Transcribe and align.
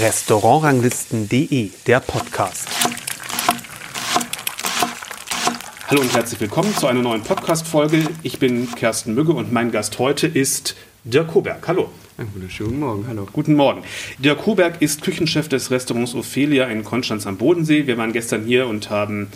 Restaurantranglisten.de, 0.00 1.70
der 1.86 2.00
Podcast. 2.00 2.68
Hallo 5.86 6.00
und 6.00 6.12
herzlich 6.12 6.40
willkommen 6.40 6.74
zu 6.74 6.88
einer 6.88 7.02
neuen 7.02 7.22
Podcast-Folge. 7.22 8.08
Ich 8.24 8.40
bin 8.40 8.68
Kersten 8.74 9.14
Mügge 9.14 9.34
und 9.34 9.52
mein 9.52 9.70
Gast 9.70 10.00
heute 10.00 10.26
ist 10.26 10.74
Dirk 11.04 11.28
Koberg. 11.28 11.68
Hallo. 11.68 11.90
Einen 12.18 12.34
wunderschönen 12.34 12.80
Morgen, 12.80 13.06
hallo. 13.06 13.28
Guten 13.32 13.54
Morgen. 13.54 13.84
Dirk 14.18 14.42
Koberg 14.42 14.82
ist 14.82 15.02
Küchenchef 15.02 15.48
des 15.48 15.70
Restaurants 15.70 16.12
Ophelia 16.16 16.64
in 16.66 16.82
Konstanz 16.82 17.24
am 17.28 17.36
Bodensee. 17.36 17.86
Wir 17.86 17.98
waren 17.98 18.12
gestern 18.12 18.44
hier 18.44 18.66
und 18.66 18.90
haben 18.90 19.28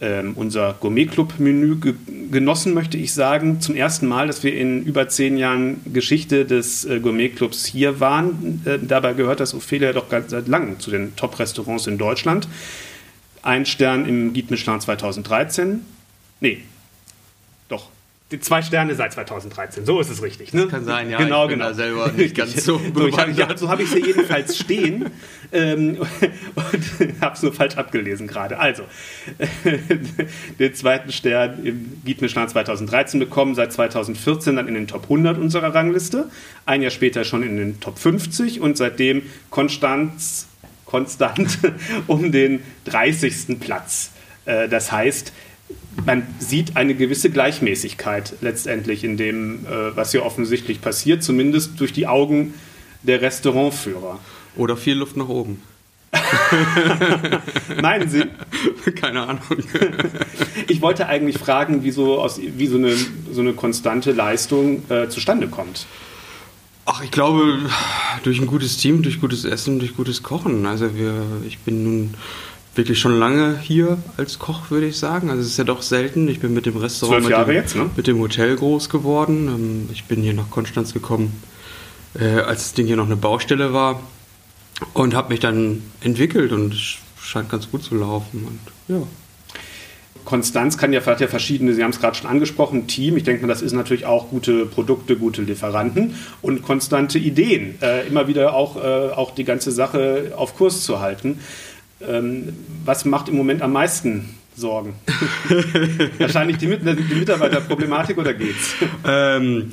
ähm, 0.00 0.32
unser 0.36 0.74
Gourmet-Club-Menü 0.80 1.76
ge 1.76 1.94
genossen, 2.30 2.74
möchte 2.74 2.98
ich 2.98 3.14
sagen. 3.14 3.60
Zum 3.60 3.76
ersten 3.76 4.06
Mal, 4.06 4.26
dass 4.26 4.42
wir 4.42 4.54
in 4.54 4.82
über 4.82 5.08
zehn 5.08 5.36
Jahren 5.38 5.80
Geschichte 5.92 6.44
des 6.44 6.84
äh, 6.84 7.00
Gourmet-Clubs 7.00 7.64
hier 7.64 8.00
waren. 8.00 8.62
Äh, 8.64 8.78
dabei 8.82 9.14
gehört 9.14 9.40
das 9.40 9.54
Ophelia 9.54 9.92
doch 9.92 10.08
ganz 10.08 10.32
seit 10.32 10.48
langem 10.48 10.80
zu 10.80 10.90
den 10.90 11.14
Top-Restaurants 11.16 11.86
in 11.86 11.98
Deutschland. 11.98 12.48
Ein 13.42 13.64
Stern 13.64 14.06
im 14.06 14.34
Guide 14.34 14.48
Michelin 14.50 14.80
2013. 14.80 15.80
Nee, 16.40 16.62
die 18.32 18.40
zwei 18.40 18.60
Sterne 18.60 18.96
seit 18.96 19.12
2013, 19.12 19.86
so 19.86 20.00
ist 20.00 20.10
es 20.10 20.20
richtig. 20.20 20.52
Ne? 20.52 20.62
Das 20.62 20.70
kann 20.70 20.84
sein, 20.84 21.08
ja. 21.10 21.18
Genau, 21.18 21.44
ich 21.44 21.50
bin 21.50 21.58
genau. 21.60 21.70
da 21.70 21.74
selber 21.74 22.12
nicht 22.16 22.34
ganz 22.34 22.64
so. 22.64 22.80
so 22.92 23.06
ich 23.06 23.16
hab, 23.16 23.28
ja, 23.36 23.56
so 23.56 23.68
habe 23.68 23.84
ich 23.84 23.88
es 23.88 23.94
hier 23.94 24.06
jedenfalls 24.06 24.58
stehen 24.58 25.10
ähm, 25.52 25.98
und 26.56 27.20
habe 27.20 27.36
es 27.36 27.42
nur 27.42 27.52
falsch 27.52 27.76
abgelesen 27.76 28.26
gerade. 28.26 28.58
Also, 28.58 28.82
den 30.58 30.74
zweiten 30.74 31.12
Stern 31.12 31.64
im 31.64 32.02
Guide 32.04 32.22
Michelin 32.22 32.48
2013 32.48 33.20
bekommen, 33.20 33.54
seit 33.54 33.72
2014 33.72 34.56
dann 34.56 34.66
in 34.66 34.74
den 34.74 34.88
Top 34.88 35.04
100 35.04 35.38
unserer 35.38 35.72
Rangliste, 35.72 36.28
ein 36.64 36.82
Jahr 36.82 36.90
später 36.90 37.22
schon 37.24 37.44
in 37.44 37.56
den 37.56 37.78
Top 37.78 37.96
50 37.96 38.60
und 38.60 38.76
seitdem 38.76 39.22
Konstanz, 39.50 40.48
konstant 40.84 41.58
um 42.08 42.32
den 42.32 42.60
30. 42.86 43.60
Platz. 43.60 44.10
Äh, 44.46 44.68
das 44.68 44.90
heißt, 44.90 45.32
man 46.04 46.26
sieht 46.38 46.76
eine 46.76 46.94
gewisse 46.94 47.30
Gleichmäßigkeit 47.30 48.34
letztendlich 48.40 49.04
in 49.04 49.16
dem, 49.16 49.66
äh, 49.66 49.96
was 49.96 50.12
hier 50.12 50.24
offensichtlich 50.24 50.80
passiert, 50.80 51.22
zumindest 51.22 51.80
durch 51.80 51.92
die 51.92 52.06
Augen 52.06 52.54
der 53.02 53.22
Restaurantführer. 53.22 54.18
Oder 54.56 54.76
viel 54.76 54.94
Luft 54.94 55.16
nach 55.16 55.28
oben. 55.28 55.62
Meinen 57.82 58.08
Sie? 58.08 58.24
Keine 58.94 59.22
Ahnung. 59.22 59.42
Ich 60.68 60.82
wollte 60.82 61.06
eigentlich 61.06 61.38
fragen, 61.38 61.84
wie 61.84 61.92
so, 61.92 62.18
aus, 62.20 62.40
wie 62.40 62.66
so, 62.66 62.76
eine, 62.76 62.92
so 63.30 63.40
eine 63.40 63.52
konstante 63.52 64.10
Leistung 64.12 64.82
äh, 64.90 65.08
zustande 65.08 65.46
kommt. 65.46 65.86
Ach, 66.86 67.04
ich 67.04 67.10
glaube, 67.10 67.58
durch 68.24 68.40
ein 68.40 68.46
gutes 68.46 68.78
Team, 68.78 69.02
durch 69.02 69.20
gutes 69.20 69.44
Essen, 69.44 69.78
durch 69.78 69.96
gutes 69.96 70.22
Kochen. 70.22 70.66
Also 70.66 70.96
wir, 70.96 71.22
ich 71.46 71.58
bin 71.58 71.84
nun 71.84 72.14
wirklich 72.76 72.98
schon 72.98 73.18
lange 73.18 73.58
hier 73.58 73.98
als 74.16 74.38
Koch, 74.38 74.70
würde 74.70 74.86
ich 74.86 74.98
sagen. 74.98 75.30
Also 75.30 75.42
es 75.42 75.48
ist 75.48 75.56
ja 75.56 75.64
doch 75.64 75.82
selten. 75.82 76.28
Ich 76.28 76.40
bin 76.40 76.54
mit 76.54 76.66
dem 76.66 76.76
Restaurant, 76.76 77.24
mit, 77.24 77.36
dem, 77.36 77.50
jetzt, 77.50 77.76
ne? 77.76 77.90
mit 77.96 78.06
dem 78.06 78.18
Hotel 78.18 78.56
groß 78.56 78.88
geworden. 78.88 79.48
Ähm, 79.48 79.88
Ich 79.92 80.04
bin 80.04 80.22
hier 80.22 80.34
nach 80.34 80.50
Konstanz 80.50 80.92
gekommen, 80.92 81.42
äh, 82.18 82.40
als 82.40 82.64
das 82.64 82.74
Ding 82.74 82.86
hier 82.86 82.96
noch 82.96 83.06
eine 83.06 83.16
Baustelle 83.16 83.72
war 83.72 84.00
und 84.94 85.14
habe 85.14 85.30
mich 85.30 85.40
dann 85.40 85.82
entwickelt 86.00 86.52
und 86.52 86.74
es 86.74 86.96
scheint 87.20 87.48
ganz 87.48 87.70
gut 87.70 87.82
zu 87.82 87.94
laufen. 87.94 88.46
Und 88.46 88.94
ja. 88.94 89.02
Konstanz 90.24 90.76
kann 90.76 90.92
ja, 90.92 91.06
hat 91.06 91.20
ja 91.20 91.28
verschiedene, 91.28 91.72
Sie 91.72 91.82
haben 91.82 91.92
es 91.92 92.00
gerade 92.00 92.16
schon 92.16 92.28
angesprochen, 92.28 92.88
Team. 92.88 93.16
Ich 93.16 93.22
denke 93.22 93.42
mal, 93.42 93.48
das 93.48 93.62
ist 93.62 93.72
natürlich 93.72 94.06
auch 94.06 94.28
gute 94.28 94.66
Produkte, 94.66 95.16
gute 95.16 95.40
Lieferanten 95.42 96.16
und 96.42 96.62
konstante 96.62 97.18
Ideen. 97.18 97.76
Äh, 97.80 98.08
immer 98.08 98.26
wieder 98.26 98.54
auch, 98.54 98.76
äh, 98.76 99.12
auch 99.12 99.34
die 99.34 99.44
ganze 99.44 99.70
Sache 99.70 100.32
auf 100.36 100.56
Kurs 100.56 100.82
zu 100.82 101.00
halten. 101.00 101.38
Ähm, 102.00 102.52
was 102.84 103.04
macht 103.04 103.28
im 103.28 103.36
Moment 103.36 103.62
am 103.62 103.72
meisten 103.72 104.34
Sorgen? 104.56 104.94
Wahrscheinlich 106.18 106.58
die, 106.58 106.66
die 106.66 107.14
Mitarbeiterproblematik 107.14 108.18
oder 108.18 108.34
geht's? 108.34 108.74
Ähm, 109.04 109.70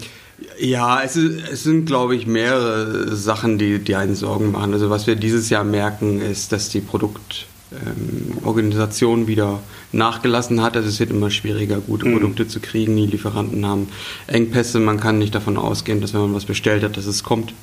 ja, 0.60 1.02
es, 1.04 1.16
ist, 1.16 1.50
es 1.52 1.64
sind, 1.64 1.86
glaube 1.86 2.16
ich, 2.16 2.28
mehrere 2.28 3.16
Sachen, 3.16 3.58
die, 3.58 3.80
die 3.80 3.96
einen 3.96 4.16
Sorgen 4.16 4.52
machen. 4.52 4.74
Also 4.74 4.90
was 4.90 5.08
wir 5.08 5.16
dieses 5.16 5.50
Jahr 5.50 5.64
merken, 5.64 6.22
ist, 6.22 6.52
dass 6.52 6.68
die 6.70 6.82
Produktorganisation 6.82 9.22
ähm, 9.22 9.28
wieder 9.28 9.60
nachgelassen 9.92 10.62
hat. 10.62 10.76
Also 10.76 10.90
es 10.90 11.00
wird 11.00 11.12
immer 11.12 11.32
schwieriger, 11.32 11.80
gute 11.80 12.08
Mhm. 12.08 12.14
Produkte 12.14 12.48
zu 12.48 12.60
kriegen. 12.60 12.96
Die 12.96 13.06
Lieferanten 13.06 13.64
haben 13.66 13.90
Engpässe. 14.28 14.80
Man 14.80 15.00
kann 15.00 15.20
nicht 15.20 15.36
davon 15.36 15.58
ausgehen, 15.58 16.02
dass 16.02 16.14
wenn 16.14 16.22
man 16.22 16.34
was 16.34 16.46
bestellt 16.46 16.84
hat, 16.84 16.98
dass 16.98 17.06
es 17.06 17.24
kommt. 17.24 17.54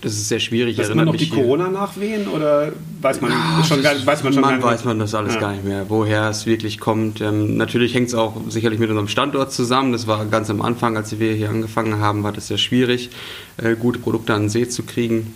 Das 0.00 0.12
ist 0.12 0.28
sehr 0.28 0.40
schwierig. 0.40 0.78
Weiß 0.78 0.94
man 0.94 1.06
noch 1.06 1.16
die 1.16 1.28
Corona-Nachwehen 1.28 2.28
oder 2.28 2.72
weiß 3.00 3.20
man 3.20 3.32
schon 3.66 3.82
gar, 3.82 3.94
weiß 4.04 4.22
man 4.22 4.32
schon 4.32 4.42
man 4.42 4.62
weiß 4.62 4.84
man 4.84 4.98
das 4.98 5.14
alles 5.14 5.34
Ja. 5.34 5.40
gar 5.40 5.52
nicht 5.52 5.64
mehr, 5.64 5.86
woher 5.88 6.28
es 6.30 6.46
wirklich 6.46 6.78
kommt. 6.78 7.20
Ähm, 7.20 7.56
natürlich 7.56 7.94
hängt 7.94 8.08
es 8.08 8.14
auch 8.14 8.36
sicherlich 8.48 8.78
mit 8.78 8.90
unserem 8.90 9.08
Standort 9.08 9.52
zusammen. 9.52 9.92
Das 9.92 10.06
war 10.06 10.24
ganz 10.26 10.50
am 10.50 10.60
Anfang, 10.62 10.96
als 10.96 11.18
wir 11.18 11.32
hier 11.34 11.50
angefangen 11.50 11.98
haben, 11.98 12.22
war 12.22 12.32
das 12.32 12.48
sehr 12.48 12.58
schwierig, 12.58 13.10
äh, 13.56 13.74
gute 13.76 13.98
Produkte 13.98 14.34
an 14.34 14.42
den 14.44 14.48
See 14.48 14.68
zu 14.68 14.82
kriegen. 14.82 15.34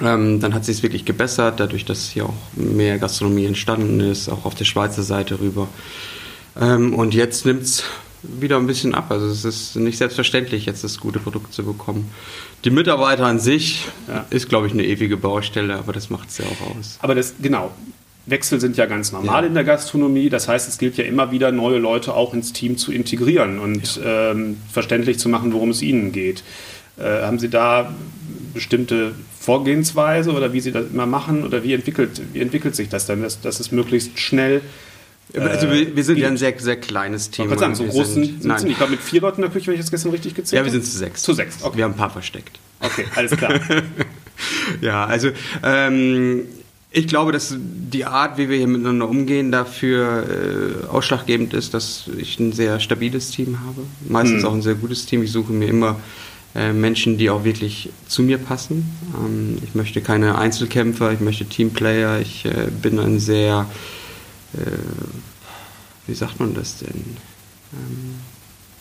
Ähm, 0.00 0.40
dann 0.40 0.52
hat 0.52 0.64
sich 0.64 0.78
es 0.78 0.82
wirklich 0.82 1.04
gebessert, 1.04 1.58
dadurch, 1.58 1.84
dass 1.84 2.10
hier 2.10 2.26
auch 2.26 2.34
mehr 2.54 2.98
Gastronomie 2.98 3.46
entstanden 3.46 4.00
ist, 4.00 4.28
auch 4.28 4.44
auf 4.44 4.54
der 4.54 4.64
Schweizer 4.66 5.02
Seite 5.02 5.40
rüber. 5.40 5.68
Ähm, 6.60 6.94
und 6.94 7.14
jetzt 7.14 7.46
nimmt 7.46 7.62
es 7.62 7.82
wieder 8.22 8.56
ein 8.56 8.66
bisschen 8.66 8.94
ab. 8.94 9.06
Also 9.10 9.26
es 9.26 9.44
ist 9.44 9.76
nicht 9.76 9.98
selbstverständlich, 9.98 10.66
jetzt 10.66 10.82
das 10.84 10.98
gute 10.98 11.18
Produkt 11.18 11.52
zu 11.52 11.64
bekommen. 11.64 12.10
Die 12.64 12.70
Mitarbeiter 12.70 13.26
an 13.26 13.38
sich 13.38 13.86
Ja. 14.08 14.24
ist, 14.30 14.48
glaube 14.48 14.66
ich, 14.66 14.72
eine 14.72 14.84
ewige 14.84 15.16
Baustelle, 15.16 15.76
aber 15.76 15.92
das 15.92 16.10
macht 16.10 16.28
es 16.30 16.38
ja 16.38 16.44
auch 16.46 16.76
aus. 16.76 16.98
Aber 17.02 17.14
das, 17.14 17.34
genau. 17.40 17.70
Wechsel 18.28 18.60
sind 18.60 18.76
ja 18.76 18.86
ganz 18.86 19.12
normal 19.12 19.42
Ja. 19.42 19.46
in 19.48 19.54
der 19.54 19.62
Gastronomie. 19.62 20.28
Das 20.30 20.48
heißt, 20.48 20.68
es 20.68 20.78
gilt 20.78 20.96
ja 20.96 21.04
immer 21.04 21.30
wieder, 21.30 21.52
neue 21.52 21.78
Leute 21.78 22.12
auch 22.14 22.34
ins 22.34 22.52
Team 22.52 22.76
zu 22.76 22.90
integrieren 22.90 23.60
und 23.60 24.00
ähm, 24.04 24.56
verständlich 24.72 25.18
zu 25.20 25.28
machen, 25.28 25.52
worum 25.52 25.70
es 25.70 25.80
ihnen 25.80 26.10
geht. 26.10 26.42
Äh, 26.98 27.22
haben 27.22 27.38
Sie 27.38 27.48
da 27.48 27.94
bestimmte 28.52 29.12
Vorgehensweise 29.38 30.32
oder 30.32 30.52
wie 30.52 30.60
Sie 30.60 30.72
das 30.72 30.86
immer 30.92 31.06
machen 31.06 31.44
oder 31.44 31.62
wie 31.62 31.72
entwickelt, 31.72 32.20
wie 32.32 32.40
entwickelt 32.40 32.74
sich 32.74 32.88
das 32.88 33.06
dann, 33.06 33.22
dass, 33.22 33.40
dass 33.40 33.60
es 33.60 33.70
möglichst 33.70 34.18
schnell 34.18 34.60
Also 35.40 35.70
wir, 35.70 35.94
wir 35.94 36.04
sind 36.04 36.18
ja 36.18 36.28
ein 36.28 36.36
sehr, 36.36 36.54
sehr 36.58 36.76
kleines 36.76 37.30
Team. 37.30 37.44
Ich 37.46 37.50
wollte 37.50 37.60
sagen, 37.60 37.74
so 37.74 37.84
Wir 37.84 37.90
groß 37.90 38.14
sind, 38.14 38.24
sind. 38.24 38.42
Sie 38.42 38.48
nicht. 38.64 38.72
Ich 38.72 38.76
glaube, 38.78 38.92
mit 38.92 39.00
vier 39.00 39.20
Leuten 39.20 39.36
in 39.36 39.42
der 39.42 39.50
Küche, 39.50 39.66
wenn 39.68 39.74
ich 39.74 39.80
das 39.80 39.90
gestern 39.90 40.10
richtig 40.12 40.34
gezählt 40.34 40.58
Ja, 40.58 40.64
wir 40.64 40.70
habe. 40.72 40.82
sind 40.82 40.90
zu 40.90 40.98
sechs. 40.98 41.22
Zu 41.22 41.32
sechs, 41.34 41.62
okay. 41.62 41.76
Wir 41.76 41.84
haben 41.84 41.92
ein 41.92 41.96
paar 41.96 42.10
versteckt. 42.10 42.58
Okay, 42.80 43.04
alles 43.14 43.32
klar. 43.36 43.60
Ja, 44.82 45.06
also 45.06 45.30
ähm, 45.62 46.42
ich 46.90 47.08
glaube, 47.08 47.32
dass 47.32 47.54
die 47.58 48.04
Art, 48.04 48.36
wie 48.36 48.48
wir 48.50 48.56
hier 48.58 48.66
miteinander 48.66 49.08
umgehen, 49.08 49.50
dafür 49.50 50.26
äh, 50.84 50.86
ausschlaggebend 50.88 51.54
ist, 51.54 51.72
dass 51.74 52.04
ich 52.18 52.38
ein 52.38 52.52
sehr 52.52 52.78
stabiles 52.80 53.30
Team 53.30 53.58
habe. 53.66 53.82
Meistens 54.08 54.42
Mhm. 54.42 54.48
auch 54.48 54.54
ein 54.54 54.62
sehr 54.62 54.74
gutes 54.74 55.06
Team. 55.06 55.22
Ich 55.22 55.32
suche 55.32 55.52
mir 55.52 55.68
immer 55.68 55.98
äh, 56.54 56.72
Menschen, 56.72 57.16
die 57.16 57.30
auch 57.30 57.44
wirklich 57.44 57.88
zu 58.08 58.22
mir 58.22 58.36
passen. 58.38 58.90
Ähm, 59.24 59.56
ich 59.66 59.74
möchte 59.74 60.00
keine 60.02 60.36
Einzelkämpfer, 60.36 61.12
ich 61.12 61.20
möchte 61.20 61.46
Teamplayer. 61.46 62.20
Ich 62.20 62.44
äh, 62.44 62.68
bin 62.82 62.98
ein 62.98 63.18
sehr, 63.18 63.66
äh, 64.54 64.60
wie 66.06 66.14
sagt 66.14 66.38
man 66.40 66.54
das 66.54 66.78
denn? 66.78 66.88
Ähm, 67.72 68.14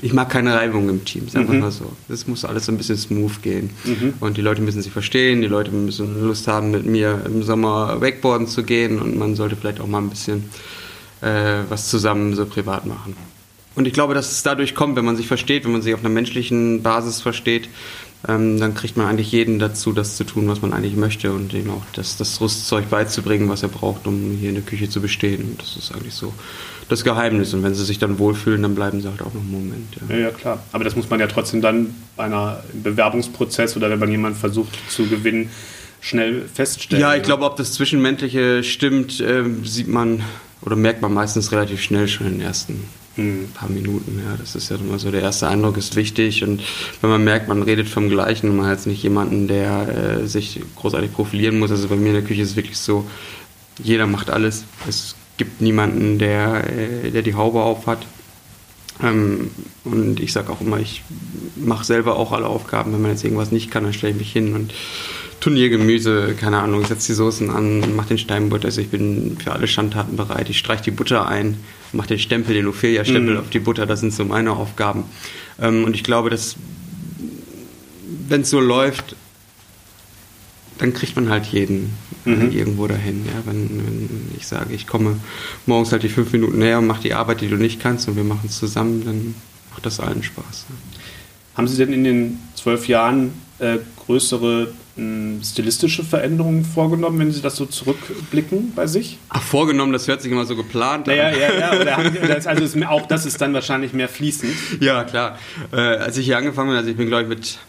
ich 0.01 0.11
mag 0.13 0.29
keine 0.29 0.53
Reibung 0.53 0.89
im 0.89 1.05
Team, 1.05 1.29
sagen 1.29 1.47
wir 1.47 1.55
Mhm. 1.55 1.61
mal 1.61 1.71
so. 1.71 1.91
Das 2.09 2.27
muss 2.27 2.43
alles 2.45 2.65
so 2.65 2.71
ein 2.71 2.77
bisschen 2.77 2.97
smooth 2.97 3.41
gehen. 3.41 3.69
Mhm. 3.85 4.13
Und 4.19 4.37
die 4.37 4.41
Leute 4.41 4.61
müssen 4.61 4.81
sich 4.81 4.91
verstehen, 4.91 5.41
die 5.41 5.47
Leute 5.47 5.71
müssen 5.71 6.21
Lust 6.21 6.47
haben, 6.47 6.69
mit 6.71 6.85
mir 6.85 7.21
im 7.25 7.43
Sommer 7.43 8.01
Wakeboarden 8.01 8.47
zu 8.47 8.63
gehen 8.63 8.99
und 9.01 9.17
man 9.17 9.35
sollte 9.35 9.55
vielleicht 9.55 9.79
auch 9.79 9.87
mal 9.87 9.99
ein 9.99 10.09
bisschen 10.09 10.49
äh, 11.21 11.59
was 11.69 11.89
zusammen 11.89 12.35
so 12.35 12.45
privat 12.45 12.85
machen. 12.85 13.15
Und 13.75 13.87
ich 13.87 13.93
glaube, 13.93 14.13
dass 14.13 14.31
es 14.31 14.43
dadurch 14.43 14.75
kommt, 14.75 14.95
wenn 14.97 15.05
man 15.05 15.15
sich 15.17 15.27
versteht, 15.27 15.65
wenn 15.65 15.71
man 15.71 15.81
sich 15.81 15.93
auf 15.93 16.01
einer 16.01 16.09
menschlichen 16.09 16.83
Basis 16.83 17.21
versteht, 17.21 17.67
ähm, 18.27 18.59
dann 18.59 18.73
kriegt 18.73 18.97
man 18.97 19.07
eigentlich 19.07 19.31
jeden 19.31 19.59
dazu, 19.59 19.91
das 19.91 20.17
zu 20.17 20.23
tun, 20.23 20.47
was 20.47 20.61
man 20.61 20.73
eigentlich 20.73 20.95
möchte 20.95 21.31
und 21.31 21.53
ihm 21.53 21.69
auch 21.69 21.83
das, 21.93 22.17
das 22.17 22.41
Rüstzeug 22.41 22.89
beizubringen, 22.89 23.49
was 23.49 23.63
er 23.63 23.69
braucht, 23.69 24.07
um 24.07 24.37
hier 24.39 24.49
in 24.49 24.55
der 24.55 24.63
Küche 24.63 24.89
zu 24.89 25.01
bestehen. 25.01 25.43
Und 25.43 25.61
das 25.61 25.75
ist 25.75 25.93
eigentlich 25.93 26.13
so 26.13 26.33
das 26.89 27.03
Geheimnis. 27.03 27.53
Und 27.53 27.63
wenn 27.63 27.75
sie 27.75 27.85
sich 27.85 27.99
dann 27.99 28.19
wohlfühlen, 28.19 28.61
dann 28.61 28.75
bleiben 28.75 29.01
sie 29.01 29.09
halt 29.09 29.21
auch 29.21 29.33
noch 29.33 29.41
einen 29.41 29.51
Moment. 29.51 29.95
Ja. 30.09 30.15
Ja, 30.15 30.21
ja, 30.23 30.31
klar. 30.31 30.63
Aber 30.71 30.83
das 30.83 30.95
muss 30.95 31.09
man 31.09 31.19
ja 31.19 31.27
trotzdem 31.27 31.61
dann 31.61 31.95
bei 32.15 32.23
einer 32.23 32.63
Bewerbungsprozess 32.73 33.75
oder 33.77 33.89
wenn 33.89 33.99
man 33.99 34.09
jemanden 34.09 34.37
versucht 34.37 34.73
zu 34.89 35.07
gewinnen, 35.07 35.49
schnell 36.01 36.47
feststellen. 36.51 37.01
Ja, 37.01 37.15
ich 37.15 37.23
glaube, 37.23 37.43
ob 37.45 37.57
das 37.57 37.73
Zwischenmenschliche 37.73 38.63
stimmt, 38.63 39.21
ähm, 39.21 39.65
sieht 39.65 39.87
man 39.87 40.23
oder 40.61 40.75
merkt 40.75 41.01
man 41.01 41.13
meistens 41.13 41.51
relativ 41.51 41.81
schnell 41.81 42.07
schon 42.07 42.27
in 42.27 42.33
den 42.33 42.41
ersten 42.41 42.87
Hm. 43.15 43.47
paar 43.53 43.69
Minuten. 43.69 44.21
Ja, 44.25 44.35
das 44.37 44.55
ist 44.55 44.69
ja 44.69 44.75
immer 44.75 44.99
so, 44.99 45.09
der 45.09 45.21
erste 45.21 45.47
Eindruck 45.47 45.77
ist 45.77 45.95
wichtig 45.95 46.43
und 46.43 46.61
wenn 46.99 47.09
man 47.09 47.23
merkt, 47.23 47.47
man 47.47 47.63
redet 47.63 47.87
vom 47.87 48.09
Gleichen 48.09 48.49
und 48.49 48.57
man 48.57 48.65
hat 48.65 48.73
jetzt 48.73 48.87
nicht 48.87 49.03
jemanden, 49.03 49.47
der 49.47 50.19
äh, 50.23 50.27
sich 50.27 50.59
großartig 50.75 51.13
profilieren 51.13 51.57
muss. 51.59 51.71
Also 51.71 51.87
bei 51.87 51.95
mir 51.95 52.07
in 52.09 52.15
der 52.15 52.23
Küche 52.23 52.41
ist 52.41 52.51
es 52.51 52.55
wirklich 52.57 52.77
so, 52.77 53.07
jeder 53.81 54.05
macht 54.05 54.29
alles. 54.29 54.65
Es 54.87 55.15
gibt 55.37 55.61
niemanden, 55.61 56.19
der, 56.19 56.69
äh, 56.69 57.11
der 57.11 57.21
die 57.21 57.35
Haube 57.35 57.61
auf 57.61 57.87
hat. 57.87 58.05
Ähm, 59.01 59.51
und 59.85 60.19
ich 60.19 60.33
sage 60.33 60.51
auch 60.51 60.59
immer, 60.61 60.79
ich 60.79 61.01
mache 61.55 61.85
selber 61.85 62.17
auch 62.17 62.33
alle 62.33 62.47
Aufgaben. 62.47 62.91
Wenn 62.93 63.01
man 63.01 63.11
jetzt 63.11 63.23
irgendwas 63.23 63.51
nicht 63.51 63.71
kann, 63.71 63.83
dann 63.83 63.93
stelle 63.93 64.11
ich 64.11 64.19
mich 64.19 64.31
hin 64.31 64.55
und 64.55 64.73
Turniergemüse, 65.39 66.33
keine 66.39 66.59
Ahnung, 66.59 66.85
setze 66.85 67.07
die 67.07 67.13
Soßen 67.13 67.49
an, 67.49 67.95
mache 67.95 68.09
den 68.09 68.17
Steinbutter. 68.17 68.65
Also 68.65 68.81
ich 68.81 68.89
bin 68.89 69.37
für 69.41 69.51
alle 69.51 69.67
Schandtaten 69.67 70.15
bereit. 70.15 70.49
Ich 70.49 70.57
streiche 70.57 70.83
die 70.83 70.91
Butter 70.91 71.27
ein, 71.27 71.57
mache 71.95 72.09
den 72.09 72.19
Stempel, 72.19 72.53
den 72.53 72.67
Ophelia-Stempel 72.67 73.35
mhm. 73.35 73.39
auf 73.39 73.49
die 73.49 73.59
Butter. 73.59 73.85
Das 73.85 73.99
sind 73.99 74.13
so 74.13 74.25
meine 74.25 74.51
Aufgaben. 74.51 75.05
Ähm, 75.59 75.83
und 75.83 75.95
ich 75.95 76.03
glaube, 76.03 76.29
dass 76.29 76.55
wenn 78.27 78.41
es 78.41 78.49
so 78.49 78.59
läuft, 78.59 79.15
dann 80.77 80.93
kriegt 80.93 81.15
man 81.15 81.29
halt 81.29 81.45
jeden 81.45 81.93
mhm. 82.25 82.51
irgendwo 82.51 82.87
dahin. 82.87 83.25
Ja? 83.25 83.41
Wenn, 83.45 83.69
wenn, 83.85 84.09
ich 84.37 84.47
sage, 84.47 84.73
ich 84.73 84.87
komme 84.87 85.17
morgens 85.65 85.91
halt 85.91 86.03
die 86.03 86.09
fünf 86.09 86.31
Minuten 86.33 86.59
näher 86.59 86.79
und 86.79 86.87
mache 86.87 87.01
die 87.01 87.13
Arbeit, 87.13 87.41
die 87.41 87.47
du 87.47 87.55
nicht 87.55 87.79
kannst 87.79 88.07
und 88.07 88.15
wir 88.15 88.23
machen 88.23 88.45
es 88.45 88.57
zusammen, 88.57 89.03
dann 89.05 89.35
macht 89.71 89.85
das 89.85 89.99
allen 89.99 90.23
Spaß. 90.23 90.65
Ja? 90.69 90.75
Haben 91.57 91.67
Sie 91.67 91.77
denn 91.77 91.93
in 91.93 92.03
den 92.03 92.39
zwölf 92.55 92.87
Jahren 92.87 93.33
äh, 93.59 93.77
größere 94.05 94.63
äh, 94.63 94.84
stilistische 94.97 96.03
Veränderungen 96.03 96.63
vorgenommen, 96.63 97.19
wenn 97.19 97.31
Sie 97.31 97.41
das 97.41 97.57
so 97.57 97.65
zurückblicken 97.65 98.71
bei 98.73 98.87
sich? 98.87 99.17
Ach, 99.27 99.41
vorgenommen, 99.41 99.91
das 99.91 100.07
hört 100.07 100.21
sich 100.21 100.31
immer 100.31 100.45
so 100.45 100.55
geplant 100.55 101.07
naja, 101.07 101.27
an. 101.27 101.33
Ja, 101.33 101.73
ja, 101.75 101.83
ja. 101.83 102.27
Das, 102.27 102.47
also 102.47 102.63
ist, 102.63 102.85
auch 102.85 103.05
das 103.05 103.25
ist 103.25 103.41
dann 103.41 103.53
wahrscheinlich 103.53 103.91
mehr 103.91 104.07
fließend. 104.07 104.53
Ja, 104.79 105.03
klar. 105.03 105.37
Äh, 105.73 105.77
als 105.77 106.17
ich 106.17 106.25
hier 106.25 106.37
angefangen 106.37 106.69
bin, 106.69 106.77
also 106.77 106.89
ich 106.89 106.95
bin, 106.95 107.07
glaube 107.07 107.23
ich, 107.23 107.29
mit 107.29 107.59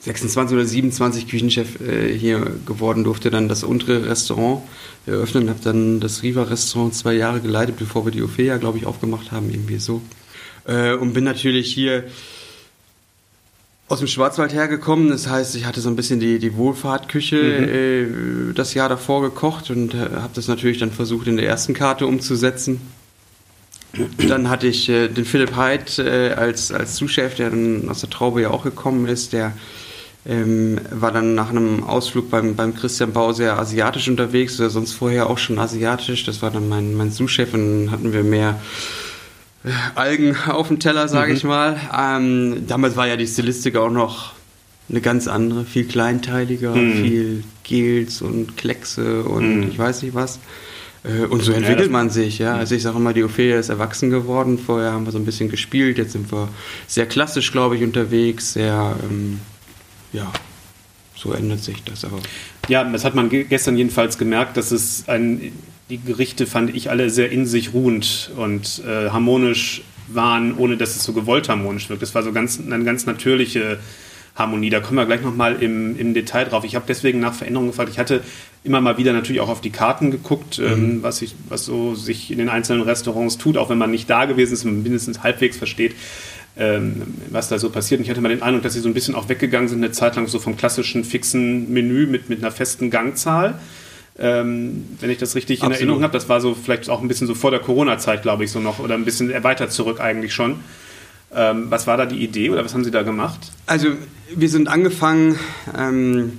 26 0.00 0.56
oder 0.56 0.66
27 0.66 1.28
Küchenchef 1.28 1.80
äh, 1.80 2.12
hier 2.12 2.40
geworden, 2.66 3.04
durfte 3.04 3.30
dann 3.30 3.48
das 3.48 3.62
untere 3.62 4.08
Restaurant 4.08 4.62
eröffnen, 5.06 5.48
habe 5.48 5.60
dann 5.62 6.00
das 6.00 6.24
Riva-Restaurant 6.24 6.94
zwei 6.94 7.14
Jahre 7.14 7.40
geleitet, 7.40 7.76
bevor 7.78 8.04
wir 8.04 8.10
die 8.10 8.22
Ophelia, 8.22 8.56
glaube 8.56 8.78
ich, 8.78 8.86
aufgemacht 8.86 9.30
haben, 9.30 9.48
irgendwie 9.50 9.78
so. 9.78 10.02
Äh, 10.66 10.94
und 10.94 11.12
bin 11.12 11.22
natürlich 11.22 11.72
hier 11.72 12.04
aus 13.88 13.98
dem 13.98 14.08
Schwarzwald 14.08 14.52
hergekommen. 14.52 15.10
Das 15.10 15.28
heißt, 15.28 15.54
ich 15.56 15.66
hatte 15.66 15.80
so 15.80 15.88
ein 15.88 15.96
bisschen 15.96 16.20
die, 16.20 16.38
die 16.38 16.56
Wohlfahrtküche 16.56 17.36
mhm. 17.36 18.50
äh, 18.50 18.54
das 18.54 18.74
Jahr 18.74 18.88
davor 18.88 19.22
gekocht 19.22 19.70
und 19.70 19.94
äh, 19.94 19.98
habe 19.98 20.30
das 20.34 20.48
natürlich 20.48 20.78
dann 20.78 20.90
versucht 20.90 21.26
in 21.26 21.36
der 21.36 21.46
ersten 21.46 21.74
Karte 21.74 22.06
umzusetzen. 22.06 22.80
Dann 24.28 24.48
hatte 24.48 24.66
ich 24.66 24.88
äh, 24.88 25.08
den 25.08 25.24
Philipp 25.24 25.54
Heid 25.54 25.98
äh, 25.98 26.34
als, 26.36 26.72
als 26.72 26.94
Zuschef, 26.94 27.36
der 27.36 27.50
dann 27.50 27.88
aus 27.88 28.00
der 28.00 28.10
Traube 28.10 28.42
ja 28.42 28.50
auch 28.50 28.64
gekommen 28.64 29.06
ist, 29.06 29.32
der 29.32 29.52
ähm, 30.26 30.80
war 30.90 31.12
dann 31.12 31.34
nach 31.34 31.50
einem 31.50 31.84
Ausflug 31.84 32.30
beim, 32.30 32.56
beim 32.56 32.74
Christian 32.74 33.12
Bau 33.12 33.32
sehr 33.32 33.58
asiatisch 33.58 34.08
unterwegs, 34.08 34.58
oder 34.58 34.70
sonst 34.70 34.92
vorher 34.92 35.28
auch 35.28 35.38
schon 35.38 35.58
asiatisch. 35.58 36.24
Das 36.24 36.42
war 36.42 36.50
dann 36.50 36.68
mein, 36.68 36.94
mein 36.94 37.10
Sous-Chef 37.10 37.52
und 37.54 37.86
dann 37.86 37.90
hatten 37.90 38.12
wir 38.12 38.24
mehr 38.24 38.58
Algen 39.94 40.36
auf 40.48 40.68
dem 40.68 40.78
Teller, 40.78 41.08
sage 41.08 41.30
mhm. 41.30 41.36
ich 41.36 41.44
mal. 41.44 41.76
Ähm, 41.96 42.66
damals 42.66 42.96
war 42.96 43.06
ja 43.06 43.16
die 43.16 43.26
Stilistik 43.26 43.76
auch 43.76 43.90
noch 43.90 44.32
eine 44.88 45.00
ganz 45.00 45.28
andere, 45.28 45.64
viel 45.64 45.86
kleinteiliger, 45.86 46.74
mhm. 46.74 46.92
viel 47.02 47.44
Gels 47.62 48.20
und 48.20 48.56
Kleckse 48.56 49.24
und 49.24 49.60
mhm. 49.60 49.68
ich 49.70 49.78
weiß 49.78 50.02
nicht 50.02 50.14
was. 50.14 50.38
Äh, 51.02 51.24
und 51.24 51.42
so 51.42 51.52
entwickelt 51.52 51.90
man 51.90 52.10
sich, 52.10 52.38
ja. 52.38 52.56
Also 52.56 52.74
ich 52.74 52.82
sage 52.82 52.98
immer, 52.98 53.14
die 53.14 53.24
Ophelia 53.24 53.58
ist 53.58 53.70
erwachsen 53.70 54.10
geworden. 54.10 54.58
Vorher 54.58 54.92
haben 54.92 55.06
wir 55.06 55.12
so 55.12 55.18
ein 55.18 55.24
bisschen 55.24 55.48
gespielt, 55.50 55.96
jetzt 55.98 56.12
sind 56.12 56.30
wir 56.30 56.48
sehr 56.86 57.06
klassisch, 57.06 57.50
glaube 57.52 57.76
ich, 57.76 57.82
unterwegs, 57.82 58.52
sehr 58.52 58.96
ähm, 59.08 59.40
ja, 60.12 60.30
so 61.16 61.32
ändert 61.32 61.60
sich 61.60 61.82
das 61.84 62.04
aber. 62.04 62.18
Ja, 62.68 62.84
das 62.84 63.04
hat 63.04 63.14
man 63.14 63.28
gestern 63.30 63.76
jedenfalls 63.76 64.18
gemerkt, 64.18 64.56
dass 64.56 64.70
es 64.70 65.08
ein, 65.08 65.52
die 65.90 65.98
Gerichte 65.98 66.46
fand 66.46 66.74
ich 66.74 66.90
alle 66.90 67.10
sehr 67.10 67.30
in 67.30 67.46
sich 67.46 67.72
ruhend 67.74 68.30
und 68.36 68.82
äh, 68.86 69.10
harmonisch 69.10 69.82
waren, 70.08 70.56
ohne 70.56 70.76
dass 70.76 70.96
es 70.96 71.04
so 71.04 71.12
gewollt 71.12 71.48
harmonisch 71.48 71.88
wirkt. 71.88 72.02
Das 72.02 72.14
war 72.14 72.22
so 72.22 72.32
ganz, 72.32 72.60
eine 72.60 72.84
ganz 72.84 73.06
natürliche 73.06 73.78
Harmonie. 74.34 74.70
Da 74.70 74.80
kommen 74.80 74.96
wir 74.96 75.06
gleich 75.06 75.22
nochmal 75.22 75.62
im, 75.62 75.98
im 75.98 76.14
Detail 76.14 76.44
drauf. 76.44 76.64
Ich 76.64 76.74
habe 76.74 76.84
deswegen 76.88 77.20
nach 77.20 77.34
Veränderungen 77.34 77.70
gefragt. 77.70 77.90
Ich 77.90 77.98
hatte 77.98 78.22
immer 78.64 78.80
mal 78.80 78.98
wieder 78.98 79.12
natürlich 79.12 79.40
auch 79.40 79.48
auf 79.48 79.60
die 79.60 79.70
Karten 79.70 80.10
geguckt, 80.10 80.58
ähm, 80.58 80.64
mhm. 80.64 80.70
ähm, 80.72 81.02
was, 81.02 81.22
ich, 81.22 81.34
was 81.48 81.64
so 81.64 81.94
sich 81.94 82.30
in 82.30 82.38
den 82.38 82.48
einzelnen 82.48 82.82
Restaurants 82.82 83.38
tut, 83.38 83.56
auch 83.56 83.70
wenn 83.70 83.78
man 83.78 83.90
nicht 83.90 84.08
da 84.10 84.24
gewesen 84.24 84.54
ist 84.54 84.64
und 84.64 84.82
mindestens 84.82 85.22
halbwegs 85.22 85.56
versteht 85.56 85.94
ähm, 86.56 87.02
was 87.30 87.48
da 87.48 87.58
so 87.58 87.70
passiert. 87.70 87.98
Und 87.98 88.04
ich 88.04 88.10
hatte 88.10 88.20
mal 88.20 88.28
den 88.28 88.42
Eindruck, 88.42 88.62
dass 88.62 88.74
sie 88.74 88.80
so 88.80 88.88
ein 88.88 88.94
bisschen 88.94 89.14
auch 89.14 89.28
weggegangen 89.28 89.68
sind, 89.68 89.78
eine 89.78 89.92
Zeit 89.92 90.16
lang 90.16 90.26
so 90.28 90.38
vom 90.38 90.56
klassischen 90.56 91.04
fixen 91.04 91.72
Menü 91.72 92.06
mit, 92.06 92.28
mit 92.28 92.38
einer 92.38 92.50
festen 92.50 92.90
Gangzahl. 92.90 93.58
Ähm, 94.16 94.86
wenn 95.00 95.10
ich 95.10 95.18
das 95.18 95.34
richtig 95.34 95.58
Absolut. 95.58 95.72
in 95.72 95.80
Erinnerung 95.80 96.02
habe, 96.04 96.12
das 96.12 96.28
war 96.28 96.40
so 96.40 96.54
vielleicht 96.54 96.88
auch 96.88 97.02
ein 97.02 97.08
bisschen 97.08 97.26
so 97.26 97.34
vor 97.34 97.50
der 97.50 97.60
Corona-Zeit, 97.60 98.22
glaube 98.22 98.44
ich, 98.44 98.52
so 98.52 98.60
noch, 98.60 98.78
oder 98.78 98.94
ein 98.94 99.04
bisschen 99.04 99.30
erweitert 99.30 99.72
zurück 99.72 100.00
eigentlich 100.00 100.32
schon. 100.32 100.60
Ähm, 101.34 101.66
was 101.68 101.86
war 101.86 101.96
da 101.96 102.06
die 102.06 102.22
Idee 102.22 102.50
oder 102.50 102.64
was 102.64 102.74
haben 102.74 102.84
Sie 102.84 102.92
da 102.92 103.02
gemacht? 103.02 103.50
Also 103.66 103.88
wir 104.34 104.48
sind 104.48 104.68
angefangen 104.68 105.36
ähm, 105.76 106.38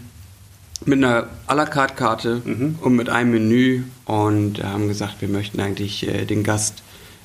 mit 0.86 1.04
einer 1.04 1.27
à 1.48 1.56
la 1.56 1.66
carte 1.66 1.95
Karte 1.95 2.42
mhm. 2.45 2.75
und 2.80 2.95
mit 2.95 3.10
einem 3.10 3.31
Menü 3.31 3.83
und 4.06 4.63
haben 4.63 4.88
gesagt, 4.88 5.16
wir 5.19 5.27
möchten 5.27 5.60
eigentlich 5.60 6.07
äh, 6.07 6.25
den 6.25 6.44
Gast 6.44 6.81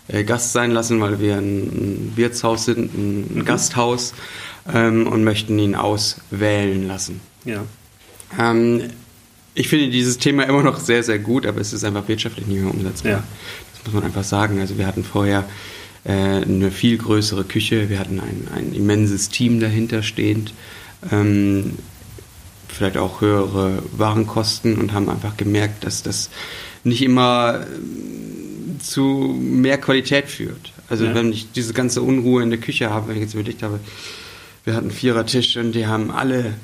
äh, 0.08 0.24
Gast 0.24 0.52
sein 0.52 0.72
lassen, 0.72 1.00
weil 1.00 1.20
wir 1.20 1.36
ein, 1.36 1.62
ein 1.62 2.12
Wirtshaus 2.16 2.64
sind, 2.64 2.92
ein, 2.94 3.26
ein 3.30 3.38
mhm. 3.38 3.44
Gasthaus 3.44 4.14
ähm, 4.72 5.06
und 5.06 5.24
möchten 5.24 5.58
ihn 5.58 5.74
auswählen 5.74 6.86
lassen. 6.88 7.20
Ja. 7.44 7.62
Ähm, 8.38 8.90
ich 9.60 9.68
finde 9.68 9.90
dieses 9.90 10.18
Thema 10.18 10.44
immer 10.44 10.62
noch 10.62 10.80
sehr, 10.80 11.02
sehr 11.02 11.18
gut, 11.18 11.44
aber 11.46 11.60
es 11.60 11.72
ist 11.72 11.84
einfach 11.84 12.08
wirtschaftlich 12.08 12.46
nicht 12.46 12.62
mehr 12.62 12.72
umsetzbar. 12.72 13.12
Ja. 13.12 13.24
Das 13.74 13.84
muss 13.84 13.94
man 13.94 14.04
einfach 14.04 14.24
sagen. 14.24 14.58
Also 14.60 14.78
wir 14.78 14.86
hatten 14.86 15.04
vorher 15.04 15.44
äh, 16.04 16.12
eine 16.12 16.70
viel 16.70 16.96
größere 16.96 17.44
Küche, 17.44 17.90
wir 17.90 17.98
hatten 17.98 18.20
ein, 18.20 18.48
ein 18.54 18.72
immenses 18.72 19.28
Team 19.28 19.60
dahinter 19.60 20.02
stehend, 20.02 20.54
ähm, 21.12 21.74
vielleicht 22.68 22.96
auch 22.96 23.20
höhere 23.20 23.82
Warenkosten 23.92 24.78
und 24.78 24.94
haben 24.94 25.10
einfach 25.10 25.36
gemerkt, 25.36 25.84
dass 25.84 26.02
das 26.02 26.30
nicht 26.82 27.02
immer 27.02 27.66
zu 28.82 29.36
mehr 29.38 29.76
Qualität 29.76 30.28
führt. 30.28 30.72
Also 30.88 31.04
ja. 31.04 31.14
wenn 31.14 31.32
ich 31.32 31.52
diese 31.52 31.74
ganze 31.74 32.00
Unruhe 32.00 32.42
in 32.42 32.48
der 32.48 32.60
Küche 32.60 32.88
habe, 32.88 33.08
wenn 33.08 33.16
ich 33.16 33.22
jetzt 33.22 33.34
überlegt 33.34 33.62
habe, 33.62 33.78
wir 34.64 34.74
hatten 34.74 34.90
Vierertisch 34.90 35.58
und 35.58 35.72
die 35.72 35.86
haben 35.86 36.10
alle 36.10 36.54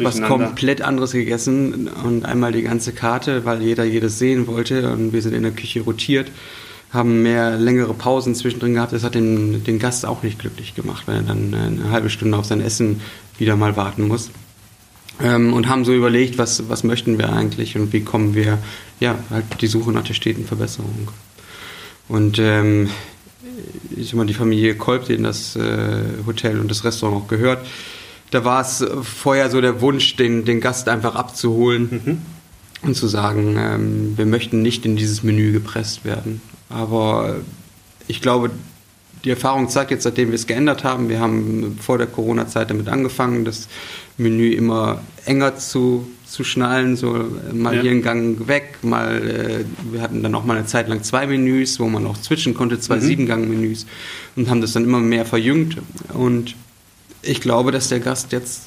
was 0.00 0.20
komplett 0.22 0.82
anderes 0.82 1.12
gegessen 1.12 1.88
und 1.88 2.24
einmal 2.24 2.52
die 2.52 2.62
ganze 2.62 2.92
Karte, 2.92 3.44
weil 3.44 3.62
jeder 3.62 3.84
jedes 3.84 4.18
sehen 4.18 4.46
wollte 4.46 4.90
und 4.92 5.12
wir 5.12 5.22
sind 5.22 5.34
in 5.34 5.42
der 5.42 5.52
Küche 5.52 5.82
rotiert, 5.82 6.30
haben 6.92 7.22
mehr 7.22 7.56
längere 7.56 7.94
Pausen 7.94 8.34
zwischendrin 8.34 8.74
gehabt. 8.74 8.92
Das 8.92 9.02
hat 9.02 9.14
den, 9.14 9.64
den 9.64 9.78
Gast 9.78 10.06
auch 10.06 10.22
nicht 10.22 10.38
glücklich 10.38 10.74
gemacht, 10.74 11.04
wenn 11.06 11.16
er 11.16 11.22
dann 11.22 11.54
eine 11.54 11.90
halbe 11.90 12.10
Stunde 12.10 12.38
auf 12.38 12.44
sein 12.44 12.60
Essen 12.60 13.00
wieder 13.38 13.56
mal 13.56 13.76
warten 13.76 14.06
muss. 14.06 14.30
Ähm, 15.22 15.52
und 15.52 15.68
haben 15.68 15.84
so 15.84 15.94
überlegt, 15.94 16.38
was, 16.38 16.68
was 16.68 16.82
möchten 16.82 17.18
wir 17.18 17.32
eigentlich 17.32 17.76
und 17.76 17.92
wie 17.92 18.00
kommen 18.00 18.34
wir, 18.34 18.58
ja, 18.98 19.16
halt 19.30 19.44
die 19.60 19.68
Suche 19.68 19.92
nach 19.92 20.02
der 20.02 20.14
steten 20.14 20.44
Verbesserung. 20.44 21.08
Und 22.08 22.38
ähm, 22.38 22.90
ich 23.96 24.08
sag 24.08 24.16
mal, 24.16 24.26
die 24.26 24.34
Familie 24.34 24.74
Kolb, 24.74 25.06
denen 25.06 25.24
das 25.24 25.56
äh, 25.56 26.02
Hotel 26.26 26.58
und 26.58 26.70
das 26.70 26.84
Restaurant 26.84 27.24
auch 27.24 27.28
gehört, 27.28 27.64
da 28.34 28.44
war 28.44 28.62
es 28.62 28.84
vorher 29.02 29.48
so 29.48 29.60
der 29.60 29.80
Wunsch, 29.80 30.16
den, 30.16 30.44
den 30.44 30.60
Gast 30.60 30.88
einfach 30.88 31.14
abzuholen 31.14 32.02
mhm. 32.04 32.88
und 32.88 32.96
zu 32.96 33.06
sagen, 33.06 33.56
ähm, 33.56 34.14
wir 34.16 34.26
möchten 34.26 34.60
nicht 34.60 34.84
in 34.84 34.96
dieses 34.96 35.22
Menü 35.22 35.52
gepresst 35.52 36.04
werden. 36.04 36.42
Aber 36.68 37.36
ich 38.08 38.20
glaube, 38.20 38.50
die 39.22 39.30
Erfahrung 39.30 39.68
zeigt 39.68 39.92
jetzt, 39.92 40.02
seitdem 40.02 40.30
wir 40.30 40.34
es 40.34 40.48
geändert 40.48 40.82
haben, 40.82 41.08
wir 41.08 41.20
haben 41.20 41.78
vor 41.80 41.96
der 41.96 42.08
Corona-Zeit 42.08 42.70
damit 42.70 42.88
angefangen, 42.88 43.44
das 43.44 43.68
Menü 44.18 44.50
immer 44.50 45.00
enger 45.26 45.56
zu 45.56 46.08
zu 46.26 46.42
schnallen, 46.42 46.96
so 46.96 47.26
mal 47.52 47.76
ja. 47.76 47.82
hier 47.82 47.92
einen 47.92 48.02
Gang 48.02 48.48
weg, 48.48 48.78
mal, 48.82 49.22
äh, 49.22 49.64
wir 49.92 50.02
hatten 50.02 50.20
dann 50.20 50.34
auch 50.34 50.44
mal 50.44 50.56
eine 50.56 50.66
Zeit 50.66 50.88
lang 50.88 51.04
zwei 51.04 51.28
Menüs, 51.28 51.78
wo 51.78 51.86
man 51.86 52.04
auch 52.06 52.16
switchen 52.16 52.54
konnte, 52.54 52.80
zwei 52.80 52.96
mhm. 52.96 53.02
Siebengang-Menüs 53.02 53.86
und 54.34 54.50
haben 54.50 54.60
das 54.60 54.72
dann 54.72 54.82
immer 54.82 54.98
mehr 54.98 55.26
verjüngt 55.26 55.76
und 56.12 56.56
ich 57.26 57.40
glaube, 57.40 57.72
dass 57.72 57.88
der 57.88 58.00
Gast 58.00 58.32
jetzt 58.32 58.62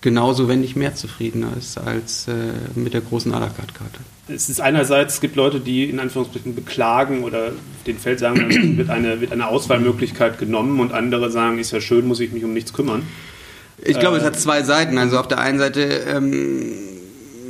genauso, 0.00 0.48
wenn 0.48 0.60
nicht 0.60 0.76
mehr 0.76 0.94
zufriedener 0.94 1.52
ist 1.58 1.78
als 1.78 2.28
äh, 2.28 2.32
mit 2.74 2.94
der 2.94 3.00
großen 3.00 3.32
à 3.32 3.40
la 3.40 3.48
carte 3.48 3.74
Karte. 3.74 3.98
Es 4.28 4.48
ist 4.48 4.60
einerseits, 4.60 5.14
es 5.14 5.20
gibt 5.20 5.36
Leute, 5.36 5.58
die 5.58 5.88
in 5.88 5.98
Anführungsstrichen 5.98 6.54
beklagen 6.54 7.24
oder 7.24 7.52
den 7.86 7.98
Feld 7.98 8.18
sagen, 8.18 8.76
wird 8.76 8.90
eine, 8.90 9.20
wird 9.20 9.32
eine 9.32 9.48
Auswahlmöglichkeit 9.48 10.38
genommen 10.38 10.80
und 10.80 10.92
andere 10.92 11.30
sagen, 11.30 11.58
ist 11.58 11.72
ja 11.72 11.80
schön, 11.80 12.06
muss 12.06 12.20
ich 12.20 12.32
mich 12.32 12.44
um 12.44 12.52
nichts 12.52 12.72
kümmern. 12.72 13.02
Ich 13.78 13.98
glaube, 13.98 14.16
äh, 14.16 14.20
es 14.20 14.26
hat 14.26 14.38
zwei 14.38 14.62
Seiten. 14.62 14.98
Also 14.98 15.18
auf 15.18 15.28
der 15.28 15.38
einen 15.38 15.58
Seite, 15.58 15.82
ähm, 15.82 16.72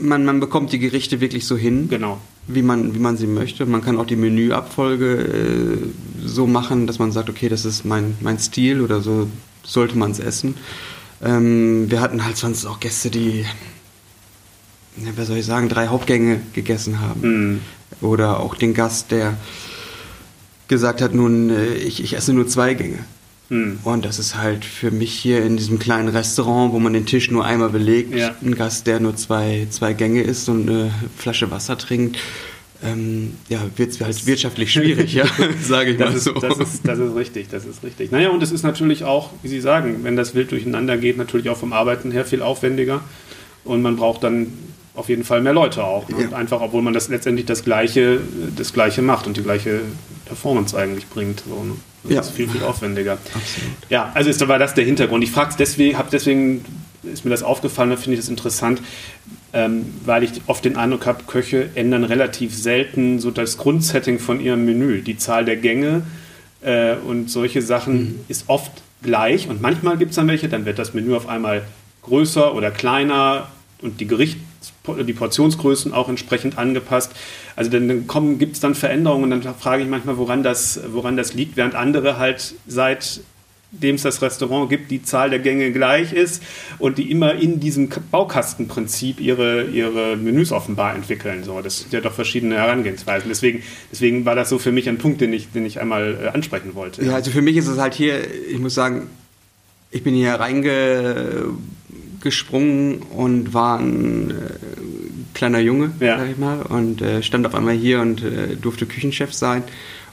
man, 0.00 0.24
man 0.24 0.40
bekommt 0.40 0.72
die 0.72 0.78
Gerichte 0.78 1.20
wirklich 1.20 1.46
so 1.46 1.56
hin, 1.56 1.88
genau. 1.88 2.18
wie, 2.46 2.62
man, 2.62 2.94
wie 2.94 2.98
man 2.98 3.16
sie 3.16 3.26
möchte. 3.26 3.66
Man 3.66 3.82
kann 3.82 3.98
auch 3.98 4.06
die 4.06 4.16
Menüabfolge 4.16 5.14
äh, 5.16 5.78
so 6.24 6.46
machen, 6.46 6.86
dass 6.86 6.98
man 6.98 7.12
sagt, 7.12 7.28
okay, 7.30 7.48
das 7.48 7.64
ist 7.64 7.84
mein, 7.84 8.16
mein 8.20 8.38
Stil 8.38 8.80
oder 8.80 9.00
so 9.00 9.28
sollte 9.62 9.96
man 9.96 10.10
es 10.10 10.18
essen. 10.18 10.54
Ähm, 11.22 11.90
wir 11.90 12.00
hatten 12.00 12.24
halt 12.24 12.36
sonst 12.36 12.64
auch 12.66 12.80
Gäste, 12.80 13.10
die, 13.10 13.44
ja, 14.96 15.10
was 15.16 15.28
soll 15.28 15.38
ich 15.38 15.46
sagen, 15.46 15.68
drei 15.68 15.88
Hauptgänge 15.88 16.40
gegessen 16.52 17.00
haben. 17.00 17.20
Mhm. 17.20 17.60
Oder 18.00 18.40
auch 18.40 18.54
den 18.54 18.74
Gast, 18.74 19.10
der 19.10 19.36
gesagt 20.68 21.00
hat, 21.00 21.14
nun, 21.14 21.50
äh, 21.50 21.74
ich, 21.74 22.02
ich 22.02 22.14
esse 22.14 22.32
nur 22.32 22.46
zwei 22.46 22.74
Gänge. 22.74 22.98
Hm. 23.48 23.78
Und 23.82 24.04
das 24.04 24.18
ist 24.18 24.36
halt 24.36 24.64
für 24.64 24.90
mich 24.90 25.12
hier 25.12 25.42
in 25.42 25.56
diesem 25.56 25.78
kleinen 25.78 26.08
Restaurant, 26.08 26.72
wo 26.72 26.78
man 26.78 26.92
den 26.92 27.06
Tisch 27.06 27.30
nur 27.30 27.44
einmal 27.44 27.70
belegt, 27.70 28.14
ja. 28.14 28.34
ein 28.42 28.54
Gast, 28.54 28.86
der 28.86 29.00
nur 29.00 29.16
zwei, 29.16 29.66
zwei 29.70 29.94
Gänge 29.94 30.22
isst 30.22 30.48
und 30.48 30.68
eine 30.68 30.92
Flasche 31.16 31.50
Wasser 31.50 31.78
trinkt, 31.78 32.18
ähm, 32.84 33.34
ja, 33.48 33.60
wird 33.76 33.90
es 33.90 34.00
halt 34.00 34.26
wirtschaftlich 34.26 34.72
schwierig, 34.72 35.12
ja, 35.14 35.24
sage 35.62 35.92
ich 35.92 35.96
das 35.96 36.10
mal 36.10 36.16
ist, 36.16 36.24
so. 36.24 36.32
Das 36.34 36.58
ist, 36.58 36.86
das 36.86 36.98
ist 36.98 37.16
richtig, 37.16 37.48
das 37.48 37.64
ist 37.64 37.82
richtig. 37.82 38.12
Naja, 38.12 38.30
und 38.30 38.42
es 38.42 38.52
ist 38.52 38.62
natürlich 38.62 39.04
auch, 39.04 39.30
wie 39.42 39.48
Sie 39.48 39.60
sagen, 39.60 40.00
wenn 40.02 40.14
das 40.14 40.34
wild 40.34 40.52
durcheinander 40.52 40.96
geht, 40.96 41.16
natürlich 41.16 41.48
auch 41.48 41.56
vom 41.56 41.72
Arbeiten 41.72 42.12
her 42.12 42.24
viel 42.24 42.42
aufwendiger. 42.42 43.00
Und 43.64 43.82
man 43.82 43.96
braucht 43.96 44.22
dann 44.22 44.52
auf 44.94 45.08
jeden 45.08 45.24
Fall 45.24 45.40
mehr 45.42 45.52
Leute 45.52 45.84
auch. 45.84 46.08
Ne? 46.08 46.28
Ja. 46.30 46.36
einfach, 46.36 46.60
obwohl 46.60 46.82
man 46.82 46.92
das 46.92 47.08
letztendlich 47.08 47.46
das 47.46 47.64
Gleiche, 47.64 48.20
das 48.56 48.72
Gleiche 48.72 49.02
macht 49.02 49.26
und 49.26 49.36
die 49.36 49.42
gleiche 49.42 49.80
Performance 50.28 50.76
eigentlich 50.76 51.08
bringt. 51.08 51.42
So, 51.48 51.64
ne? 51.64 51.74
Das 52.04 52.12
ja. 52.12 52.20
ist 52.20 52.30
viel, 52.30 52.48
viel 52.48 52.62
aufwendiger. 52.62 53.12
Absolut. 53.12 53.72
Ja, 53.88 54.10
also 54.14 54.30
ist, 54.30 54.46
war 54.46 54.58
das 54.58 54.74
der 54.74 54.84
Hintergrund. 54.84 55.24
Ich 55.24 55.32
frage 55.32 55.50
es 55.50 55.56
deswegen, 55.56 55.98
habe 55.98 56.08
deswegen, 56.12 56.64
ist 57.02 57.24
mir 57.24 57.30
das 57.30 57.42
aufgefallen, 57.42 57.90
da 57.90 57.96
finde 57.96 58.14
ich 58.14 58.20
das 58.20 58.28
interessant, 58.28 58.80
ähm, 59.52 59.86
weil 60.04 60.22
ich 60.22 60.42
oft 60.46 60.64
den 60.64 60.76
Eindruck 60.76 61.06
habe, 61.06 61.24
Köche 61.26 61.70
ändern 61.74 62.04
relativ 62.04 62.54
selten 62.54 63.18
so 63.18 63.30
das 63.30 63.58
Grundsetting 63.58 64.18
von 64.18 64.40
ihrem 64.40 64.64
Menü. 64.64 65.02
Die 65.02 65.16
Zahl 65.16 65.44
der 65.44 65.56
Gänge 65.56 66.02
äh, 66.60 66.94
und 66.94 67.30
solche 67.30 67.62
Sachen 67.62 67.94
mhm. 67.94 68.20
ist 68.28 68.44
oft 68.48 68.70
gleich 69.02 69.48
und 69.48 69.60
manchmal 69.60 69.96
gibt 69.96 70.10
es 70.10 70.16
dann 70.16 70.28
welche, 70.28 70.48
dann 70.48 70.64
wird 70.64 70.78
das 70.78 70.94
Menü 70.94 71.14
auf 71.14 71.28
einmal 71.28 71.62
größer 72.02 72.54
oder 72.54 72.70
kleiner 72.70 73.48
und 73.80 74.00
die 74.00 74.06
Gericht, 74.06 74.38
die 74.94 75.12
Portionsgrößen 75.12 75.92
auch 75.92 76.08
entsprechend 76.08 76.58
angepasst. 76.58 77.12
Also 77.56 77.70
dann 77.70 78.06
gibt 78.38 78.54
es 78.54 78.60
dann 78.60 78.74
Veränderungen 78.74 79.32
und 79.32 79.44
dann 79.44 79.54
frage 79.54 79.82
ich 79.82 79.88
manchmal, 79.88 80.18
woran 80.18 80.42
das, 80.42 80.80
woran 80.92 81.16
das 81.16 81.34
liegt, 81.34 81.56
während 81.56 81.74
andere 81.74 82.18
halt 82.18 82.54
seit 82.66 83.20
dem 83.70 83.96
es 83.96 84.02
das 84.02 84.22
Restaurant 84.22 84.70
gibt, 84.70 84.90
die 84.90 85.02
Zahl 85.02 85.30
der 85.30 85.40
Gänge 85.40 85.72
gleich 85.72 86.12
ist 86.12 86.42
und 86.78 86.96
die 86.96 87.10
immer 87.10 87.34
in 87.34 87.60
diesem 87.60 87.90
Baukastenprinzip 88.10 89.20
ihre, 89.20 89.64
ihre 89.64 90.16
Menüs 90.16 90.52
offenbar 90.52 90.94
entwickeln. 90.94 91.44
So, 91.44 91.60
das 91.60 91.80
sind 91.80 91.92
ja 91.92 92.00
doch 92.00 92.14
verschiedene 92.14 92.56
Herangehensweisen. 92.56 93.28
Deswegen, 93.28 93.62
deswegen 93.92 94.24
war 94.24 94.34
das 94.34 94.48
so 94.48 94.58
für 94.58 94.72
mich 94.72 94.88
ein 94.88 94.96
Punkt, 94.96 95.20
den 95.20 95.32
ich, 95.32 95.52
den 95.52 95.66
ich 95.66 95.80
einmal 95.80 96.16
äh, 96.22 96.28
ansprechen 96.28 96.74
wollte. 96.74 97.04
Ja, 97.04 97.14
also 97.14 97.30
für 97.30 97.42
mich 97.42 97.56
ist 97.56 97.66
es 97.66 97.78
halt 97.78 97.94
hier, 97.94 98.20
ich 98.48 98.58
muss 98.58 98.74
sagen, 98.74 99.08
ich 99.90 100.02
bin 100.02 100.14
hier 100.14 100.40
reingesprungen 102.18 102.98
und 103.02 103.54
war 103.54 103.78
ein 103.78 104.30
äh, 104.30 104.34
kleiner 105.34 105.60
Junge, 105.60 105.92
ja. 106.00 106.18
sag 106.18 106.30
ich 106.30 106.38
mal, 106.38 106.62
und 106.62 107.02
äh, 107.02 107.22
stand 107.22 107.46
auf 107.46 107.54
einmal 107.54 107.74
hier 107.74 108.00
und 108.00 108.22
äh, 108.22 108.56
durfte 108.60 108.86
Küchenchef 108.86 109.32
sein. 109.32 109.62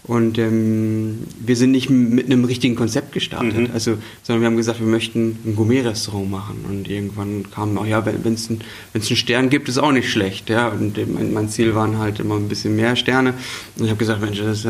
Und 0.04 0.38
ähm, 0.38 1.22
wir 1.40 1.56
sind 1.56 1.72
nicht 1.72 1.90
mit 1.90 2.28
einem 2.28 2.46
richtigen 2.46 2.76
Konzept 2.76 3.12
gestartet, 3.12 3.58
mhm. 3.58 3.74
also, 3.74 3.98
sondern 4.22 4.42
wir 4.42 4.48
haben 4.50 4.58
gesagt, 4.58 4.80
wir 4.80 4.86
möchten 4.86 5.40
ein 5.44 5.56
Gourmet-Restaurant 5.56 6.30
machen. 6.30 6.64
Und 6.70 6.88
irgendwann 6.88 7.50
kam 7.50 7.76
auch, 7.80 7.88
ja, 7.88 8.06
wenn 8.06 8.36
es 8.36 8.48
ein, 8.52 8.62
einen 8.94 9.04
Stern 9.04 9.50
gibt, 9.50 9.68
ist 9.68 9.80
auch 9.80 9.92
nicht 9.92 10.12
schlecht. 10.12 10.52
Ja? 10.52 10.68
Und 10.68 10.96
mein, 11.12 11.34
mein 11.34 11.50
Ziel 11.50 11.74
waren 11.74 11.98
halt 11.98 12.20
immer 12.20 12.36
ein 12.36 12.48
bisschen 12.48 12.76
mehr 12.76 12.96
Sterne. 12.96 13.34
Und 13.80 13.86
ich 13.86 13.90
habe 13.90 13.98
gesagt, 13.98 14.22
Mensch, 14.22 14.38
das 14.38 14.60
ist 14.60 14.66
äh, 14.66 14.70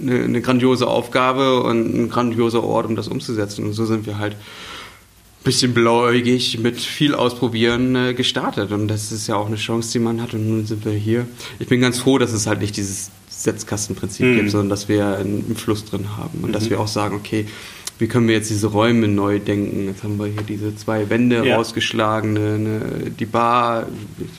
eine, 0.00 0.24
eine 0.24 0.40
grandiose 0.40 0.86
Aufgabe 0.86 1.62
und 1.62 1.94
ein 1.94 2.08
grandioser 2.08 2.64
Ort, 2.64 2.86
um 2.86 2.96
das 2.96 3.08
umzusetzen. 3.08 3.66
Und 3.66 3.74
so 3.74 3.84
sind 3.84 4.06
wir 4.06 4.18
halt 4.18 4.36
bisschen 5.44 5.74
blauäugig 5.74 6.58
mit 6.58 6.80
viel 6.80 7.14
Ausprobieren 7.14 7.94
äh, 7.94 8.14
gestartet. 8.14 8.72
Und 8.72 8.88
das 8.88 9.12
ist 9.12 9.26
ja 9.26 9.36
auch 9.36 9.46
eine 9.46 9.56
Chance, 9.56 9.92
die 9.92 9.98
man 9.98 10.20
hat. 10.20 10.34
Und 10.34 10.48
nun 10.48 10.66
sind 10.66 10.84
wir 10.84 10.92
hier. 10.92 11.26
Ich 11.58 11.68
bin 11.68 11.80
ganz 11.80 11.98
froh, 11.98 12.18
dass 12.18 12.32
es 12.32 12.46
halt 12.46 12.60
nicht 12.60 12.76
dieses 12.76 13.10
Setzkastenprinzip 13.28 14.26
mhm. 14.26 14.36
gibt, 14.36 14.50
sondern 14.50 14.70
dass 14.70 14.88
wir 14.88 15.18
einen 15.18 15.54
Fluss 15.56 15.84
drin 15.84 16.16
haben 16.16 16.40
und 16.42 16.48
mhm. 16.48 16.52
dass 16.52 16.70
wir 16.70 16.80
auch 16.80 16.88
sagen, 16.88 17.14
okay, 17.14 17.46
wie 17.98 18.08
können 18.08 18.26
wir 18.26 18.34
jetzt 18.34 18.50
diese 18.50 18.66
Räume 18.66 19.06
neu 19.06 19.38
denken? 19.38 19.86
Jetzt 19.86 20.02
haben 20.02 20.18
wir 20.18 20.26
hier 20.26 20.42
diese 20.42 20.74
zwei 20.74 21.08
Wände 21.10 21.46
ja. 21.46 21.56
rausgeschlagen, 21.56 22.36
eine, 22.36 22.54
eine, 22.54 23.10
die 23.10 23.26
Bar. 23.26 23.86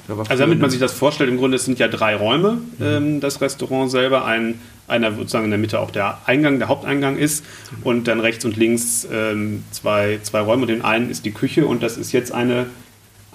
Also 0.10 0.44
damit 0.44 0.60
man 0.60 0.70
sich 0.70 0.80
das 0.80 0.92
vorstellt, 0.92 1.30
im 1.30 1.38
Grunde 1.38 1.56
es 1.56 1.64
sind 1.64 1.80
ja 1.80 1.88
drei 1.88 2.16
Räume, 2.16 2.54
mhm. 2.78 2.86
ähm, 2.86 3.20
das 3.22 3.40
Restaurant 3.40 3.90
selber, 3.92 4.26
ein, 4.26 4.60
einer 4.88 5.14
sozusagen 5.14 5.46
in 5.46 5.52
der 5.52 5.60
Mitte 5.60 5.80
auch 5.80 5.92
der 5.92 6.20
Eingang, 6.26 6.60
der 6.60 6.68
Haupteingang 6.68 7.18
ist 7.18 7.44
und 7.84 8.08
dann 8.08 8.20
rechts 8.20 8.46
und 8.46 8.56
links 8.58 9.08
ähm, 9.12 9.64
zwei, 9.72 10.20
zwei 10.24 10.42
Räume 10.42 10.64
und 10.64 10.68
den 10.70 10.84
einen 10.84 11.10
ist 11.10 11.26
die 11.26 11.32
Küche 11.32 11.66
und 11.66 11.82
das 11.82 11.98
ist 11.98 12.12
jetzt 12.12 12.32
eine 12.32 12.68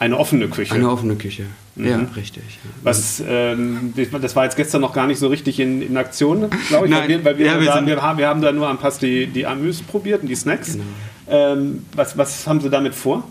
eine 0.01 0.17
offene 0.17 0.49
Küche. 0.49 0.75
Eine 0.75 0.91
offene 0.91 1.15
Küche, 1.15 1.45
mhm. 1.75 1.87
ja, 1.87 2.01
richtig. 2.17 2.43
Was, 2.83 3.23
ähm, 3.29 3.93
das 3.95 4.35
war 4.35 4.45
jetzt 4.45 4.57
gestern 4.57 4.81
noch 4.81 4.95
gar 4.95 5.07
nicht 5.07 5.19
so 5.19 5.29
richtig 5.29 5.61
in, 5.61 5.83
in 5.83 5.95
Aktion, 5.99 6.49
glaube 6.69 6.87
ich, 6.87 6.91
Nein. 6.91 7.03
weil, 7.03 7.09
wir, 7.09 7.25
weil 7.25 7.39
wir, 7.39 7.47
ja, 7.47 7.61
wir, 7.61 7.67
da, 7.67 7.87
wir, 7.87 8.01
haben, 8.01 8.19
wir 8.19 8.27
haben 8.27 8.41
da 8.41 8.51
nur 8.51 8.67
am 8.67 8.79
Pass 8.79 8.99
die, 8.99 9.27
die 9.27 9.47
Amüs 9.47 9.83
probiert 9.83 10.23
und 10.23 10.29
die 10.29 10.35
Snacks. 10.35 10.73
Genau. 10.73 10.85
Ähm, 11.29 11.85
was, 11.95 12.17
was 12.17 12.47
haben 12.47 12.63
Sie 12.63 12.71
damit 12.71 12.95
vor? 12.95 13.29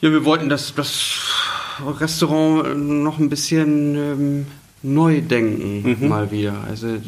Ja, 0.00 0.12
wir 0.12 0.24
wollten 0.24 0.48
das, 0.48 0.72
das 0.72 1.18
Restaurant 1.84 2.78
noch 2.78 3.18
ein 3.18 3.28
bisschen 3.28 3.96
ähm, 3.96 4.46
neu 4.82 5.20
denken, 5.20 5.82
mhm. 5.82 6.08
mal 6.08 6.30
wieder. 6.30 6.64
Also 6.68 6.98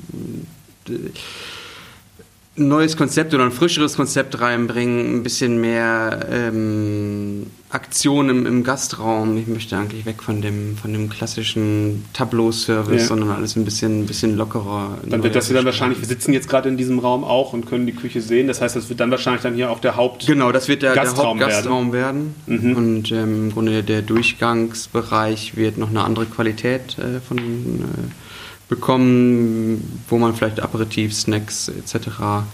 neues 2.59 2.97
Konzept 2.97 3.35
oder 3.35 3.45
ein 3.45 3.53
frischeres 3.53 3.97
Konzept 3.97 4.41
reinbringen, 4.41 5.17
ein 5.17 5.23
bisschen 5.23 5.61
mehr 5.61 6.27
ähm, 6.31 7.47
Aktion 7.71 8.31
im, 8.31 8.47
im, 8.47 8.65
Gastraum. 8.65 9.37
Ich 9.37 9.47
möchte 9.47 9.77
eigentlich 9.77 10.07
weg 10.07 10.23
von 10.23 10.41
dem, 10.41 10.77
von 10.77 10.93
dem 10.93 11.11
klassischen 11.11 12.05
Tableau-Service, 12.15 13.03
ja. 13.03 13.07
sondern 13.07 13.31
alles 13.31 13.57
ein 13.57 13.65
bisschen, 13.65 14.03
ein 14.03 14.07
bisschen 14.07 14.37
lockerer. 14.37 14.99
Dann 15.05 15.23
wird 15.23 15.35
das 15.35 15.47
hier 15.47 15.57
dann 15.57 15.67
wahrscheinlich, 15.67 16.01
wir 16.01 16.09
sitzen 16.09 16.33
jetzt 16.33 16.49
gerade 16.49 16.69
in 16.69 16.77
diesem 16.77 16.99
Raum 16.99 17.25
auch 17.25 17.53
und 17.53 17.67
können 17.67 17.87
die 17.87 17.93
Küche 17.93 18.23
sehen. 18.23 18.49
Das 18.49 18.61
heißt, 18.61 18.75
das 18.75 18.89
wird 18.89 19.01
dann 19.01 19.11
wahrscheinlich 19.11 19.43
dann 19.43 19.55
hier 19.55 19.71
auch 19.71 19.81
der 19.81 19.97
Haupt 19.97 20.27
Genau, 20.27 20.51
das 20.51 20.69
wird 20.69 20.83
der, 20.83 20.95
Gastraum 20.95 21.39
der 21.39 21.49
Hauptgastraum 21.49 21.93
werden. 21.93 22.35
werden. 22.47 22.71
Mhm. 22.71 22.77
Und 22.77 23.13
ähm, 23.13 23.45
im 23.45 23.53
Grunde 23.53 23.83
der 23.83 24.03
Durchgangsbereich 24.03 25.57
wird 25.57 25.77
noch 25.77 25.91
eine 25.91 26.05
andere 26.05 26.27
Qualität 26.27 26.97
äh, 26.99 27.21
von 27.21 27.39
äh, 27.39 28.28
bekommen, 28.69 30.01
wo 30.09 30.19
man 30.19 30.35
vielleicht 30.35 30.61
Aperitif, 30.61 31.15
Snacks 31.15 31.69
etc. 31.69 32.45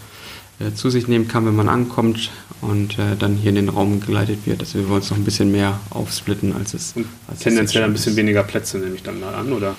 Äh, 0.57 0.73
zu 0.73 0.89
sich 0.89 1.09
nehmen 1.09 1.27
kann, 1.27 1.45
wenn 1.45 1.55
man 1.55 1.67
ankommt 1.67 2.31
und 2.61 2.97
äh, 2.97 3.17
dann 3.19 3.35
hier 3.35 3.49
in 3.49 3.55
den 3.55 3.67
Raum 3.67 3.99
geleitet 3.99 4.39
wird. 4.45 4.61
Also 4.61 4.79
wir 4.79 4.87
wollen 4.87 5.01
es 5.01 5.09
noch 5.09 5.17
ein 5.17 5.25
bisschen 5.25 5.51
mehr 5.51 5.81
aufsplitten, 5.89 6.55
als 6.55 6.73
es. 6.73 6.93
Als 7.27 7.39
tendenziell 7.39 7.83
es 7.83 7.89
ein 7.89 7.93
bisschen 7.93 8.13
ist. 8.13 8.17
weniger 8.17 8.43
Plätze, 8.43 8.77
nehme 8.77 8.95
ich 8.95 9.03
dann 9.03 9.19
mal 9.19 9.35
an, 9.35 9.51
oder? 9.51 9.75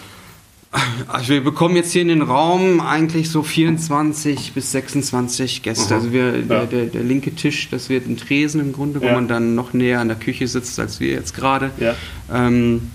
Also 1.08 1.28
wir 1.28 1.42
bekommen 1.42 1.76
jetzt 1.76 1.92
hier 1.92 2.02
in 2.02 2.08
den 2.08 2.20
Raum 2.20 2.80
eigentlich 2.80 3.30
so 3.30 3.42
24 3.42 4.52
bis 4.52 4.72
26 4.72 5.62
Gäste. 5.62 5.94
Aha. 5.94 6.00
Also 6.00 6.12
wir, 6.12 6.36
ja. 6.36 6.42
der, 6.42 6.66
der, 6.66 6.86
der, 6.86 7.02
linke 7.02 7.34
Tisch, 7.34 7.68
das 7.70 7.88
wird 7.88 8.06
ein 8.06 8.18
Tresen 8.18 8.60
im 8.60 8.72
Grunde, 8.72 9.00
wo 9.00 9.06
ja. 9.06 9.14
man 9.14 9.28
dann 9.28 9.54
noch 9.54 9.72
näher 9.72 10.00
an 10.00 10.08
der 10.08 10.18
Küche 10.18 10.46
sitzt, 10.46 10.78
als 10.78 11.00
wir 11.00 11.08
jetzt 11.08 11.34
gerade. 11.34 11.70
Ja. 11.80 11.94
Ähm, 12.30 12.90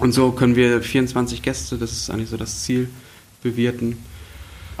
und 0.00 0.12
so 0.12 0.32
können 0.32 0.56
wir 0.56 0.82
24 0.82 1.42
Gäste, 1.42 1.76
das 1.78 1.92
ist 1.92 2.10
eigentlich 2.10 2.30
so 2.30 2.36
das 2.36 2.62
Ziel, 2.64 2.88
bewirten. 3.42 3.98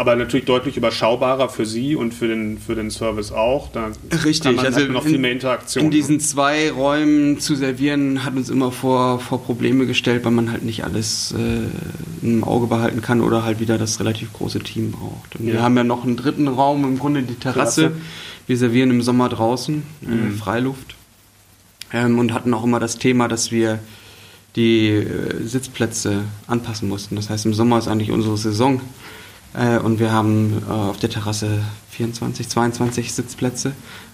Aber 0.00 0.16
natürlich 0.16 0.46
deutlich 0.46 0.78
überschaubarer 0.78 1.50
für 1.50 1.66
Sie 1.66 1.94
und 1.94 2.14
für 2.14 2.26
den, 2.26 2.56
für 2.56 2.74
den 2.74 2.90
Service 2.90 3.32
auch. 3.32 3.70
Da 3.70 3.90
Richtig, 4.24 4.56
man 4.56 4.64
also 4.64 4.80
noch 4.86 5.04
viel 5.04 5.18
mehr 5.18 5.32
Interaktion. 5.32 5.84
In 5.84 5.90
diesen 5.90 6.20
zwei 6.20 6.70
Räumen 6.70 7.38
zu 7.38 7.54
servieren, 7.54 8.24
hat 8.24 8.34
uns 8.34 8.48
immer 8.48 8.72
vor, 8.72 9.20
vor 9.20 9.42
Probleme 9.42 9.84
gestellt, 9.84 10.24
weil 10.24 10.32
man 10.32 10.50
halt 10.50 10.62
nicht 10.64 10.84
alles 10.84 11.34
äh, 11.36 12.26
im 12.26 12.44
Auge 12.44 12.66
behalten 12.66 13.02
kann 13.02 13.20
oder 13.20 13.44
halt 13.44 13.60
wieder 13.60 13.76
das 13.76 14.00
relativ 14.00 14.32
große 14.32 14.60
Team 14.60 14.92
braucht. 14.92 15.36
Und 15.38 15.48
ja. 15.48 15.52
wir 15.52 15.62
haben 15.62 15.76
ja 15.76 15.84
noch 15.84 16.02
einen 16.02 16.16
dritten 16.16 16.48
Raum, 16.48 16.84
im 16.84 16.98
Grunde 16.98 17.22
die 17.22 17.34
Terrasse. 17.34 17.82
Terrasse. 17.82 18.00
Wir 18.46 18.56
servieren 18.56 18.88
im 18.88 19.02
Sommer 19.02 19.28
draußen, 19.28 19.82
äh, 20.02 20.06
mhm. 20.06 20.34
Freiluft. 20.34 20.94
Ähm, 21.92 22.18
und 22.18 22.32
hatten 22.32 22.54
auch 22.54 22.64
immer 22.64 22.80
das 22.80 22.96
Thema, 22.96 23.28
dass 23.28 23.52
wir 23.52 23.80
die 24.56 24.88
äh, 24.88 25.44
Sitzplätze 25.44 26.22
anpassen 26.46 26.88
mussten. 26.88 27.16
Das 27.16 27.30
heißt, 27.30 27.46
im 27.46 27.54
Sommer 27.54 27.78
ist 27.78 27.88
eigentlich 27.88 28.10
unsere 28.10 28.36
Saison 28.36 28.80
äh, 29.54 29.78
und 29.78 30.00
wir 30.00 30.12
haben 30.12 30.62
äh, 30.68 30.72
auf 30.72 30.98
der 30.98 31.10
Terrasse 31.10 31.60
24, 31.90 32.48
22 32.48 33.12
Sitzplätze 33.12 33.72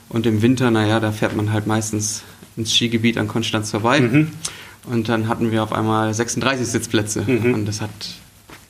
und 0.09 0.27
im 0.27 0.43
Winter, 0.43 0.71
naja, 0.71 1.01
da 1.01 1.13
fährt 1.13 1.37
man 1.37 1.53
halt 1.53 1.67
meistens 1.67 2.23
ins 2.57 2.75
Skigebiet 2.75 3.19
an 3.19 3.29
Konstanz 3.29 3.71
vorbei. 3.71 4.01
Mhm. 4.01 4.29
Und 4.85 5.09
dann 5.09 5.29
hatten 5.29 5.51
wir 5.51 5.63
auf 5.63 5.73
einmal 5.73 6.15
36 6.15 6.67
Sitzplätze 6.67 7.23
mhm. 7.27 7.55
und 7.55 7.67
das 7.67 7.81
hat, 7.81 7.91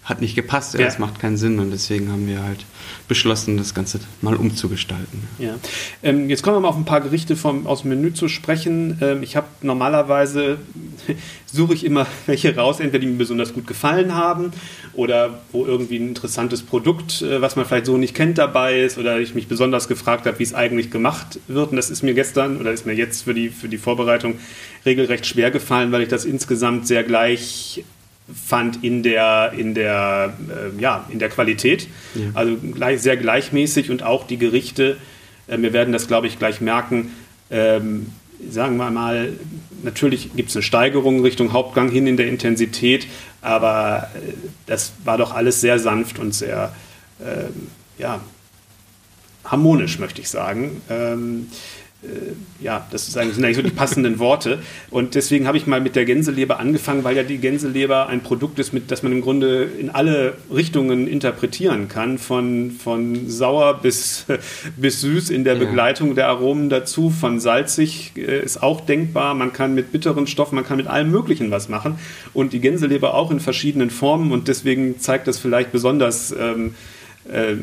hat 0.06 0.20
nicht 0.20 0.36
gepasst. 0.36 0.75
Ja. 0.75 0.84
Das 0.84 0.98
macht 0.98 1.18
keinen 1.18 1.36
Sinn 1.36 1.58
und 1.58 1.72
deswegen 1.72 2.10
haben 2.10 2.28
wir 2.28 2.42
halt 2.42 2.64
beschlossen, 3.08 3.56
das 3.56 3.75
Ganze 3.75 3.98
mal 4.22 4.36
umzugestalten. 4.36 5.25
Ja. 5.38 5.56
Ähm, 6.02 6.30
jetzt 6.30 6.44
kommen 6.44 6.56
wir 6.56 6.60
mal 6.60 6.68
auf 6.68 6.76
ein 6.76 6.84
paar 6.84 7.00
Gerichte 7.00 7.34
vom, 7.34 7.66
aus 7.66 7.82
dem 7.82 7.90
Menü 7.90 8.14
zu 8.14 8.28
sprechen. 8.28 8.98
Ähm, 9.02 9.25
ich 9.25 9.34
habe 9.34 9.48
normalerweise, 9.62 10.58
suche 11.46 11.75
ich 11.75 11.84
immer 11.84 12.06
welche 12.26 12.54
raus, 12.54 12.78
entweder 12.78 13.00
die 13.00 13.08
mir 13.08 13.18
besonders 13.18 13.52
gut 13.52 13.66
gefallen 13.66 14.14
haben 14.14 14.52
oder 14.92 15.40
wo 15.50 15.66
irgendwie 15.66 15.98
ein 15.98 16.08
interessantes 16.08 16.62
Produkt, 16.62 17.22
äh, 17.22 17.42
was 17.42 17.56
man 17.56 17.66
vielleicht 17.66 17.86
so 17.86 17.96
nicht 17.96 18.14
kennt, 18.14 18.38
dabei 18.38 18.82
ist 18.82 18.98
oder 18.98 19.18
ich 19.18 19.34
mich 19.34 19.48
besonders 19.48 19.88
gefragt 19.88 20.26
habe, 20.26 20.38
wie 20.38 20.44
es 20.44 20.54
eigentlich 20.54 20.92
gemacht 20.92 21.40
wird. 21.48 21.72
Und 21.72 21.76
das 21.76 21.90
ist 21.90 22.04
mir 22.04 22.14
gestern 22.14 22.58
oder 22.58 22.70
ist 22.70 22.86
mir 22.86 22.94
jetzt 22.94 23.25
für 23.25 23.34
die, 23.34 23.48
für 23.48 23.68
die 23.68 23.78
Vorbereitung 23.78 24.38
regelrecht 24.84 25.26
schwer 25.26 25.50
gefallen, 25.50 25.90
weil 25.90 26.02
ich 26.02 26.08
das 26.08 26.25
insgesamt 26.25 26.86
sehr 26.86 27.02
gleich 27.02 27.84
fand 28.33 28.83
in 28.83 29.02
der, 29.02 29.52
in 29.56 29.75
der, 29.75 30.35
äh, 30.49 30.80
ja, 30.80 31.06
in 31.11 31.18
der 31.18 31.28
Qualität. 31.28 31.88
Ja. 32.14 32.23
Also 32.35 32.56
gleich, 32.56 33.00
sehr 33.00 33.16
gleichmäßig 33.16 33.90
und 33.90 34.02
auch 34.02 34.26
die 34.26 34.37
Gerichte, 34.37 34.97
äh, 35.47 35.59
wir 35.59 35.73
werden 35.73 35.92
das, 35.92 36.09
glaube 36.09 36.26
ich, 36.26 36.38
gleich 36.38 36.61
merken, 36.61 37.12
ähm, 37.50 38.06
sagen 38.50 38.76
wir 38.76 38.90
mal, 38.90 39.33
natürlich 39.83 40.35
gibt 40.35 40.50
es 40.50 40.56
eine 40.56 40.62
Steigerung 40.62 41.23
Richtung 41.23 41.52
Hauptgang 41.52 41.90
hin 41.90 42.06
in 42.06 42.16
der 42.16 42.28
Intensität, 42.28 43.06
aber 43.40 44.11
äh, 44.14 44.33
das 44.66 44.92
war 45.04 45.18
doch 45.18 45.35
alles 45.35 45.61
sehr 45.61 45.78
sanft 45.78 46.18
und 46.18 46.35
sehr, 46.35 46.75
äh, 47.21 47.45
ja, 48.00 48.21
harmonisch, 49.45 49.99
möchte 49.99 50.21
ich 50.21 50.28
sagen. 50.28 50.83
Ähm, 50.90 51.47
äh, 51.52 51.54
ja, 52.61 52.87
das 52.91 53.07
sind 53.07 53.21
eigentlich 53.21 53.57
so 53.57 53.62
die 53.62 53.71
passenden 53.71 54.19
Worte. 54.19 54.59
Und 54.91 55.15
deswegen 55.15 55.47
habe 55.47 55.57
ich 55.57 55.67
mal 55.67 55.81
mit 55.81 55.97
der 55.97 56.05
Gänseleber 56.05 56.59
angefangen, 56.59 57.05
weil 57.05 57.17
ja 57.17 57.23
die 57.23 57.38
Gänseleber 57.38 58.09
ein 58.09 58.23
Produkt 58.23 58.59
ist, 58.59 58.73
mit, 58.73 58.91
das 58.91 59.03
man 59.03 59.12
im 59.12 59.21
Grunde 59.21 59.65
in 59.65 59.91
alle 59.91 60.35
Richtungen 60.53 61.07
interpretieren 61.07 61.88
kann, 61.88 62.19
von, 62.19 62.71
von 62.71 63.29
sauer 63.29 63.81
bis, 63.81 64.26
bis 64.76 65.00
süß 65.00 65.31
in 65.31 65.45
der 65.45 65.55
ja. 65.55 65.61
Begleitung 65.61 66.15
der 66.15 66.29
Aromen 66.29 66.69
dazu, 66.69 67.11
von 67.11 67.41
salzig 67.41 68.12
äh, 68.17 68.43
ist 68.43 68.62
auch 68.62 68.81
denkbar. 68.81 69.35
Man 69.35 69.53
kann 69.53 69.75
mit 69.75 69.93
bitteren 69.93 70.26
Stoffen, 70.26 70.55
man 70.57 70.65
kann 70.65 70.76
mit 70.76 70.87
allem 70.87 71.11
Möglichen 71.11 71.50
was 71.50 71.69
machen. 71.69 71.99
Und 72.33 72.53
die 72.53 72.61
Gänseleber 72.61 73.15
auch 73.15 73.31
in 73.31 73.41
verschiedenen 73.41 73.91
Formen 73.91 74.33
und 74.33 74.49
deswegen 74.49 74.99
zeigt 75.00 75.26
das 75.29 75.38
vielleicht 75.38 75.73
besonders. 75.73 76.33
Ähm, 76.33 76.75
äh, 77.33 77.54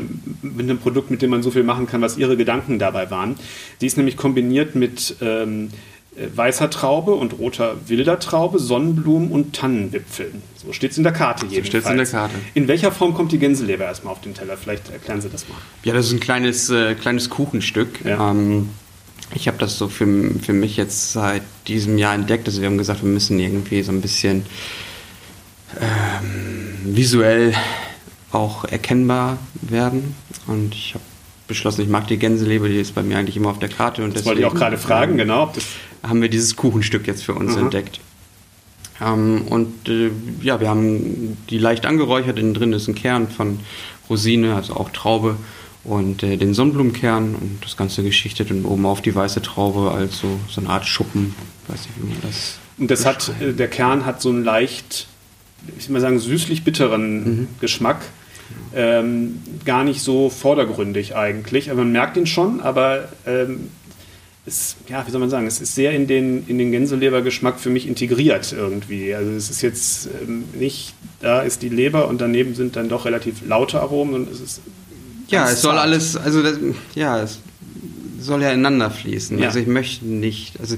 mit 0.42 0.62
einem 0.62 0.80
Produkt, 0.80 1.12
mit 1.12 1.22
dem 1.22 1.30
man 1.30 1.44
so 1.44 1.52
viel 1.52 1.64
machen 1.64 1.88
kann, 1.88 2.02
was 2.02 2.18
ihre 2.18 2.38
Gedanken 2.38 2.80
dabei 2.80 3.10
waren. 3.12 3.36
Die 3.82 3.86
ist 3.86 3.98
nämlich 3.98 4.18
kombiniert 4.18 4.76
mit 4.76 5.16
ähm, 5.22 5.70
äh, 6.16 6.28
weißer 6.36 6.70
Traube 6.70 7.14
und 7.14 7.40
roter 7.40 7.76
wilder 7.88 8.20
Traube, 8.20 8.60
Sonnenblumen 8.60 9.32
und 9.32 9.56
Tannenwipfeln. 9.56 10.44
So 10.56 10.72
steht 10.72 10.92
es 10.92 10.98
in 10.98 11.04
der 11.04 11.14
Karte 11.14 11.48
jedenfalls. 11.48 11.66
So 11.66 11.80
steht 11.80 11.92
in 11.92 11.98
der 11.98 12.06
Karte. 12.06 12.36
In 12.54 12.68
welcher 12.68 12.92
Form 12.92 13.14
kommt 13.14 13.32
die 13.32 13.40
Gänseleber 13.40 13.86
erstmal 13.86 14.14
auf 14.14 14.22
den 14.22 14.34
Teller? 14.34 14.56
Vielleicht 14.58 14.92
erklären 14.92 15.22
Sie 15.22 15.30
das 15.30 15.48
mal. 15.50 15.58
Ja, 15.84 15.94
das 15.94 16.08
ist 16.08 16.14
ein 16.14 16.20
kleines, 16.20 16.70
äh, 16.70 16.94
kleines 16.96 17.30
Kuchenstück. 17.30 18.06
Ja. 18.06 18.32
Ähm, 18.32 18.70
ich 19.34 19.48
habe 19.48 19.58
das 19.58 19.78
so 19.78 19.88
für, 19.88 20.06
für 20.40 20.54
mich 20.54 20.78
jetzt 20.78 21.14
seit 21.14 21.42
diesem 21.68 21.98
Jahr 21.98 22.14
entdeckt. 22.14 22.48
Also 22.48 22.62
wir 22.62 22.68
haben 22.68 22.78
gesagt, 22.78 23.02
wir 23.02 23.10
müssen 23.10 23.40
irgendwie 23.40 23.82
so 23.82 23.92
ein 23.92 24.02
bisschen 24.02 24.46
ähm, 25.82 26.96
visuell 26.96 27.54
auch 28.34 28.66
erkennbar 28.66 29.38
werden. 29.62 30.16
Und 30.48 30.74
ich 30.74 30.94
habe 30.94 31.04
beschlossen, 31.48 31.82
ich 31.82 31.90
mag 31.90 32.08
die 32.08 32.18
Gänseleber, 32.18 32.68
die 32.68 32.80
ist 32.80 32.96
bei 32.96 33.04
mir 33.04 33.18
eigentlich 33.18 33.38
immer 33.38 33.50
auf 33.50 33.60
der 33.60 33.70
Karte. 33.70 34.04
Und 34.04 34.16
das 34.16 34.26
wollte 34.26 34.42
ich 34.42 34.46
auch 34.46 34.56
gerade 34.56 34.78
fragen, 34.78 35.18
genau. 35.18 35.52
haben 36.02 36.22
wir 36.22 36.30
dieses 36.30 36.56
Kuchenstück 36.56 37.08
jetzt 37.08 37.24
für 37.24 37.34
uns 37.34 37.54
Aha. 37.54 37.62
entdeckt. 37.62 38.00
Ähm, 39.02 39.44
und 39.50 39.90
äh, 39.90 40.12
ja, 40.42 40.60
wir 40.60 40.70
haben 40.70 41.38
die 41.50 41.58
leicht 41.58 41.86
angeräuchert. 41.86 42.40
Innen 42.40 42.54
drin 42.54 42.74
ist 42.74 42.88
ein 42.88 42.96
Kern 42.96 43.28
von 43.28 43.60
Rosine, 44.10 44.56
also 44.56 44.76
auch 44.76 44.90
Traube 44.90 45.38
und 45.84 46.24
äh, 46.24 46.38
den 46.38 46.54
Sonnenblumenkern 46.54 47.36
und 47.36 47.60
das 47.62 47.76
Ganze 47.76 48.04
geschichtet 48.04 48.52
und 48.52 48.66
oben 48.66 48.86
auf 48.86 49.02
die 49.02 49.14
weiße 49.14 49.42
Traube, 49.42 49.92
also 49.92 50.40
so 50.50 50.62
eine 50.62 50.70
Art 50.70 50.86
Schuppen. 50.86 51.36
Weiß 51.68 51.82
nicht, 51.82 51.92
wie 51.98 52.08
man 52.08 52.18
das. 52.22 52.58
Und 52.78 52.90
das 52.90 53.06
hat, 53.06 53.32
äh, 53.42 53.54
der 53.54 53.68
Kern 53.68 54.06
hat 54.06 54.22
so 54.22 54.30
einen 54.30 54.44
leicht, 54.44 55.08
ich 55.78 55.88
will 55.88 55.94
mal 55.94 56.00
sagen, 56.00 56.20
süßlich-bitteren 56.20 57.24
mhm. 57.24 57.48
Geschmack 57.60 58.02
ähm, 58.76 59.42
gar 59.66 59.84
nicht 59.84 60.02
so 60.02 60.30
vordergründig 60.30 61.16
eigentlich. 61.16 61.70
Aber 61.72 61.84
man 61.84 61.92
merkt 61.92 62.18
ihn 62.18 62.26
schon, 62.26 62.62
aber 62.62 63.10
ähm, 63.26 63.70
ist, 64.46 64.76
ja, 64.90 65.06
wie 65.08 65.12
soll 65.12 65.22
man 65.22 65.30
sagen, 65.30 65.48
es 65.48 65.62
ist 65.62 65.74
sehr 65.74 65.92
in 65.94 66.08
den, 66.08 66.46
in 66.48 66.58
den 66.58 66.72
Gänselebergeschmack 66.72 67.60
für 67.60 67.70
mich 67.70 67.88
integriert 67.88 68.52
irgendwie. 68.52 69.14
Also 69.16 69.32
es 69.32 69.50
ist 69.50 69.62
jetzt 69.62 70.10
ähm, 70.22 70.44
nicht, 70.54 70.94
da 71.22 71.42
ist 71.42 71.62
die 71.62 71.70
Leber 71.70 72.08
und 72.08 72.20
daneben 72.20 72.54
sind 72.54 72.76
dann 72.76 72.90
doch 72.90 73.06
relativ 73.06 73.46
laute 73.48 73.80
Aromen 73.80 74.16
und 74.16 74.32
es 74.32 74.42
ist. 74.42 74.62
Ja, 75.30 75.50
es 75.50 75.62
soll 75.62 75.78
alles, 75.78 76.18
also 76.18 76.44
das, 76.44 76.58
ja, 76.94 77.22
es 77.22 77.40
soll 78.20 78.42
ja 78.42 78.52
ineinander 78.52 78.92
fließen. 78.92 79.40
Ja. 79.40 79.48
Also 79.48 79.60
ich 79.60 79.68
möchte 79.68 80.06
nicht, 80.06 80.60
also 80.60 80.76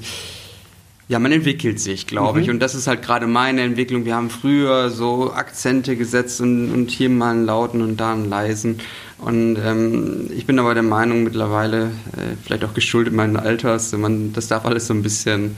ja, 1.07 1.19
man 1.19 1.31
entwickelt 1.31 1.79
sich, 1.79 2.07
glaube 2.07 2.39
mhm. 2.39 2.43
ich. 2.43 2.49
Und 2.49 2.59
das 2.59 2.73
ist 2.73 2.87
halt 2.87 3.03
gerade 3.03 3.27
meine 3.27 3.61
Entwicklung. 3.61 4.05
Wir 4.05 4.15
haben 4.15 4.29
früher 4.29 4.89
so 4.89 5.33
Akzente 5.33 5.95
gesetzt 5.95 6.41
und, 6.41 6.71
und 6.71 6.89
hier 6.89 7.09
mal 7.09 7.31
einen 7.31 7.45
lauten 7.45 7.81
und 7.81 7.97
da 7.97 8.13
einen 8.13 8.27
leisen. 8.27 8.79
Und 9.19 9.57
ähm, 9.63 10.29
ich 10.35 10.45
bin 10.45 10.57
aber 10.57 10.73
der 10.73 10.83
Meinung 10.83 11.23
mittlerweile, 11.23 11.91
äh, 12.13 12.35
vielleicht 12.43 12.65
auch 12.65 12.73
geschuldet 12.73 13.13
meines 13.13 13.41
Alters, 13.41 13.91
man, 13.93 14.33
das 14.33 14.47
darf 14.47 14.65
alles 14.65 14.87
so 14.87 14.93
ein 14.93 15.03
bisschen 15.03 15.55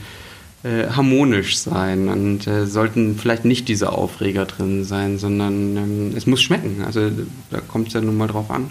äh, 0.64 0.88
harmonisch 0.90 1.58
sein 1.58 2.10
und 2.10 2.46
äh, 2.46 2.66
sollten 2.66 3.18
vielleicht 3.18 3.46
nicht 3.46 3.68
diese 3.68 3.94
Aufreger 3.94 4.46
drin 4.46 4.84
sein, 4.84 5.18
sondern 5.18 5.78
ähm, 5.78 6.14
es 6.16 6.28
muss 6.28 6.42
schmecken. 6.42 6.84
Also 6.86 7.10
da 7.52 7.62
kommt 7.62 7.88
es 7.88 7.94
ja 7.94 8.02
nun 8.02 8.18
mal 8.18 8.28
drauf 8.28 8.52
an. 8.52 8.70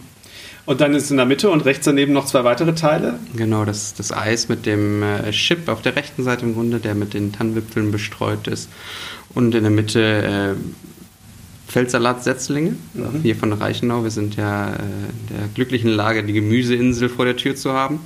Und 0.66 0.81
dann 0.81 0.94
ist 0.94 1.12
in 1.12 1.16
der 1.16 1.26
Mitte 1.26 1.48
und 1.48 1.64
rechts 1.64 1.85
daneben 1.85 2.12
noch 2.12 2.26
zwei 2.26 2.42
weitere 2.42 2.74
Teile. 2.74 3.20
Genau, 3.37 3.64
das, 3.64 3.94
das 3.94 4.12
Eis 4.12 4.48
mit 4.48 4.66
dem 4.66 5.02
äh, 5.02 5.31
Chip 5.31 5.68
auf 5.68 5.81
der 5.81 5.94
rechten 5.94 6.24
Seite 6.24 6.44
im 6.44 6.55
Grunde, 6.55 6.81
der 6.81 6.96
mit 6.96 7.14
den 7.14 7.33
Tannenwipfeln 7.33 7.92
bestreut 7.92 8.48
ist. 8.48 8.68
Und 9.33 9.55
in 9.55 9.62
der 9.62 9.70
Mitte 9.70 10.57
äh, 10.57 11.70
Feldsalatsetzlinge, 11.70 12.74
mhm. 12.94 13.20
hier 13.22 13.37
von 13.37 13.52
Reichenau. 13.52 14.02
Wir 14.02 14.11
sind 14.11 14.35
ja 14.37 14.70
äh, 14.70 14.79
in 14.79 15.37
der 15.37 15.48
glücklichen 15.55 15.90
Lage, 15.90 16.24
die 16.24 16.33
Gemüseinsel 16.33 17.09
vor 17.09 17.24
der 17.24 17.37
Tür 17.37 17.55
zu 17.55 17.72
haben. 17.72 18.00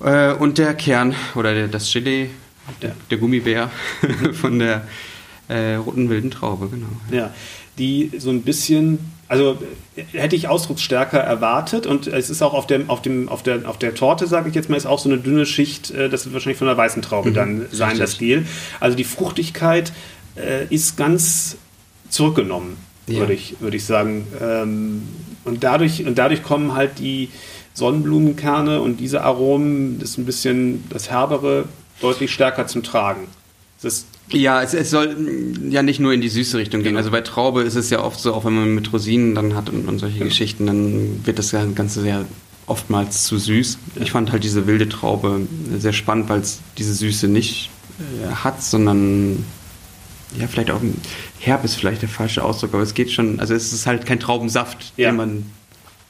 Äh, 0.00 0.32
und 0.32 0.56
der 0.56 0.72
Kern 0.74 1.14
oder 1.34 1.54
der, 1.54 1.68
das 1.68 1.90
Chili, 1.90 2.30
der, 2.80 2.94
der 3.10 3.18
Gummibär 3.18 3.70
von 4.32 4.58
der 4.58 4.86
äh, 5.48 5.74
roten 5.74 6.08
wilden 6.08 6.30
Traube, 6.30 6.68
genau. 6.68 6.88
Ja, 7.10 7.34
die 7.78 8.12
so 8.18 8.30
ein 8.30 8.42
bisschen 8.42 8.98
also 9.28 9.58
hätte 10.12 10.36
ich 10.36 10.48
ausdrucksstärker 10.48 11.18
erwartet 11.18 11.86
und 11.86 12.06
es 12.06 12.30
ist 12.30 12.40
auch 12.40 12.54
auf, 12.54 12.66
dem, 12.66 12.88
auf, 12.88 13.02
dem, 13.02 13.28
auf, 13.28 13.42
der, 13.42 13.68
auf 13.68 13.78
der 13.78 13.94
Torte, 13.94 14.26
sage 14.26 14.48
ich 14.48 14.54
jetzt 14.54 14.70
mal, 14.70 14.76
ist 14.76 14.86
auch 14.86 14.98
so 14.98 15.10
eine 15.10 15.18
dünne 15.18 15.44
Schicht, 15.44 15.90
äh, 15.90 16.08
das 16.08 16.24
wird 16.24 16.32
wahrscheinlich 16.32 16.58
von 16.58 16.66
der 16.66 16.76
weißen 16.76 17.02
Traube 17.02 17.30
mhm, 17.30 17.34
dann 17.34 17.66
sein, 17.70 17.90
richtig. 17.90 18.00
das 18.00 18.18
Gel. 18.18 18.46
Also 18.80 18.96
die 18.96 19.04
Fruchtigkeit 19.04 19.92
äh, 20.36 20.66
ist 20.70 20.96
ganz 20.96 21.56
zurückgenommen, 22.08 22.78
ja. 23.06 23.18
würde 23.18 23.34
ich, 23.34 23.56
würd 23.60 23.74
ich 23.74 23.84
sagen. 23.84 24.26
Ähm, 24.40 25.02
und, 25.44 25.62
dadurch, 25.62 26.06
und 26.06 26.16
dadurch 26.16 26.42
kommen 26.42 26.74
halt 26.74 26.98
die 26.98 27.28
Sonnenblumenkerne 27.74 28.80
und 28.80 28.98
diese 28.98 29.22
Aromen, 29.22 29.98
das 29.98 30.10
ist 30.10 30.18
ein 30.18 30.24
bisschen 30.24 30.84
das 30.88 31.10
Herbere, 31.10 31.64
deutlich 32.00 32.32
stärker 32.32 32.66
zum 32.66 32.82
Tragen. 32.82 33.28
Das 33.82 34.06
ja, 34.32 34.62
es, 34.62 34.74
es, 34.74 34.90
soll 34.90 35.16
ja 35.68 35.82
nicht 35.82 36.00
nur 36.00 36.12
in 36.12 36.20
die 36.20 36.28
süße 36.28 36.58
Richtung 36.58 36.82
gehen. 36.82 36.90
Genau. 36.90 36.98
Also 36.98 37.10
bei 37.10 37.20
Traube 37.20 37.62
ist 37.62 37.76
es 37.76 37.90
ja 37.90 38.02
oft 38.02 38.20
so, 38.20 38.34
auch 38.34 38.44
wenn 38.44 38.54
man 38.54 38.74
mit 38.74 38.92
Rosinen 38.92 39.34
dann 39.34 39.54
hat 39.54 39.70
und, 39.70 39.88
und 39.88 39.98
solche 39.98 40.18
genau. 40.18 40.28
Geschichten, 40.28 40.66
dann 40.66 41.26
wird 41.26 41.38
das 41.38 41.52
Ganze 41.52 42.02
sehr 42.02 42.24
oftmals 42.66 43.24
zu 43.24 43.38
süß. 43.38 43.78
Ich 44.00 44.10
fand 44.10 44.30
halt 44.30 44.44
diese 44.44 44.66
wilde 44.66 44.88
Traube 44.88 45.40
sehr 45.78 45.92
spannend, 45.92 46.28
weil 46.28 46.40
es 46.40 46.60
diese 46.76 46.92
Süße 46.94 47.28
nicht 47.28 47.70
äh, 47.98 48.30
hat, 48.34 48.62
sondern 48.62 49.44
ja, 50.38 50.46
vielleicht 50.46 50.70
auch 50.70 50.80
herb 51.40 51.64
ist 51.64 51.76
vielleicht 51.76 52.02
der 52.02 52.08
falsche 52.08 52.44
Ausdruck, 52.44 52.74
aber 52.74 52.82
es 52.82 52.92
geht 52.92 53.10
schon, 53.10 53.40
also 53.40 53.54
es 53.54 53.72
ist 53.72 53.86
halt 53.86 54.04
kein 54.04 54.20
Traubensaft, 54.20 54.92
ja. 54.96 55.10
den 55.10 55.16
man 55.16 55.46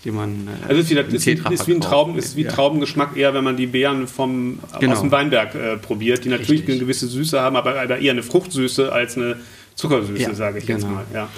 die 0.04 0.10
man 0.10 0.48
äh, 0.48 0.68
also 0.68 0.80
ist, 0.80 0.90
wieder, 0.90 1.06
ist, 1.06 1.26
ist 1.26 1.68
wie 1.68 1.74
ein 1.74 1.80
Trauben 1.80 2.16
ist 2.16 2.36
wie 2.36 2.42
ja. 2.42 2.50
Traubengeschmack 2.50 3.16
eher 3.16 3.34
wenn 3.34 3.44
man 3.44 3.56
die 3.56 3.66
Beeren 3.66 4.06
vom 4.06 4.58
genau. 4.78 4.92
aus 4.92 5.00
dem 5.00 5.10
Weinberg 5.10 5.54
äh, 5.54 5.76
probiert 5.76 6.24
die 6.24 6.28
natürlich 6.28 6.60
Richtig. 6.60 6.74
eine 6.76 6.80
gewisse 6.80 7.06
Süße 7.08 7.40
haben 7.40 7.56
aber, 7.56 7.80
aber, 7.80 7.98
eher 7.98 8.12
eine 8.12 8.22
Fruchtsüße 8.22 8.92
als 8.92 9.16
eine 9.16 9.36
Zuckersüße 9.74 10.22
ja, 10.22 10.34
sage 10.34 10.58
ich 10.58 10.66
genau. 10.66 10.78
jetzt 10.78 10.88
mal 10.88 11.04
ja 11.12 11.28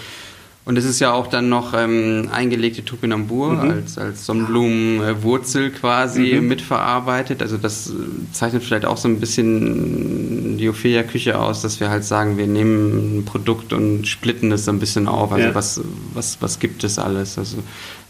und 0.66 0.76
es 0.76 0.84
ist 0.84 1.00
ja 1.00 1.12
auch 1.12 1.26
dann 1.26 1.48
noch 1.48 1.72
ähm, 1.74 2.28
eingelegte 2.30 2.84
Topinambur 2.84 3.54
mhm. 3.54 3.70
als, 3.70 3.96
als 3.96 4.26
Sonnenblumenwurzel 4.26 5.70
quasi 5.70 6.34
mhm. 6.34 6.48
mitverarbeitet. 6.48 7.40
Also 7.40 7.56
das 7.56 7.92
zeichnet 8.32 8.62
vielleicht 8.62 8.84
auch 8.84 8.98
so 8.98 9.08
ein 9.08 9.20
bisschen 9.20 10.58
die 10.58 10.68
Ophelia-Küche 10.68 11.38
aus, 11.38 11.62
dass 11.62 11.80
wir 11.80 11.88
halt 11.88 12.04
sagen, 12.04 12.36
wir 12.36 12.46
nehmen 12.46 13.20
ein 13.20 13.24
Produkt 13.24 13.72
und 13.72 14.06
splitten 14.06 14.52
es 14.52 14.66
so 14.66 14.70
ein 14.70 14.78
bisschen 14.78 15.08
auf. 15.08 15.32
Also 15.32 15.48
ja. 15.48 15.54
was, 15.54 15.80
was, 16.12 16.42
was 16.42 16.58
gibt 16.58 16.84
es 16.84 16.98
alles? 16.98 17.38
Also 17.38 17.56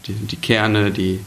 die, 0.07 0.13
die 0.13 0.35
Kerne, 0.35 0.91
die 0.91 1.19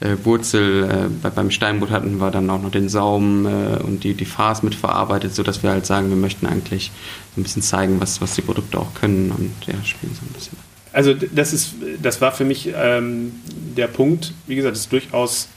ja. 0.00 0.08
äh, 0.08 0.24
Wurzel, 0.24 0.84
äh, 0.84 1.08
bei, 1.22 1.30
beim 1.30 1.50
Steinbutt 1.50 1.90
hatten 1.90 2.18
wir 2.18 2.30
dann 2.30 2.48
auch 2.50 2.60
noch 2.60 2.70
den 2.70 2.88
Saum 2.88 3.46
äh, 3.46 3.82
und 3.82 4.04
die, 4.04 4.14
die 4.14 4.24
Fraß 4.24 4.62
mitverarbeitet, 4.62 5.34
sodass 5.34 5.62
wir 5.62 5.70
halt 5.70 5.86
sagen, 5.86 6.08
wir 6.08 6.16
möchten 6.16 6.46
eigentlich 6.46 6.90
so 7.34 7.40
ein 7.40 7.44
bisschen 7.44 7.62
zeigen, 7.62 8.00
was, 8.00 8.20
was 8.20 8.34
die 8.34 8.42
Produkte 8.42 8.78
auch 8.78 8.94
können 8.94 9.30
und 9.30 9.52
ja, 9.66 9.74
spielen 9.84 10.14
so 10.14 10.22
ein 10.26 10.32
bisschen. 10.32 10.56
Also 10.92 11.12
das 11.12 11.52
ist, 11.52 11.74
das 12.00 12.20
war 12.20 12.32
für 12.32 12.44
mich 12.44 12.70
ähm, 12.74 13.32
der 13.76 13.88
Punkt. 13.88 14.32
Wie 14.46 14.54
gesagt, 14.54 14.76
es 14.76 14.82
ist 14.82 14.92
durchaus 14.92 15.48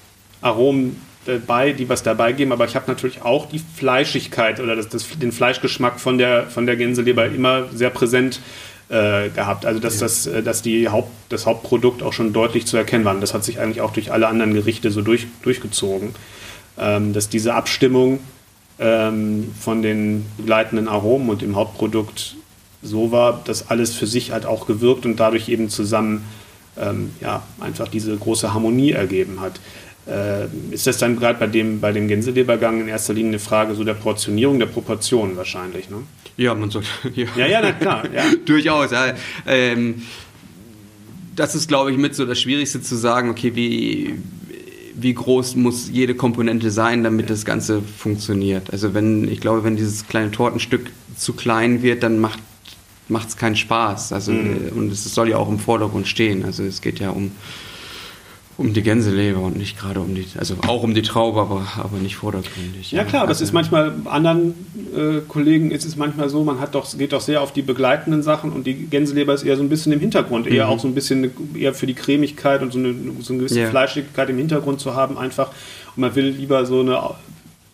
Aromen 0.41 0.99
dabei, 1.27 1.73
die 1.73 1.87
was 1.89 2.03
dabei 2.03 2.31
geben, 2.31 2.51
aber 2.51 2.65
ich 2.65 2.75
habe 2.75 2.85
natürlich 2.87 3.21
auch 3.21 3.47
die 3.47 3.59
Fleischigkeit 3.59 4.59
oder 4.59 4.75
das, 4.75 4.89
das, 4.89 5.07
den 5.19 5.31
Fleischgeschmack 5.31 5.99
von 5.99 6.17
der, 6.17 6.47
von 6.47 6.65
der 6.65 6.75
Gänseleber 6.75 7.27
immer 7.27 7.65
sehr 7.73 7.89
präsent 7.89 8.39
äh, 8.89 9.29
gehabt. 9.29 9.65
Also 9.65 9.79
dass, 9.79 9.95
ja. 9.95 10.01
das, 10.01 10.27
äh, 10.27 10.43
dass 10.43 10.61
die 10.61 10.89
Haupt, 10.89 11.11
das 11.29 11.45
Hauptprodukt 11.45 12.03
auch 12.03 12.13
schon 12.13 12.33
deutlich 12.33 12.65
zu 12.65 12.77
erkennen 12.77 13.05
war. 13.05 13.13
Und 13.13 13.21
das 13.21 13.33
hat 13.33 13.43
sich 13.43 13.59
eigentlich 13.59 13.81
auch 13.81 13.91
durch 13.91 14.11
alle 14.11 14.27
anderen 14.27 14.53
Gerichte 14.53 14.91
so 14.91 15.01
durch, 15.01 15.27
durchgezogen. 15.41 16.15
Ähm, 16.79 17.13
dass 17.13 17.29
diese 17.29 17.55
Abstimmung 17.55 18.19
ähm, 18.79 19.53
von 19.59 19.81
den 19.81 20.25
begleitenden 20.37 20.87
Aromen 20.87 21.29
und 21.29 21.41
dem 21.41 21.55
Hauptprodukt 21.55 22.35
so 22.83 23.11
war, 23.11 23.41
dass 23.43 23.69
alles 23.69 23.95
für 23.95 24.07
sich 24.07 24.31
halt 24.31 24.45
auch 24.45 24.67
gewirkt 24.67 25.05
und 25.05 25.19
dadurch 25.19 25.49
eben 25.49 25.69
zusammen 25.69 26.23
ähm, 26.79 27.11
ja, 27.19 27.43
einfach 27.59 27.87
diese 27.87 28.15
große 28.15 28.53
Harmonie 28.53 28.91
ergeben 28.91 29.41
hat. 29.41 29.59
Äh, 30.07 30.47
ist 30.71 30.87
das 30.87 30.97
dann 30.99 31.17
gerade 31.17 31.37
bei 31.37 31.47
dem, 31.47 31.81
bei 31.81 31.91
dem 31.91 32.07
Gänselebergang 32.07 32.79
in 32.79 32.87
erster 32.87 33.13
Linie 33.13 33.31
eine 33.31 33.39
Frage 33.39 33.75
so 33.75 33.83
der 33.83 33.93
Portionierung, 33.93 34.57
der 34.57 34.67
Proportionen 34.67 35.35
wahrscheinlich, 35.35 35.89
ne? 35.89 35.97
Ja, 36.37 36.55
man 36.55 36.69
sollte. 36.69 36.87
Ja, 37.15 37.25
ja, 37.35 37.47
ja 37.47 37.59
na 37.61 37.71
klar. 37.73 38.03
Ja. 38.13 38.23
Durchaus, 38.45 38.91
ja. 38.91 39.13
Ähm, 39.45 40.03
das 41.35 41.55
ist, 41.55 41.67
glaube 41.67 41.91
ich, 41.91 41.97
mit 41.97 42.15
so 42.15 42.25
das 42.25 42.39
Schwierigste 42.39 42.81
zu 42.81 42.95
sagen, 42.95 43.29
okay, 43.29 43.53
wie, 43.55 44.15
wie 44.95 45.13
groß 45.13 45.55
muss 45.57 45.89
jede 45.91 46.15
Komponente 46.15 46.71
sein, 46.71 47.03
damit 47.03 47.29
das 47.29 47.43
Ganze 47.43 47.81
funktioniert. 47.81 48.71
Also 48.71 48.93
wenn, 48.93 49.29
ich 49.29 49.41
glaube, 49.41 49.63
wenn 49.63 49.75
dieses 49.75 50.07
kleine 50.07 50.31
Tortenstück 50.31 50.89
zu 51.17 51.33
klein 51.33 51.83
wird, 51.83 52.03
dann 52.03 52.19
macht 52.19 52.39
es 53.27 53.35
keinen 53.35 53.57
Spaß. 53.57 54.13
Also, 54.13 54.31
mhm. 54.31 54.71
Und 54.75 54.91
es 54.91 55.03
soll 55.03 55.29
ja 55.29 55.37
auch 55.37 55.49
im 55.49 55.59
Vordergrund 55.59 56.07
stehen. 56.07 56.45
Also 56.45 56.63
es 56.63 56.81
geht 56.81 56.99
ja 56.99 57.09
um 57.09 57.31
um 58.57 58.73
die 58.73 58.81
Gänseleber 58.81 59.39
und 59.39 59.55
nicht 59.55 59.77
gerade 59.77 59.99
um 59.99 60.15
die, 60.15 60.25
also 60.35 60.55
auch 60.65 60.81
um 60.81 60.95
die 60.95 61.03
Traube, 61.03 61.39
aber, 61.41 61.67
aber 61.77 61.97
nicht 61.97 62.15
vordergründig. 62.15 62.91
Ja, 62.91 63.03
klar, 63.03 63.21
also, 63.21 63.31
das 63.31 63.41
ist 63.41 63.53
manchmal, 63.53 63.93
anderen 64.05 64.55
äh, 64.95 65.21
Kollegen 65.27 65.69
ist 65.69 65.85
es 65.85 65.95
manchmal 65.95 66.29
so, 66.29 66.43
man 66.43 66.59
hat 66.59 66.73
doch, 66.73 66.97
geht 66.97 67.13
doch 67.13 67.21
sehr 67.21 67.41
auf 67.41 67.53
die 67.53 67.61
begleitenden 67.61 68.23
Sachen 68.23 68.51
und 68.51 68.65
die 68.65 68.73
Gänseleber 68.73 69.35
ist 69.35 69.43
eher 69.43 69.57
so 69.57 69.63
ein 69.63 69.69
bisschen 69.69 69.91
im 69.91 69.99
Hintergrund, 69.99 70.47
eher 70.47 70.65
mhm. 70.65 70.71
auch 70.71 70.79
so 70.79 70.87
ein 70.87 70.95
bisschen 70.95 71.29
eher 71.55 71.75
für 71.75 71.85
die 71.85 71.93
Cremigkeit 71.93 72.63
und 72.63 72.73
so 72.73 72.79
eine, 72.79 72.95
so 73.19 73.33
eine 73.33 73.43
gewisse 73.43 73.59
ja. 73.59 73.69
Fleischigkeit 73.69 74.29
im 74.29 74.37
Hintergrund 74.37 74.79
zu 74.79 74.95
haben 74.95 75.19
einfach. 75.19 75.49
Und 75.95 76.01
man 76.01 76.15
will 76.15 76.29
lieber 76.29 76.65
so 76.65 76.79
eine, 76.79 76.99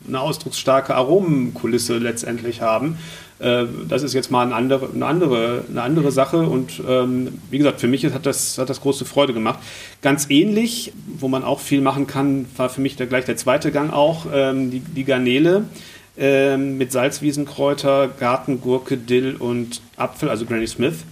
eine 0.06 0.20
ausdrucksstarke 0.20 0.96
Aromenkulisse 0.96 1.98
letztendlich 1.98 2.60
haben. 2.60 2.98
Äh, 3.44 3.66
das 3.90 4.04
ist 4.04 4.14
jetzt 4.14 4.32
mal 4.32 4.46
eine 4.46 4.56
andere, 4.56 4.90
eine 4.94 5.06
andere, 5.06 5.66
eine 5.70 5.82
andere 5.82 6.12
Sache 6.12 6.44
und 6.44 6.82
ähm, 6.88 7.40
wie 7.52 7.58
gesagt, 7.58 7.82
für 7.82 7.88
mich 7.88 8.06
hat 8.06 8.26
das, 8.26 8.58
hat 8.58 8.70
das 8.70 8.80
große 8.82 9.06
Freude 9.06 9.34
gemacht. 9.34 9.60
Ganz 10.02 10.28
ähnlich, 10.30 10.94
wo 11.20 11.28
man 11.28 11.44
auch 11.44 11.60
viel 11.60 11.82
machen 11.82 12.08
kann, 12.08 12.46
war 12.56 12.70
für 12.70 12.82
mich 12.82 12.96
da 12.96 13.06
gleich 13.06 13.26
der 13.26 13.36
zweite 13.36 13.72
Gang 13.72 13.92
auch, 13.92 14.28
ähm, 14.34 14.72
die, 14.72 14.80
die 14.80 15.04
Garnele 15.04 15.66
ähm, 16.18 16.78
mit 16.78 16.92
Salzwiesenkräuter, 16.92 18.10
Gartengurke, 18.20 18.98
Dill 18.98 19.36
und 19.38 19.82
Apfel, 19.98 20.30
also 20.30 20.46
Granny 20.46 20.68
Smith. 20.68 21.04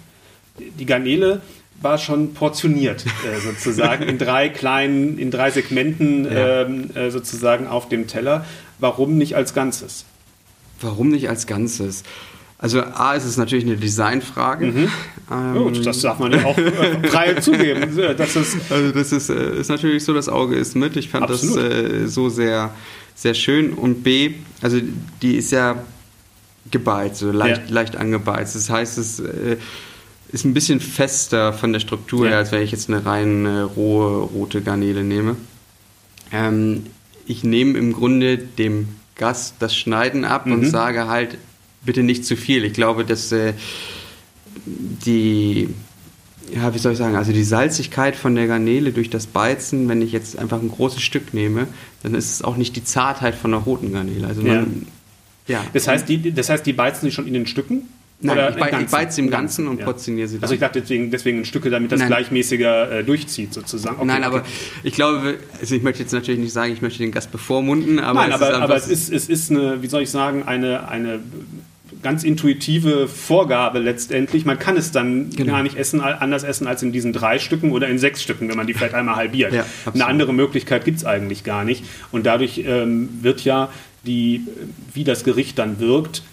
Die 0.58 0.86
Garnele 0.86 1.41
war 1.82 1.98
schon 1.98 2.34
portioniert 2.34 3.04
äh, 3.06 3.39
sozusagen 3.41 4.04
in 4.04 4.17
drei 4.17 4.50
kleinen, 4.50 5.17
in 5.17 5.32
drei 5.32 5.52
Segmenten 5.52 6.26
ja. 6.26 6.62
ähm, 6.62 6.91
äh, 6.96 7.10
sozusagen 7.10 7.67
auf 7.67 7.89
dem 7.89 8.08
Teller. 8.08 8.46
Warum 8.80 9.17
nicht 9.17 9.36
als 9.36 9.54
Ganzes? 9.54 10.06
Warum 10.82 11.10
nicht 11.10 11.30
als 11.30 11.48
Ganzes? 11.48 12.04
Also 12.58 12.82
A 12.84 13.15
ist 13.15 13.26
es 13.26 13.38
natürlich 13.38 13.65
eine 13.65 13.76
Designfrage. 13.76 14.67
Mhm. 14.67 14.91
Ähm, 15.32 15.54
Gut, 15.56 15.84
das 15.84 16.02
darf 16.02 16.20
man 16.20 16.32
ja 16.32 16.46
auch 16.46 16.58
äh, 16.58 17.08
frei 17.08 17.34
zugeben. 17.36 17.98
Das 18.17 18.36
ist 18.36 18.58
also 18.70 18.91
das 18.91 19.12
ist, 19.12 19.30
äh, 19.30 19.60
ist 19.60 19.70
natürlich 19.70 20.04
so, 20.04 20.13
das 20.13 20.30
Auge 20.30 20.56
ist 20.56 20.76
mit. 20.76 20.96
Ich 20.96 21.10
fand 21.10 21.24
absolut. 21.24 21.58
das 21.58 21.63
äh, 21.63 22.08
so 22.08 22.30
sehr, 22.30 22.72
sehr 23.15 23.34
schön. 23.34 23.74
Und 23.74 24.04
B, 24.04 24.36
also 24.62 24.80
die 25.24 25.38
ist 25.38 25.52
ja 25.52 25.84
gebeizt, 26.70 27.17
so 27.17 27.32
leicht, 27.32 27.63
ja. 27.67 27.74
leicht 27.74 27.96
angebeizt. 27.96 28.56
Das 28.56 28.70
heißt, 28.70 29.00
es 29.00 29.20
äh, 29.20 29.58
ist 30.32 30.46
ein 30.46 30.54
bisschen 30.54 30.80
fester 30.80 31.54
von 31.54 31.74
der 31.74 31.80
Struktur 31.80 32.26
ja. 32.26 32.32
her, 32.32 32.38
als 32.38 32.52
wenn 32.52 32.62
ich 32.62 32.72
jetzt 32.72 32.89
eine 32.89 33.04
rein 33.04 33.48
äh, 33.48 33.62
rohe 33.62 34.22
rote 34.22 34.62
Garnele 34.62 35.04
nehme. 35.04 35.36
Ähm, 36.32 36.86
ich 37.26 37.44
nehme 37.44 37.78
im 37.80 37.94
Grunde 37.94 38.38
dem 38.38 38.89
Gast 39.22 39.56
das 39.60 39.76
Schneiden 39.76 40.26
ab 40.26 40.48
mhm. 40.48 40.54
und 40.54 40.66
sage 40.66 41.08
halt, 41.08 41.38
bitte 41.86 42.02
nicht 42.02 42.26
zu 42.26 42.36
viel. 42.36 42.66
Ich 42.66 42.74
glaube, 42.74 43.06
dass 43.06 43.32
äh, 43.32 43.54
die, 44.66 45.70
ja, 46.54 46.74
wie 46.74 46.80
soll 46.80 46.94
ich 46.94 46.98
sagen, 46.98 47.16
also 47.16 47.32
die 47.32 47.44
Salzigkeit 47.44 48.16
von 48.16 48.34
der 48.34 48.48
Garnele 48.48 48.92
durch 48.92 49.12
das 49.12 49.28
Beizen, 49.28 49.88
wenn 49.88 50.02
ich 50.02 50.12
jetzt 50.12 50.38
einfach 50.38 50.60
ein 50.60 50.70
großes 50.70 51.02
Stück 51.02 51.36
nehme, 51.36 51.68
dann 52.02 52.16
ist 52.16 52.34
es 52.34 52.42
auch 52.42 52.58
nicht 52.58 52.76
die 52.76 52.84
Zartheit 52.84 53.36
von 53.36 53.52
der 53.52 53.62
roten 53.62 53.94
Garnele. 53.94 54.28
Also 54.28 54.42
man, 54.42 54.88
ja. 55.48 55.60
ja. 55.60 55.66
Das, 55.72 55.88
heißt, 55.88 56.10
die, 56.10 56.34
das 56.34 56.50
heißt, 56.50 56.66
die 56.66 56.74
beizen 56.74 57.06
sie 57.06 57.12
schon 57.12 57.28
in 57.28 57.34
den 57.34 57.46
Stücken? 57.46 57.84
Nein, 58.24 58.38
Oder 58.38 58.50
ich, 58.50 58.56
be 58.56 58.84
ich 58.84 58.88
beize 58.88 59.20
im 59.20 59.32
Ganzen 59.32 59.68
und 59.68 59.80
ja. 59.80 59.86
portioniere 59.86 60.28
sie 60.28 60.36
dann. 60.36 60.44
Also 60.44 60.54
ich 60.54 60.60
dachte 60.60 60.82
deswegen, 60.82 61.10
deswegen 61.10 61.40
in 61.40 61.46
Stücke, 61.46 61.70
damit 61.72 61.92
das 61.92 62.00
Nein. 62.00 62.10
gleichmäßiger 62.10 63.00
äh, 63.00 63.04
durchzieht 63.04 63.54
sozusagen. 63.54 63.96
Okay, 63.96 64.06
Nein, 64.06 64.24
okay. 64.24 64.26
aber 64.26 64.44
ich 64.84 64.94
glaube, 64.94 65.40
also 65.60 65.76
ich 65.76 65.82
möchte 65.82 66.04
jetzt 66.04 66.12
natürlich 66.12 66.40
nicht 66.40 66.54
sagen, 66.54 66.72
ich 66.72 66.82
möchte 66.82 67.00
den 67.00 67.12
Gast 67.12 67.32
bevormunden, 67.32 68.00
aber 68.00 68.22
Nein, 68.22 68.30
es 68.30 68.36
aber, 68.36 68.50
ist 68.50 68.56
aber 68.56 68.76
es 68.76 68.88
ist, 68.88 69.12
es 69.12 69.28
ist 69.28 69.50
eine, 69.50 69.82
wie 69.82 69.88
soll 69.88 70.04
ich 70.04 70.12
sagen, 70.12 70.44
eine, 70.44 70.88
eine 70.88 71.20
ganz 72.04 72.24
intuitive 72.24 73.08
Vorgabe 73.08 73.80
letztendlich. 73.80 74.46
Man 74.46 74.60
kann 74.60 74.78
es 74.78 74.92
dann 74.92 75.30
genau. 75.32 75.54
gar 75.54 75.64
nicht 75.64 75.78
essen, 75.78 76.02
anders 76.02 76.44
essen 76.44 76.68
als 76.68 76.84
in 76.84 76.92
diesen 76.92 77.14
drei 77.14 77.40
Stücken 77.40 77.72
oder 77.72 77.88
in 77.88 77.98
sechs 78.00 78.22
Stücken, 78.22 78.50
wenn 78.50 78.58
man 78.58 78.68
die 78.68 78.74
vielleicht 78.74 78.94
einmal 78.94 79.16
halbiert. 79.16 79.54
Ja, 79.54 79.66
Eine 79.94 80.06
andere 80.06 80.34
Möglichkeit 80.34 80.86
gibt 80.86 80.98
es 80.98 81.06
eigentlich 81.06 81.44
gar 81.44 81.64
nicht. 81.64 81.84
Und 82.12 82.26
dadurch 82.26 82.64
ähm, 82.66 83.10
wird 83.22 83.44
ja 83.44 83.70
die, 84.06 84.42
wie 84.94 85.04
das 85.04 85.24
Gericht 85.24 85.60
dann 85.60 85.80
wirkt, 85.80 86.24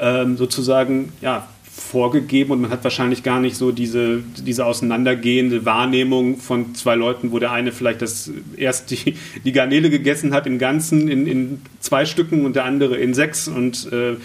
ähm, 0.00 0.36
sozusagen 0.36 1.12
ja, 1.20 1.46
vorgegeben 1.80 2.52
und 2.52 2.60
man 2.60 2.70
hat 2.70 2.84
wahrscheinlich 2.84 3.22
gar 3.22 3.40
nicht 3.40 3.56
so 3.56 3.72
diese, 3.72 4.22
diese 4.38 4.66
auseinandergehende 4.66 5.64
Wahrnehmung 5.64 6.36
von 6.38 6.74
zwei 6.74 6.94
Leuten, 6.94 7.32
wo 7.32 7.38
der 7.38 7.52
eine 7.52 7.72
vielleicht 7.72 8.02
das 8.02 8.30
erst 8.56 8.90
die, 8.90 9.14
die 9.44 9.52
Garnele 9.52 9.90
gegessen 9.90 10.32
hat 10.34 10.46
im 10.46 10.58
Ganzen 10.58 11.08
in, 11.08 11.26
in 11.26 11.62
zwei 11.80 12.06
Stücken 12.06 12.44
und 12.44 12.56
der 12.56 12.64
andere 12.64 12.96
in 12.96 13.14
sechs 13.14 13.48
und 13.48 13.90
äh, 13.92 14.16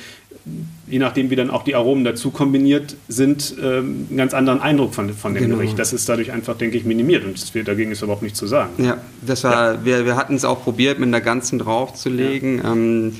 je 0.88 0.99
nachdem, 0.99 1.29
wie 1.31 1.35
dann 1.35 1.49
auch 1.49 1.63
die 1.63 1.75
Aromen 1.75 2.03
dazu 2.03 2.29
kombiniert 2.29 2.95
sind, 3.07 3.55
äh, 3.59 3.77
einen 3.77 4.17
ganz 4.17 4.33
anderen 4.33 4.61
Eindruck 4.61 4.93
von, 4.93 5.11
von 5.13 5.33
dem 5.33 5.43
genau. 5.43 5.55
Gericht. 5.55 5.79
Das 5.79 5.91
ist 5.93 6.07
dadurch 6.07 6.31
einfach, 6.31 6.55
denke 6.57 6.77
ich, 6.77 6.85
minimiert 6.85 7.25
und 7.25 7.41
das, 7.41 7.51
dagegen 7.65 7.91
ist 7.91 8.03
überhaupt 8.03 8.21
nichts 8.21 8.38
zu 8.38 8.45
sagen. 8.45 8.83
Ja, 8.83 8.97
das 9.25 9.43
war, 9.43 9.73
ja. 9.73 9.85
wir, 9.85 10.05
wir 10.05 10.15
hatten 10.15 10.35
es 10.35 10.45
auch 10.45 10.63
probiert, 10.63 10.99
mit 10.99 11.07
einer 11.07 11.21
ganzen 11.21 11.57
draufzulegen. 11.57 12.57
Ja. 12.59 12.71
Ähm, 12.71 13.13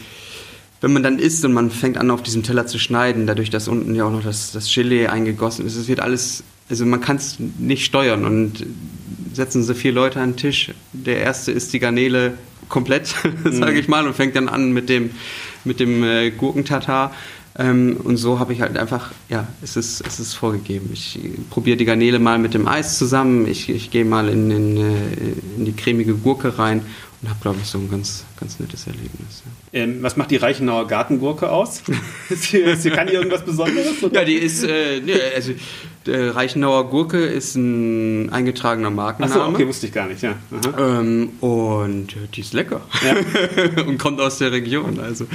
wenn 0.86 0.94
man 0.94 1.02
dann 1.02 1.18
isst 1.18 1.44
und 1.44 1.52
man 1.52 1.72
fängt 1.72 1.98
an, 1.98 2.12
auf 2.12 2.22
diesem 2.22 2.44
Teller 2.44 2.68
zu 2.68 2.78
schneiden, 2.78 3.26
dadurch, 3.26 3.50
dass 3.50 3.68
unten 3.68 3.96
ja 3.96 4.06
auch 4.06 4.12
noch 4.12 4.22
das, 4.22 4.52
das 4.52 4.72
Gelee 4.72 5.08
eingegossen 5.08 5.66
ist, 5.66 5.78
es 5.78 5.88
wird 5.88 6.00
alles, 6.00 6.44
also 6.70 6.86
man 6.86 7.02
kann 7.02 7.16
es 7.16 7.38
nicht 7.58 7.86
steuern 7.86 8.24
und 8.24 8.68
setzen 9.34 9.64
sie 9.64 9.74
vier 9.74 9.94
Leute 9.94 10.22
an 10.22 10.34
den 10.34 10.38
Tisch. 10.38 10.70
Der 10.94 11.22
erste 11.22 11.52
isst 11.52 11.74
die 11.74 11.80
Garnele 11.80 12.36
komplett, 12.70 13.08
sage 13.46 13.72
mhm. 13.72 13.78
ich 13.80 13.88
mal, 13.88 14.06
und 14.06 14.16
fängt 14.16 14.36
dann 14.36 14.48
an 14.48 14.74
mit 14.74 14.88
dem, 14.88 15.10
mit 15.64 15.80
dem 15.80 16.04
äh, 16.04 16.30
Gurkentatar. 16.30 17.16
Ähm, 17.58 17.98
und 18.04 18.18
so 18.18 18.38
habe 18.38 18.54
ich 18.54 18.62
halt 18.62 18.78
einfach, 18.78 19.12
ja, 19.28 19.48
es 19.64 19.78
ist, 19.78 20.06
es 20.06 20.20
ist 20.20 20.36
vorgegeben. 20.36 20.92
Ich 20.94 21.18
probiere 21.50 21.78
die 21.78 21.86
Garnele 21.86 22.20
mal 22.20 22.38
mit 22.38 22.54
dem 22.54 22.68
Eis 22.68 23.00
zusammen, 23.00 23.48
ich, 23.48 23.70
ich 23.70 23.90
gehe 23.90 24.06
mal 24.06 24.30
in, 24.30 24.52
in, 24.52 24.78
äh, 24.78 24.82
in 25.58 25.66
die 25.66 25.74
cremige 25.74 26.14
Gurke 26.14 26.60
rein 26.60 26.82
und 27.26 27.32
habe, 27.32 27.40
glaube 27.42 27.58
ich, 27.62 27.68
so 27.68 27.80
ein 27.80 27.90
ganz, 27.90 28.24
ganz 28.40 28.60
nettes 28.60 28.86
Erlebnis. 28.86 29.44
Ja. 29.72 29.82
Ähm, 29.82 29.98
was 30.02 30.16
macht 30.16 30.30
die 30.30 30.36
Reichenauer 30.36 30.88
Gartengurke 30.88 31.50
aus? 31.50 31.82
hier, 32.42 32.76
kann 32.92 33.08
die 33.08 33.14
irgendwas 33.14 33.44
Besonderes? 33.44 34.04
Oder? 34.04 34.20
Ja, 34.20 34.26
die 34.26 34.36
ist, 34.36 34.64
äh, 34.64 35.02
also 35.36 35.54
der 36.06 36.36
Reichenauer 36.36 36.88
Gurke 36.90 37.26
ist 37.26 37.56
ein 37.56 38.30
eingetragener 38.32 38.92
Markenname. 38.92 39.42
Achso, 39.42 39.50
okay, 39.50 39.68
wusste 39.68 39.88
ich 39.88 39.94
gar 39.94 40.08
nicht, 40.08 40.22
ja. 40.22 40.36
Ähm, 40.78 41.32
und 41.42 42.16
die 42.36 42.42
ist 42.42 42.54
lecker. 42.54 42.82
Ja. 43.04 43.84
und 43.86 43.98
kommt 43.98 44.22
aus 44.22 44.38
der 44.38 44.52
Region. 44.52 45.00
Also 45.00 45.26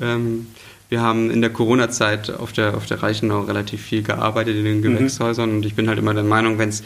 ähm, 0.00 0.46
wir 0.90 1.00
haben 1.00 1.30
in 1.30 1.40
der 1.40 1.50
Corona-Zeit 1.50 2.30
auf 2.30 2.52
der, 2.52 2.76
auf 2.76 2.84
der 2.84 3.02
Reichenau 3.02 3.42
relativ 3.42 3.80
viel 3.80 4.02
gearbeitet 4.02 4.56
in 4.56 4.64
den 4.64 4.78
mhm. 4.78 4.82
Gewächshäusern 4.82 5.50
mhm. 5.50 5.56
und 5.56 5.66
ich 5.66 5.74
bin 5.74 5.88
halt 5.88 5.98
immer 5.98 6.12
der 6.12 6.24
Meinung, 6.24 6.58
wenn 6.58 6.68
es 6.68 6.82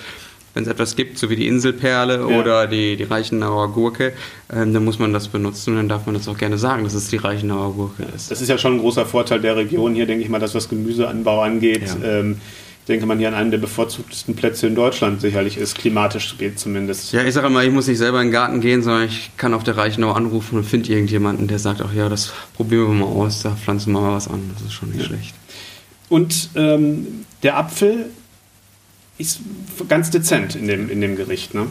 wenn 0.54 0.62
es 0.62 0.68
etwas 0.68 0.96
gibt, 0.96 1.18
so 1.18 1.28
wie 1.30 1.36
die 1.36 1.48
Inselperle 1.48 2.18
ja. 2.18 2.40
oder 2.40 2.66
die, 2.66 2.96
die 2.96 3.02
Reichenauer 3.02 3.72
Gurke, 3.72 4.12
ähm, 4.52 4.72
dann 4.72 4.84
muss 4.84 4.98
man 4.98 5.12
das 5.12 5.28
benutzen 5.28 5.70
und 5.70 5.76
dann 5.76 5.88
darf 5.88 6.06
man 6.06 6.14
das 6.14 6.28
auch 6.28 6.38
gerne 6.38 6.58
sagen, 6.58 6.84
dass 6.84 6.94
es 6.94 7.08
die 7.08 7.16
Reichenauer 7.16 7.74
Gurke 7.74 8.04
ist. 8.14 8.30
Das 8.30 8.40
ist 8.40 8.48
ja 8.48 8.56
schon 8.56 8.74
ein 8.74 8.78
großer 8.78 9.04
Vorteil 9.04 9.40
der 9.40 9.56
Region 9.56 9.94
hier, 9.94 10.06
denke 10.06 10.22
ich 10.22 10.30
mal, 10.30 10.38
dass 10.38 10.54
was 10.54 10.68
Gemüseanbau 10.68 11.42
angeht. 11.42 11.82
Ja. 12.00 12.20
Ähm, 12.20 12.40
ich 12.84 12.86
denke, 12.86 13.06
man 13.06 13.18
hier 13.18 13.28
an 13.28 13.34
einem 13.34 13.50
der 13.50 13.56
bevorzugtesten 13.56 14.36
Plätze 14.36 14.66
in 14.66 14.74
Deutschland 14.74 15.22
sicherlich 15.22 15.56
ist, 15.56 15.78
klimatisch 15.78 16.36
zumindest. 16.56 17.14
Ja, 17.14 17.24
ich 17.24 17.32
sage 17.32 17.46
immer, 17.46 17.64
ich 17.64 17.72
muss 17.72 17.86
nicht 17.86 17.96
selber 17.96 18.20
in 18.20 18.26
den 18.26 18.32
Garten 18.32 18.60
gehen, 18.60 18.82
sondern 18.82 19.04
ich 19.08 19.30
kann 19.38 19.54
auf 19.54 19.64
der 19.64 19.78
Reichenau 19.78 20.12
anrufen 20.12 20.58
und 20.58 20.64
finde 20.64 20.92
irgendjemanden, 20.92 21.48
der 21.48 21.58
sagt, 21.58 21.80
ach 21.80 21.94
ja, 21.94 22.10
das 22.10 22.34
probieren 22.54 22.88
wir 22.88 23.06
mal 23.06 23.06
aus, 23.06 23.40
da 23.40 23.52
pflanzen 23.52 23.94
wir 23.94 24.00
mal 24.02 24.14
was 24.14 24.28
an. 24.28 24.50
Das 24.52 24.66
ist 24.66 24.74
schon 24.74 24.90
nicht 24.90 25.00
ja. 25.00 25.06
schlecht. 25.06 25.34
Und 26.10 26.50
ähm, 26.56 27.24
der 27.42 27.56
Apfel 27.56 28.10
ist 29.18 29.40
ganz 29.88 30.10
dezent 30.10 30.54
in 30.56 30.66
dem, 30.66 30.90
in 30.90 31.00
dem 31.00 31.16
Gericht. 31.16 31.54
Ne? 31.54 31.66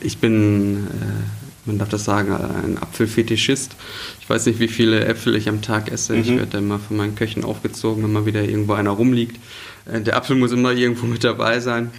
Ich 0.00 0.18
bin, 0.18 0.86
äh, 0.86 1.66
man 1.66 1.78
darf 1.78 1.88
das 1.88 2.04
sagen, 2.04 2.32
ein 2.32 2.78
Apfelfetischist. 2.80 3.76
Ich 4.20 4.28
weiß 4.30 4.46
nicht, 4.46 4.58
wie 4.58 4.68
viele 4.68 5.04
Äpfel 5.04 5.34
ich 5.36 5.48
am 5.48 5.60
Tag 5.62 5.90
esse. 5.90 6.14
Mhm. 6.14 6.20
Ich 6.20 6.36
werde 6.36 6.58
immer 6.58 6.78
von 6.78 6.96
meinen 6.96 7.14
Köchen 7.14 7.44
aufgezogen, 7.44 8.02
wenn 8.04 8.12
mal 8.12 8.26
wieder 8.26 8.42
irgendwo 8.42 8.72
einer 8.74 8.90
rumliegt. 8.90 9.38
Äh, 9.86 10.00
der 10.00 10.16
Apfel 10.16 10.36
muss 10.36 10.52
immer 10.52 10.72
irgendwo 10.72 11.06
mit 11.06 11.24
dabei 11.24 11.60
sein. 11.60 11.90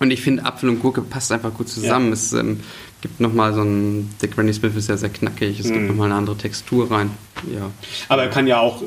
Und 0.00 0.10
ich 0.10 0.22
finde, 0.22 0.44
Apfel 0.44 0.68
und 0.70 0.80
Gurke 0.80 1.02
passt 1.02 1.30
einfach 1.30 1.54
gut 1.54 1.68
zusammen. 1.68 2.08
Ja. 2.08 2.12
Es 2.14 2.32
ähm, 2.32 2.60
gibt 3.00 3.20
nochmal 3.20 3.54
so 3.54 3.62
ein, 3.62 4.10
der 4.20 4.28
Granny 4.28 4.52
Smith 4.52 4.74
ist 4.74 4.88
ja 4.88 4.96
sehr 4.96 5.10
knackig, 5.10 5.60
es 5.60 5.68
mhm. 5.68 5.72
gibt 5.74 5.88
nochmal 5.88 6.06
eine 6.06 6.16
andere 6.16 6.36
Textur 6.36 6.90
rein. 6.90 7.10
ja. 7.54 7.70
Aber 8.08 8.22
er 8.24 8.30
kann 8.30 8.48
ja 8.48 8.58
auch 8.58 8.82
äh, 8.82 8.86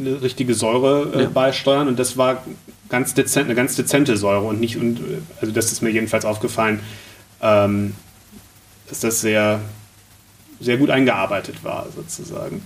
eine 0.00 0.22
richtige 0.22 0.54
Säure 0.54 1.12
äh, 1.14 1.22
Ja. 1.24 1.28
beisteuern 1.28 1.88
und 1.88 1.98
das 1.98 2.16
war 2.16 2.42
ganz 2.88 3.14
dezent, 3.14 3.46
eine 3.46 3.54
ganz 3.54 3.76
dezente 3.76 4.16
Säure 4.16 4.44
und 4.46 4.60
nicht, 4.60 4.76
und, 4.76 5.00
also 5.40 5.52
das 5.52 5.72
ist 5.72 5.82
mir 5.82 5.90
jedenfalls 5.90 6.24
aufgefallen, 6.24 6.80
ähm, 7.42 7.94
dass 8.88 9.00
das 9.00 9.20
sehr, 9.20 9.60
sehr 10.60 10.76
gut 10.76 10.90
eingearbeitet 10.90 11.56
war, 11.64 11.86
sozusagen. 11.94 12.62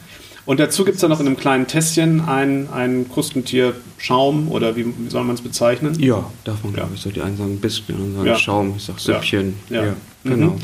Und 0.47 0.59
dazu 0.59 0.85
gibt 0.85 0.97
es 0.97 1.01
dann 1.03 1.11
noch 1.11 1.21
in 1.21 1.27
einem 1.27 1.37
kleinen 1.37 1.67
Tässchen 1.67 2.23
ein, 2.23 2.69
ein 2.73 3.07
Krustentier-Schaum 3.13 4.51
oder 4.51 4.75
wie, 4.77 4.87
wie 4.87 5.09
soll 5.11 5.25
man 5.25 5.35
es 5.35 5.43
bezeichnen? 5.43 5.99
Ja, 6.01 6.31
darf 6.45 6.63
man, 6.65 6.73
Ja. 6.73 6.79
glaube 6.81 6.95
ich, 6.95 7.01
so 7.01 7.11
die 7.11 7.21
einen 7.21 7.37
sagen 7.37 7.61
Biskuit, 7.61 7.89
die 7.91 7.93
anderen 7.95 8.15
sagen 8.17 8.27
Ja. 8.29 8.37
Schaum, 8.39 8.75
ich 8.77 8.85
sag 8.85 8.99
Süppchen. 8.99 9.55
Ja. 9.69 9.85
Ja, 9.85 9.95
Mhm. 10.25 10.31
genau. 10.31 10.57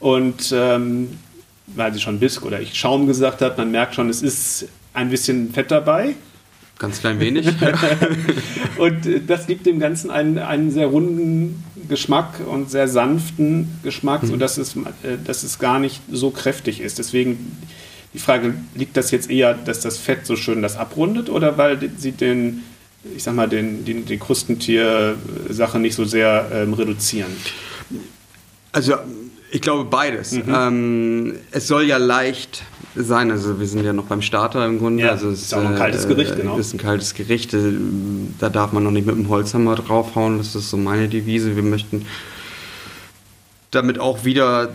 Und 0.00 0.52
ähm, 0.54 1.08
weil 1.66 1.92
sie 1.92 2.00
schon 2.00 2.18
Bisk 2.18 2.44
oder 2.46 2.60
ich 2.60 2.74
Schaum 2.78 3.06
gesagt 3.06 3.42
habe, 3.42 3.54
man 3.58 3.70
merkt 3.70 3.94
schon, 3.94 4.08
es 4.08 4.22
ist 4.22 4.66
ein 4.94 5.10
bisschen 5.10 5.52
Fett 5.52 5.70
dabei. 5.70 6.14
Ganz 6.78 7.00
klein 7.00 7.18
wenig. 7.18 7.46
Und 8.78 9.06
äh, 9.06 9.20
das 9.26 9.46
gibt 9.46 9.66
dem 9.66 9.80
Ganzen 9.80 10.10
einen, 10.10 10.38
einen 10.38 10.70
sehr 10.70 10.86
runden 10.86 11.64
Geschmack 11.88 12.40
und 12.46 12.70
sehr 12.70 12.86
sanften 12.86 13.78
Geschmack, 13.82 14.22
Mhm. 14.22 14.28
sodass 14.28 14.58
es, 14.58 14.76
äh, 14.76 15.16
dass 15.24 15.42
es 15.42 15.58
gar 15.58 15.78
nicht 15.80 16.02
so 16.12 16.30
kräftig 16.30 16.80
ist. 16.80 16.98
Deswegen 16.98 17.56
die 18.14 18.18
Frage, 18.18 18.54
liegt 18.74 18.96
das 18.96 19.10
jetzt 19.10 19.30
eher, 19.30 19.54
dass 19.54 19.80
das 19.80 19.98
Fett 19.98 20.24
so 20.26 20.36
schön 20.36 20.62
das 20.62 20.76
abrundet 20.76 21.28
oder 21.30 21.58
weil 21.58 21.78
sie 21.98 22.12
den, 22.12 22.62
ich 23.16 23.22
sag 23.22 23.34
mal, 23.34 23.48
den, 23.48 23.84
den, 23.84 24.04
die 24.06 24.18
Krustentier-Sache 24.18 25.78
nicht 25.78 25.94
so 25.94 26.04
sehr 26.04 26.48
ähm, 26.52 26.74
reduzieren? 26.74 27.30
Also 28.72 28.94
ich 29.50 29.60
glaube 29.60 29.84
beides. 29.84 30.32
Mhm. 30.32 30.42
Ähm, 30.54 31.34
es 31.50 31.66
soll 31.66 31.84
ja 31.84 31.96
leicht 31.96 32.62
sein, 32.98 33.30
also 33.30 33.58
wir 33.60 33.66
sind 33.66 33.84
ja 33.84 33.92
noch 33.92 34.04
beim 34.04 34.22
Starter 34.22 34.64
im 34.66 34.78
Grunde. 34.78 35.04
Ja, 35.04 35.10
also 35.10 35.30
ist 35.30 35.52
auch 35.54 35.64
ein 35.64 35.76
kaltes 35.76 36.06
Gericht, 36.08 36.36
genau. 36.36 36.58
ist 36.58 36.74
ein 36.74 36.78
kaltes 36.78 37.14
Gericht. 37.14 37.54
äh, 37.54 37.72
Da 38.38 38.48
darf 38.48 38.72
man 38.72 38.84
noch 38.84 38.90
nicht 38.90 39.06
mit 39.06 39.16
dem 39.16 39.28
Holzhammer 39.28 39.74
draufhauen. 39.76 40.38
Das 40.38 40.54
ist 40.54 40.70
so 40.70 40.76
meine 40.76 41.08
Devise. 41.08 41.56
Wir 41.56 41.62
möchten 41.62 42.06
damit 43.70 43.98
auch 43.98 44.24
wieder 44.24 44.70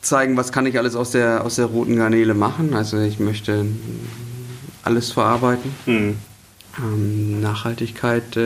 zeigen, 0.00 0.36
was 0.36 0.52
kann 0.52 0.66
ich 0.66 0.78
alles 0.78 0.96
aus 0.96 1.10
der, 1.12 1.44
aus 1.44 1.56
der 1.56 1.66
roten 1.66 1.96
Garnele 1.96 2.34
machen. 2.34 2.74
Also 2.74 2.98
ich 2.98 3.18
möchte 3.18 3.66
alles 4.82 5.12
verarbeiten. 5.12 5.72
Hm. 5.84 6.16
Ähm, 6.78 7.40
Nachhaltigkeit. 7.40 8.36
Äh, 8.36 8.40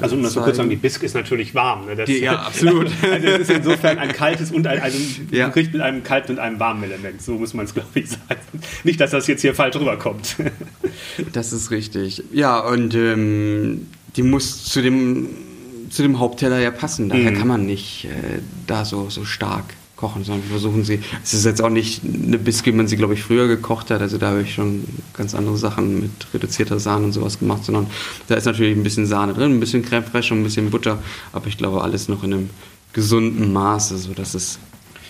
Also 0.00 0.16
um 0.16 0.22
das 0.22 0.32
so 0.32 0.40
kurz 0.40 0.52
zu 0.52 0.56
sagen, 0.58 0.70
die. 0.70 0.76
Bisk 0.76 1.02
ist 1.04 1.14
natürlich 1.14 1.54
warm. 1.54 1.86
Ne? 1.86 1.94
Das, 1.94 2.06
Die- 2.06 2.18
ja, 2.20 2.36
absolut. 2.46 2.88
also 3.02 3.26
es 3.28 3.40
ist 3.40 3.50
insofern 3.50 3.98
ein 3.98 4.12
kaltes 4.12 4.50
und 4.50 4.66
ein, 4.66 4.80
also 4.80 4.98
ein 4.98 5.28
Ja. 5.30 5.48
Gericht 5.48 5.72
mit 5.72 5.80
einem 5.82 6.02
kalten 6.02 6.32
und 6.32 6.38
einem 6.40 6.58
warmen 6.58 6.82
Element. 6.84 7.22
So 7.22 7.32
muss 7.34 7.54
man 7.54 7.64
es, 7.66 7.74
glaube 7.74 7.88
ich, 7.94 8.10
sagen. 8.10 8.40
Nicht, 8.82 9.00
dass 9.00 9.12
das 9.12 9.26
jetzt 9.28 9.42
hier 9.42 9.54
falsch 9.54 9.76
rüberkommt. 9.76 10.36
Das 11.32 11.52
ist 11.52 11.70
richtig. 11.70 12.24
Ja, 12.32 12.58
und 12.60 12.94
ähm, 12.94 13.86
die 14.16 14.22
muss 14.24 14.64
zu 14.64 14.82
dem, 14.82 15.28
zu 15.90 16.02
dem 16.02 16.18
Hauptteller 16.18 16.58
ja 16.58 16.70
passen. 16.72 17.08
Daher 17.08 17.30
Mhm. 17.30 17.36
kann 17.38 17.48
man 17.48 17.66
nicht 17.66 18.06
äh, 18.06 18.40
da 18.66 18.84
so, 18.84 19.10
so 19.10 19.24
stark 19.24 19.64
kochen, 19.96 20.24
sondern 20.24 20.44
wir 20.44 20.50
versuchen 20.50 20.84
sie. 20.84 21.00
Es 21.22 21.34
ist 21.34 21.44
jetzt 21.44 21.62
auch 21.62 21.70
nicht 21.70 22.02
eine 22.04 22.38
Biscuit, 22.38 22.72
wie 22.72 22.76
man 22.76 22.88
sie, 22.88 22.96
glaube 22.96 23.14
ich, 23.14 23.22
früher 23.22 23.46
gekocht 23.46 23.90
hat. 23.90 24.00
Also 24.00 24.18
da 24.18 24.30
habe 24.30 24.42
ich 24.42 24.54
schon 24.54 24.84
ganz 25.12 25.34
andere 25.34 25.56
Sachen 25.56 26.00
mit 26.00 26.10
reduzierter 26.32 26.78
Sahne 26.80 27.06
und 27.06 27.12
sowas 27.12 27.38
gemacht, 27.38 27.64
sondern 27.64 27.86
da 28.28 28.34
ist 28.34 28.44
natürlich 28.44 28.76
ein 28.76 28.82
bisschen 28.82 29.06
Sahne 29.06 29.34
drin, 29.34 29.52
ein 29.52 29.60
bisschen 29.60 29.84
Creme 29.84 30.04
fraiche 30.04 30.34
und 30.34 30.40
ein 30.40 30.44
bisschen 30.44 30.70
Butter. 30.70 30.98
Aber 31.32 31.46
ich 31.46 31.58
glaube, 31.58 31.82
alles 31.82 32.08
noch 32.08 32.24
in 32.24 32.34
einem 32.34 32.50
gesunden 32.92 33.52
Maße, 33.52 33.98
sodass 33.98 34.34
es 34.34 34.58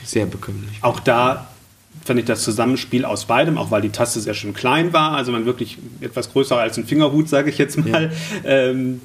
sehr 0.05 0.27
bekömmlich 0.27 0.79
Auch 0.83 1.01
da 1.01 1.49
fand 2.05 2.20
ich 2.20 2.27
das 2.27 2.42
Zusammenspiel 2.42 3.05
aus 3.05 3.25
beidem, 3.25 3.57
auch 3.57 3.70
weil 3.70 3.81
die 3.81 3.90
Tasse 3.90 4.20
sehr 4.20 4.35
schön 4.35 4.53
klein 4.53 4.92
war, 4.92 5.12
also 5.12 5.33
man 5.33 5.47
wirklich 5.47 5.79
etwas 6.01 6.33
größer 6.33 6.59
als 6.59 6.77
ein 6.77 6.85
Fingerhut, 6.85 7.29
sage 7.29 7.51
ich 7.51 7.59
jetzt 7.59 7.79
mal, 7.79 8.12
ähm, 8.44 9.01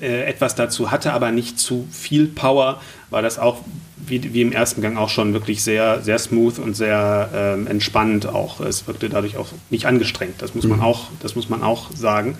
äh, 0.00 0.24
etwas 0.24 0.54
dazu 0.54 0.90
hatte, 0.90 1.12
aber 1.12 1.30
nicht 1.30 1.58
zu 1.58 1.86
viel 1.90 2.26
Power, 2.26 2.80
war 3.10 3.22
das 3.22 3.38
auch 3.38 3.60
wie, 4.06 4.32
wie 4.32 4.42
im 4.42 4.52
ersten 4.52 4.82
Gang 4.82 4.96
auch 4.96 5.08
schon 5.08 5.32
wirklich 5.32 5.62
sehr, 5.62 6.02
sehr 6.02 6.18
smooth 6.18 6.58
und 6.58 6.74
sehr 6.74 7.30
ähm, 7.34 7.66
entspannt 7.66 8.26
auch. 8.26 8.60
Es 8.60 8.86
wirkte 8.86 9.08
dadurch 9.08 9.36
auch 9.36 9.48
nicht 9.70 9.86
angestrengt, 9.86 10.42
das 10.42 10.54
muss 10.54 10.66
man 10.66 10.80
auch, 10.80 11.08
das 11.20 11.34
muss 11.34 11.48
man 11.48 11.62
auch 11.62 11.90
sagen. 11.94 12.36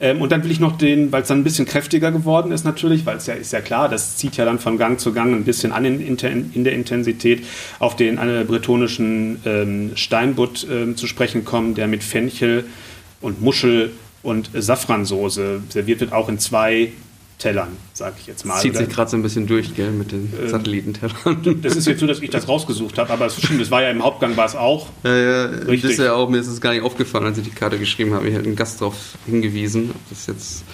Ähm, 0.00 0.20
und 0.20 0.32
dann 0.32 0.42
will 0.42 0.50
ich 0.50 0.60
noch 0.60 0.76
den, 0.76 1.12
weil 1.12 1.22
es 1.22 1.28
dann 1.28 1.40
ein 1.40 1.44
bisschen 1.44 1.66
kräftiger 1.66 2.10
geworden 2.10 2.52
ist 2.52 2.64
natürlich, 2.64 3.06
weil 3.06 3.16
es 3.16 3.26
ja 3.26 3.34
ist 3.34 3.52
ja 3.52 3.60
klar, 3.60 3.88
das 3.88 4.16
zieht 4.16 4.36
ja 4.36 4.44
dann 4.44 4.58
von 4.58 4.76
Gang 4.76 4.98
zu 4.98 5.12
Gang 5.12 5.32
ein 5.32 5.44
bisschen 5.44 5.72
an 5.72 5.84
in, 5.84 6.00
in, 6.00 6.52
in 6.52 6.64
der 6.64 6.72
Intensität, 6.72 7.44
auf 7.78 7.96
den 7.96 8.18
äh, 8.18 8.44
bretonischen 8.46 9.40
ähm, 9.44 9.92
Steinbutt 9.94 10.66
ähm, 10.70 10.96
zu 10.96 11.06
sprechen 11.06 11.44
kommen, 11.44 11.74
der 11.74 11.86
mit 11.86 12.02
Fenchel 12.02 12.64
und 13.20 13.40
Muschel 13.40 13.92
und 14.22 14.50
Safransoße 14.52 15.62
serviert 15.68 16.00
wird, 16.00 16.12
auch 16.12 16.28
in 16.28 16.38
zwei 16.38 16.92
Tellern, 17.38 17.76
sage 17.92 18.14
ich 18.20 18.26
jetzt 18.26 18.44
mal. 18.46 18.58
Zieht 18.60 18.74
Also 18.76 18.84
sich 18.86 18.94
gerade 18.94 19.10
so 19.10 19.16
ein 19.16 19.22
bisschen 19.22 19.46
durch, 19.46 19.74
gell, 19.74 19.90
mit 19.90 20.12
den 20.12 20.32
Ähm, 20.40 20.48
Satellitentellern. 20.48 21.58
das 21.62 21.76
ist 21.76 21.86
jetzt 21.86 22.00
so, 22.00 22.06
dass 22.06 22.20
ich 22.20 22.30
das 22.30 22.48
rausgesucht 22.48 22.96
habe, 22.98 23.12
aber 23.12 23.26
es 23.26 23.36
stimmt, 23.36 23.60
es 23.60 23.70
war 23.70 23.82
ja 23.82 23.90
im 23.90 24.02
Hauptgang 24.02 24.36
war 24.36 24.46
es 24.46 24.54
auch. 24.56 24.88
Ja, 25.02 25.16
ja, 25.16 25.44
Richtig. 25.46 25.96
das 25.96 26.06
ja 26.06 26.14
auch, 26.14 26.28
mir 26.28 26.38
ist 26.38 26.46
es 26.46 26.60
gar 26.60 26.72
nicht 26.72 26.82
aufgefallen, 26.82 27.26
als 27.26 27.38
ich 27.38 27.44
die 27.44 27.50
Karte 27.50 27.78
geschrieben 27.78 28.14
habe. 28.14 28.28
Ich 28.28 28.34
hatte 28.34 28.46
einen 28.46 28.56
Gast 28.56 28.80
darauf 28.80 28.96
hingewiesen, 29.26 29.90
ob 29.90 30.08
das 30.10 30.26
jetzt 30.26 30.64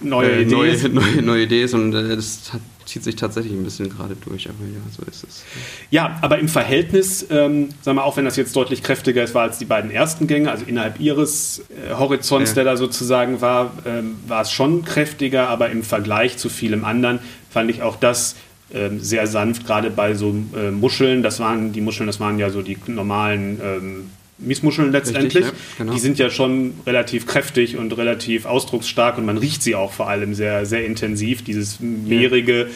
Neue 0.00 0.30
äh, 0.30 0.42
Idee. 0.42 0.54
neue, 0.54 0.70
ist. 0.72 0.92
neue, 0.92 1.22
neue 1.22 1.42
Idee 1.44 1.62
ist 1.62 1.72
und 1.74 1.94
äh, 1.94 2.14
das 2.16 2.52
hat, 2.52 2.60
zieht 2.86 3.04
sich 3.04 3.16
tatsächlich 3.16 3.52
ein 3.52 3.64
bisschen 3.64 3.90
gerade 3.90 4.16
durch, 4.24 4.48
aber 4.48 4.58
ja, 4.64 4.80
so 4.96 5.02
ist 5.10 5.24
es. 5.24 5.44
Ja, 5.90 6.18
aber 6.22 6.38
im 6.38 6.48
Verhältnis, 6.48 7.26
ähm, 7.30 7.68
sagen 7.82 7.98
wir 7.98 8.04
auch, 8.04 8.16
wenn 8.16 8.24
das 8.24 8.36
jetzt 8.36 8.56
deutlich 8.56 8.82
kräftiger 8.82 9.22
ist, 9.22 9.34
war 9.34 9.42
als 9.42 9.58
die 9.58 9.64
beiden 9.64 9.90
ersten 9.90 10.26
Gänge, 10.26 10.50
also 10.50 10.64
innerhalb 10.66 11.00
ihres 11.00 11.64
äh, 11.70 11.92
Horizonts, 11.94 12.50
Ja. 12.52 12.54
der 12.54 12.64
da 12.64 12.76
sozusagen 12.76 13.40
war, 13.40 13.72
ähm, 13.84 14.16
war 14.26 14.42
es 14.42 14.50
schon 14.52 14.84
kräftiger, 14.84 15.48
aber 15.48 15.70
im 15.70 15.82
Vergleich 15.82 16.38
zu 16.38 16.48
vielem 16.48 16.84
anderen 16.84 17.18
fand 17.50 17.70
ich 17.70 17.82
auch 17.82 17.96
das 17.96 18.36
ähm, 18.74 18.98
sehr 19.00 19.26
sanft, 19.26 19.66
gerade 19.66 19.90
bei 19.90 20.14
so 20.14 20.34
äh, 20.56 20.70
Muscheln. 20.70 21.22
Das 21.22 21.38
waren 21.40 21.72
die 21.72 21.80
Muscheln, 21.80 22.06
das 22.06 22.18
waren 22.20 22.38
ja 22.38 22.50
so 22.50 22.62
die 22.62 22.76
normalen 22.86 23.60
ähm, 23.62 24.10
Miesmuscheln 24.38 24.92
letztendlich. 24.92 25.44
ja, 25.46 25.52
genau. 25.78 25.92
Die 25.94 25.98
sind 25.98 26.18
ja 26.18 26.28
schon 26.30 26.74
relativ 26.86 27.26
kräftig 27.26 27.76
und 27.76 27.96
relativ 27.96 28.44
ausdrucksstark 28.44 29.16
und 29.18 29.24
man 29.24 29.38
riecht 29.38 29.62
sie 29.62 29.74
auch 29.74 29.92
vor 29.92 30.08
allem 30.08 30.34
sehr, 30.34 30.66
sehr 30.66 30.84
intensiv, 30.84 31.42
dieses 31.42 31.80
meerige. 31.80 32.68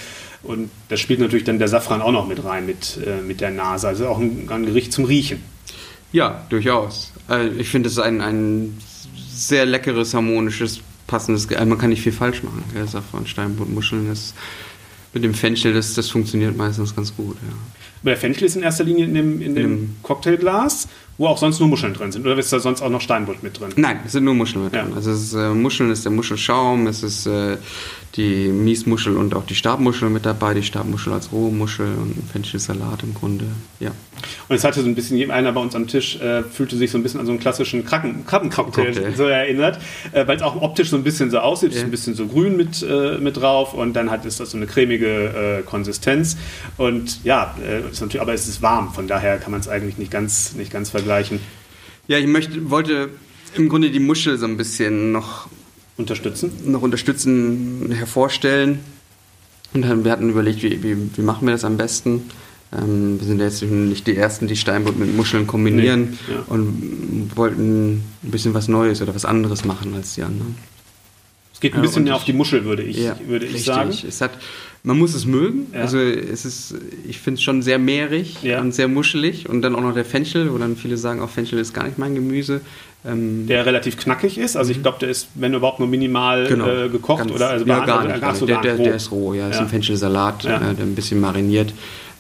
Und 0.43 0.71
das 0.89 1.01
spielt 1.01 1.21
natürlich 1.21 1.45
dann 1.45 1.59
der 1.59 1.69
Safran 1.69 2.01
auch 2.01 2.13
noch 2.13 2.27
mit 2.27 2.43
rein, 2.45 2.65
mit, 2.65 2.99
äh, 3.07 3.21
mit 3.21 3.43
der 3.43 3.51
Nase. 3.51 3.89
Also 3.89 4.09
auch 4.09 4.19
ein, 4.19 4.49
ein 4.49 4.65
Gericht 4.65 4.91
zum 4.93 5.05
Riechen. 5.05 5.43
Ja, 6.13 6.47
durchaus. 6.49 7.13
Äh, 7.29 7.49
ich 7.59 7.69
finde 7.69 7.91
es 7.91 7.99
ein, 7.99 8.23
ein 8.23 8.79
sehr 9.31 9.67
leckeres, 9.67 10.15
harmonisches, 10.15 10.81
passendes. 11.07 11.47
Ge- 11.47 11.59
Also 11.59 11.69
man 11.69 11.77
kann 11.79 11.91
nicht 11.91 12.01
viel 12.03 12.13
falsch 12.13 12.43
machen. 12.43 12.65
Gell? 12.73 12.89
Safran, 12.89 13.27
Steinbutt, 13.27 13.69
Muscheln, 13.69 14.09
das 14.09 14.33
mit 15.13 15.25
dem 15.25 15.35
Fenchel, 15.35 15.75
das, 15.75 15.93
das 15.95 16.09
funktioniert 16.09 16.57
meistens 16.57 16.95
ganz 16.97 17.15
gut. 17.15 17.37
Ja. 17.47 17.53
Aber 18.03 18.11
der 18.13 18.17
Fenchel 18.17 18.45
ist 18.45 18.57
in 18.57 18.63
erster 18.63 18.85
Linie 18.85 19.05
in 19.05 19.15
dem, 19.15 19.43
in 19.43 19.55
dem 19.55 19.77
dem- 19.77 19.97
Cocktailglas, 20.03 20.89
wo 21.21 21.27
auch 21.27 21.37
sonst 21.37 21.61
nur 21.61 21.69
Muscheln 21.69 21.93
drin 21.93 22.11
sind. 22.11 22.25
Oder 22.27 22.39
ist 22.39 22.51
da 22.51 22.59
sonst 22.61 22.81
auch 22.81 22.89
noch 22.89 23.03
Steinbutt 23.03 23.43
mit 23.43 23.61
drin? 23.61 23.69
Nein, 23.77 24.01
es 24.07 24.13
sind 24.13 24.25
nur 24.25 24.33
Muscheln 24.35 24.65
mit 24.65 24.75
Ja. 24.75 24.85
drin. 24.85 24.95
Also 24.95 25.11
es 25.11 25.21
ist, 25.23 25.35
äh, 25.35 25.51
Muscheln 25.51 25.91
ist 25.91 26.03
der 26.07 26.13
Muschelschaum, 26.13 26.87
es 26.87 27.03
ist 27.03 27.27
äh, 27.27 27.59
die 28.17 28.49
Miesmuschel 28.49 29.17
und 29.19 29.35
auch 29.35 29.45
die 29.45 29.55
Stabmuschel 29.55 30.09
mit 30.09 30.25
dabei, 30.25 30.55
die 30.55 30.63
Stabmuschel 30.63 31.13
als 31.13 31.31
rohe 31.31 31.53
Muschel 31.53 31.87
und 31.87 32.17
ein 32.17 32.29
Fenchelsalat 32.33 33.03
im 33.03 33.13
Grunde. 33.15 33.45
Ja. 33.81 33.91
Und 34.49 34.57
es 34.57 34.65
hatte 34.65 34.81
so 34.83 34.87
ein 34.89 34.95
bisschen, 34.95 35.31
einer 35.31 35.53
bei 35.53 35.61
uns 35.61 35.75
am 35.77 35.87
Tisch 35.87 36.17
äh, 36.21 36.43
fühlte 36.43 36.77
sich 36.77 36.91
so 36.91 36.99
ein 36.99 37.03
bisschen 37.03 37.21
an 37.21 37.27
so 37.27 37.33
einen 37.33 37.41
klassischen 37.41 37.85
Kraken, 37.85 38.25
Krabbencocktail 38.27 38.87
Cocktail. 38.93 39.13
so 39.15 39.25
erinnert, 39.25 39.79
äh, 40.13 40.27
weil 40.27 40.37
es 40.37 40.43
auch 40.43 40.61
optisch 40.61 40.89
so 40.91 40.97
ein 40.97 41.05
bisschen 41.05 41.31
so 41.31 41.39
aussieht, 41.39 41.71
es 41.71 41.77
ist 41.77 41.83
Ja. 41.83 41.89
ein 41.89 41.91
bisschen 41.91 42.15
so 42.15 42.27
grün 42.27 42.57
mit, 42.57 42.83
äh, 42.83 43.19
mit 43.19 43.37
drauf 43.37 43.75
und 43.75 43.93
dann 43.95 44.11
hat 44.11 44.25
es 44.25 44.39
das 44.39 44.51
so 44.51 44.57
eine 44.57 44.67
cremige 44.67 45.61
äh, 45.61 45.63
Konsistenz 45.63 46.37
und 46.79 47.23
ja, 47.25 47.55
ist 47.91 48.01
natürlich, 48.01 48.21
aber 48.23 48.33
es 48.35 48.49
ist 48.49 48.61
warm, 48.63 48.93
von 48.93 49.07
daher 49.07 49.37
kann 49.39 49.53
man 49.53 49.61
es 49.61 49.69
eigentlich 49.69 49.99
nicht 49.99 50.11
ganz, 50.11 50.55
nicht 50.55 50.73
ganz 50.73 50.89
vergleichen. 50.91 51.10
Ja, 52.09 52.19
ich 52.19 52.27
möchte, 52.27 52.71
wollte 52.71 53.11
im 53.57 53.69
Grunde 53.69 53.91
die 53.91 54.01
Muschel 54.01 54.39
so 54.39 54.47
ein 54.47 54.57
bisschen 54.57 55.13
noch 55.13 55.49
Unterstützen. 55.97 56.51
noch 56.65 56.83
unterstützen, 56.83 57.91
hervorstellen. 57.93 58.81
Und 59.73 59.83
dann, 59.83 60.05
wir 60.05 60.11
hatten 60.13 60.31
überlegt, 60.31 60.63
wie, 60.63 60.83
wie, 60.83 60.97
wie 61.17 61.23
machen 61.23 61.47
wir 61.47 61.53
das 61.53 61.65
am 61.65 61.77
besten. 61.77 62.23
Ähm, 62.73 63.19
wir 63.21 63.27
sind 63.27 63.39
ja 63.39 63.45
jetzt 63.47 63.63
nicht 63.63 64.07
die 64.07 64.17
Ersten, 64.17 64.47
die 64.47 64.57
Steinbutt 64.57 64.99
mit 64.99 65.15
Muscheln 65.17 65.47
kombinieren 65.47 66.19
Nee, 66.29 66.35
ja. 66.35 66.43
und 66.49 67.31
wollten 67.35 67.95
ein 68.23 68.31
bisschen 68.31 68.55
was 68.55 68.69
Neues 68.69 69.03
oder 69.03 69.15
was 69.15 69.25
anderes 69.25 69.65
machen 69.65 69.95
als 69.95 70.15
die 70.15 70.23
anderen. 70.23 70.57
Es 71.53 71.61
geht 71.61 71.75
ein 71.75 71.83
bisschen 71.83 72.05
mehr 72.05 72.15
auf 72.17 72.25
die 72.25 72.33
Muschel, 72.33 72.65
würde 72.65 72.83
ich, 72.83 72.97
Ja, 72.97 73.17
würde 73.27 73.45
ich 73.45 73.55
richtig. 73.55 73.67
sagen. 73.67 73.91
Es 74.09 74.21
hat, 74.21 74.31
man 74.83 74.99
muss 74.99 75.15
es 75.15 75.27
mögen. 75.27 75.67
Ja. 75.75 75.81
Also 75.81 75.99
es 75.99 76.45
ist, 76.45 76.75
ich 77.07 77.19
finde 77.19 77.39
es 77.39 77.43
schon 77.43 77.63
sehr 77.63 77.79
mehrig 77.79 78.43
Ja. 78.43 78.61
und 78.61 78.73
sehr 78.75 78.89
muschelig. 78.89 79.49
Und 79.49 79.63
dann 79.63 79.75
auch 79.75 79.83
noch 79.83 79.95
der 79.95 80.05
Fenchel, 80.05 80.53
wo 80.53 80.59
dann 80.59 80.77
viele 80.77 80.97
sagen, 80.97 81.21
auch 81.21 81.31
Fenchel 81.31 81.59
ist 81.59 81.75
gar 81.75 81.85
nicht 81.85 81.99
mein 81.99 82.15
Gemüse. 82.15 82.61
Ähm, 83.05 83.47
Der 83.47 83.65
relativ 83.65 83.97
knackig 83.97 84.37
ist, 84.37 84.57
also 84.57 84.73
ich 84.73 84.83
glaube, 84.83 84.99
der 85.01 85.09
ist, 85.09 85.29
wenn 85.35 85.55
überhaupt 85.55 85.79
nur 85.79 85.89
minimal 85.89 86.45
äh, 86.47 86.49
gekocht 86.49 86.61
Mhm. 86.61 86.91
Genau. 86.91 87.17
Ganz- 87.17 87.31
oder 87.33 87.49
also 87.49 87.65
ja, 87.67 87.85
gar 87.87 88.05
nicht. 88.07 88.23
ach 88.23 88.35
so, 88.35 88.45
der, 88.47 88.57
gar 88.57 88.63
der, 88.63 88.75
nicht, 88.75 88.87
der 88.87 88.95
ist 88.97 89.11
roh, 89.11 89.33
ja. 89.33 89.49
Ist 89.49 89.57
Ja. 89.57 89.63
ein 89.63 89.69
Fenchelsalat, 89.69 90.45
äh, 90.45 90.49
der 90.49 90.85
ein 90.85 90.95
bisschen 90.95 91.19
mariniert 91.21 91.73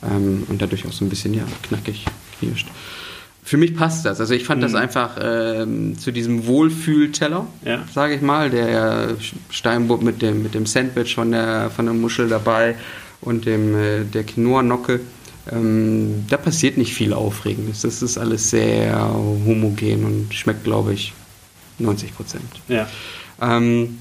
ähm, 0.03 0.45
und 0.49 0.63
dadurch 0.63 0.87
auch 0.87 0.93
so 0.93 1.05
ein 1.05 1.11
bisschen 1.11 1.35
ja, 1.35 1.43
knackig 1.69 2.05
knirscht. 2.39 2.67
Für 3.51 3.57
mich 3.57 3.75
passt 3.75 4.07
das. 4.07 4.21
Also 4.21 4.33
ich 4.33 4.45
fand 4.45 4.61
mhm. 4.61 4.63
das 4.63 4.75
einfach 4.77 5.19
ähm, 5.21 5.99
zu 5.99 6.13
diesem 6.13 6.47
Wohlfühlteller, 6.47 7.49
ja. 7.65 7.83
sage 7.93 8.15
ich 8.15 8.23
mal, 8.23 8.49
der 8.49 9.17
Steinbutt 9.51 10.03
mit 10.03 10.23
dem, 10.23 10.45
mit 10.45 10.55
dem 10.55 10.67
Sandwich 10.67 11.17
von 11.17 11.33
der, 11.33 11.69
von 11.71 11.87
der 11.87 11.95
Muschel 11.95 12.29
dabei 12.29 12.77
und 13.21 13.47
dem, 13.47 13.75
äh, 13.75 14.05
der 14.05 14.23
Quinoa-Nocke. 14.23 15.01
Ähm, 15.51 16.27
da 16.29 16.37
passiert 16.37 16.79
nicht 16.79 16.95
viel 16.95 17.13
Aufregendes. 17.13 17.81
Das 17.81 18.03
ist 18.03 18.19
alles 18.19 18.51
sehr 18.51 19.03
homogen 19.45 20.05
und 20.05 20.33
schmeckt, 20.33 20.63
glaube 20.63 20.93
ich, 20.93 21.13
90 21.81 22.15
Prozent. 22.15 22.45
Ja. 22.69 22.87
Ähm, 23.43 23.99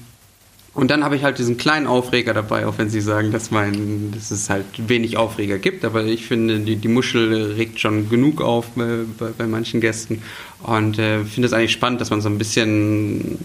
und 0.72 0.90
dann 0.90 1.02
habe 1.02 1.16
ich 1.16 1.24
halt 1.24 1.38
diesen 1.38 1.56
kleinen 1.56 1.88
Aufreger 1.88 2.32
dabei, 2.32 2.66
auch 2.66 2.78
wenn 2.78 2.90
Sie 2.90 3.00
sagen, 3.00 3.32
dass, 3.32 3.50
mein, 3.50 4.12
dass 4.12 4.30
es 4.30 4.48
halt 4.48 4.66
wenig 4.88 5.16
Aufreger 5.16 5.58
gibt. 5.58 5.84
Aber 5.84 6.04
ich 6.04 6.26
finde, 6.26 6.60
die, 6.60 6.76
die 6.76 6.88
Muschel 6.88 7.54
regt 7.56 7.80
schon 7.80 8.08
genug 8.08 8.40
auf 8.40 8.68
bei, 8.76 9.00
bei, 9.18 9.30
bei 9.36 9.46
manchen 9.48 9.80
Gästen. 9.80 10.22
Und 10.62 10.98
äh, 10.98 11.24
finde 11.24 11.48
es 11.48 11.52
eigentlich 11.52 11.72
spannend, 11.72 12.00
dass 12.00 12.10
man 12.10 12.20
so 12.20 12.28
ein 12.28 12.38
bisschen 12.38 13.38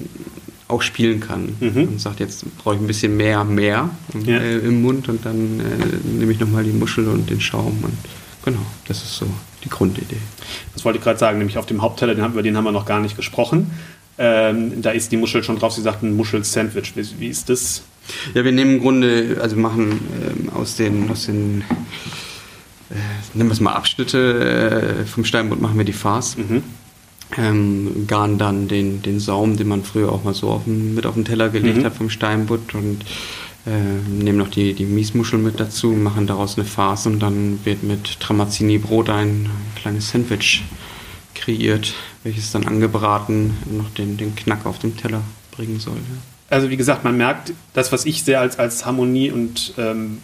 auch 0.68 0.84
spielen 0.84 1.20
kann. 1.20 1.56
Mhm. 1.60 1.88
Und 1.88 2.02
sagt, 2.02 2.20
jetzt 2.20 2.46
brauche 2.58 2.76
ich 2.76 2.82
ein 2.82 2.88
bisschen 2.88 3.18
mehr, 3.18 3.44
mehr 3.44 3.90
ja. 4.26 4.38
äh, 4.38 4.58
im 4.60 4.84
Mund 4.84 5.10
und 5.10 5.26
dann 5.26 5.60
äh, 5.60 6.08
nehme 6.08 6.32
ich 6.32 6.40
nochmal 6.40 6.64
die 6.64 6.72
Muschel 6.72 7.08
und 7.08 7.30
den 7.30 7.42
Schaum. 7.42 7.84
Und 7.84 7.98
genau, 8.44 8.66
das 8.88 9.04
ist 9.04 9.18
so 9.18 9.26
die 9.64 9.70
Grundidee. 9.70 10.18
Das 10.74 10.86
wollte 10.86 11.00
ich 11.00 11.04
gerade 11.04 11.18
sagen, 11.18 11.40
nämlich 11.40 11.58
auf 11.58 11.66
dem 11.66 11.82
Hauptteller, 11.82 12.14
den 12.14 12.24
haben, 12.24 12.34
über 12.34 12.44
den 12.44 12.56
haben 12.56 12.66
wir 12.66 12.72
noch 12.72 12.86
gar 12.86 13.00
nicht 13.00 13.16
gesprochen. 13.16 13.72
Ähm, 14.17 14.82
da 14.82 14.91
ist 14.91 15.12
die 15.12 15.17
Muschel 15.17 15.43
schon 15.43 15.58
drauf. 15.58 15.73
Sie 15.73 15.82
sagten 15.82 16.15
Muschel-Sandwich. 16.15 16.93
Wie, 16.95 17.19
wie, 17.19 17.28
ist 17.28 17.49
das? 17.49 17.84
Ja, 18.34 18.45
wir 18.45 18.51
nehmen 18.51 18.75
im 18.75 18.82
Grunde, 18.82 19.38
also 19.41 19.56
machen 19.56 19.99
ähm, 20.21 20.49
aus 20.54 20.75
den, 20.75 21.10
aus 21.10 21.25
den 21.25 21.63
äh, 22.89 22.95
nennen 23.34 23.49
wir 23.49 23.54
es 23.54 23.60
mal 23.60 23.73
Abschnitte 23.73 24.99
äh, 25.01 25.06
vom 25.06 25.25
Steinbutt, 25.25 25.62
machen 25.62 25.78
wir 25.78 25.86
die 25.86 25.93
Farce. 25.93 26.38
Mhm. 26.38 26.63
Ähm, 27.38 28.06
garen 28.08 28.38
dann 28.38 28.67
den, 28.67 29.01
den 29.01 29.19
Saum, 29.19 29.58
den 29.58 29.67
man 29.67 29.84
früher 29.84 30.12
auch 30.12 30.23
mal 30.23 30.36
so 30.36 30.49
auf 30.51 30.65
den, 30.65 30.93
mit 30.93 31.06
auf 31.06 31.15
den 31.15 31.25
Teller 31.25 31.49
gelegt 31.49 31.80
mhm. 31.80 31.86
hat 31.86 31.95
vom 31.95 32.12
Steinbutt 32.12 32.75
und 32.75 33.01
äh, 33.65 33.71
nehmen 34.08 34.38
noch 34.38 34.49
die, 34.49 34.73
die 34.73 34.86
Miesmuschel 34.86 35.39
mit 35.39 35.60
dazu, 35.60 35.89
machen 35.89 36.28
daraus 36.28 36.56
eine 36.56 36.65
Farce 36.65 37.08
und 37.08 37.19
dann 37.19 37.60
wird 37.63 37.82
mit 37.82 38.19
Tramazzini 38.19 38.78
Brot 38.78 39.10
ein 39.10 39.49
kleines 39.75 40.10
Sandwich 40.12 40.63
kreiert, 41.45 41.93
welches 42.23 42.51
dann 42.51 42.65
angebraten 42.65 43.55
noch 43.69 43.89
den, 43.91 44.17
den 44.17 44.36
Knack 44.36 44.65
auf 44.65 44.79
dem 44.79 44.97
Teller 44.97 45.21
bringen 45.51 45.79
soll. 45.79 45.95
Ja. 45.95 46.17
Also 46.49 46.69
wie 46.69 46.77
gesagt, 46.77 47.03
man 47.03 47.15
merkt, 47.17 47.53
das, 47.73 47.91
was 47.91 48.05
ich 48.05 48.23
sehr 48.23 48.39
als, 48.41 48.60
als 48.60 48.86
Harmonie 48.86 49.31
und 49.31 49.73
ähm, 49.77 50.19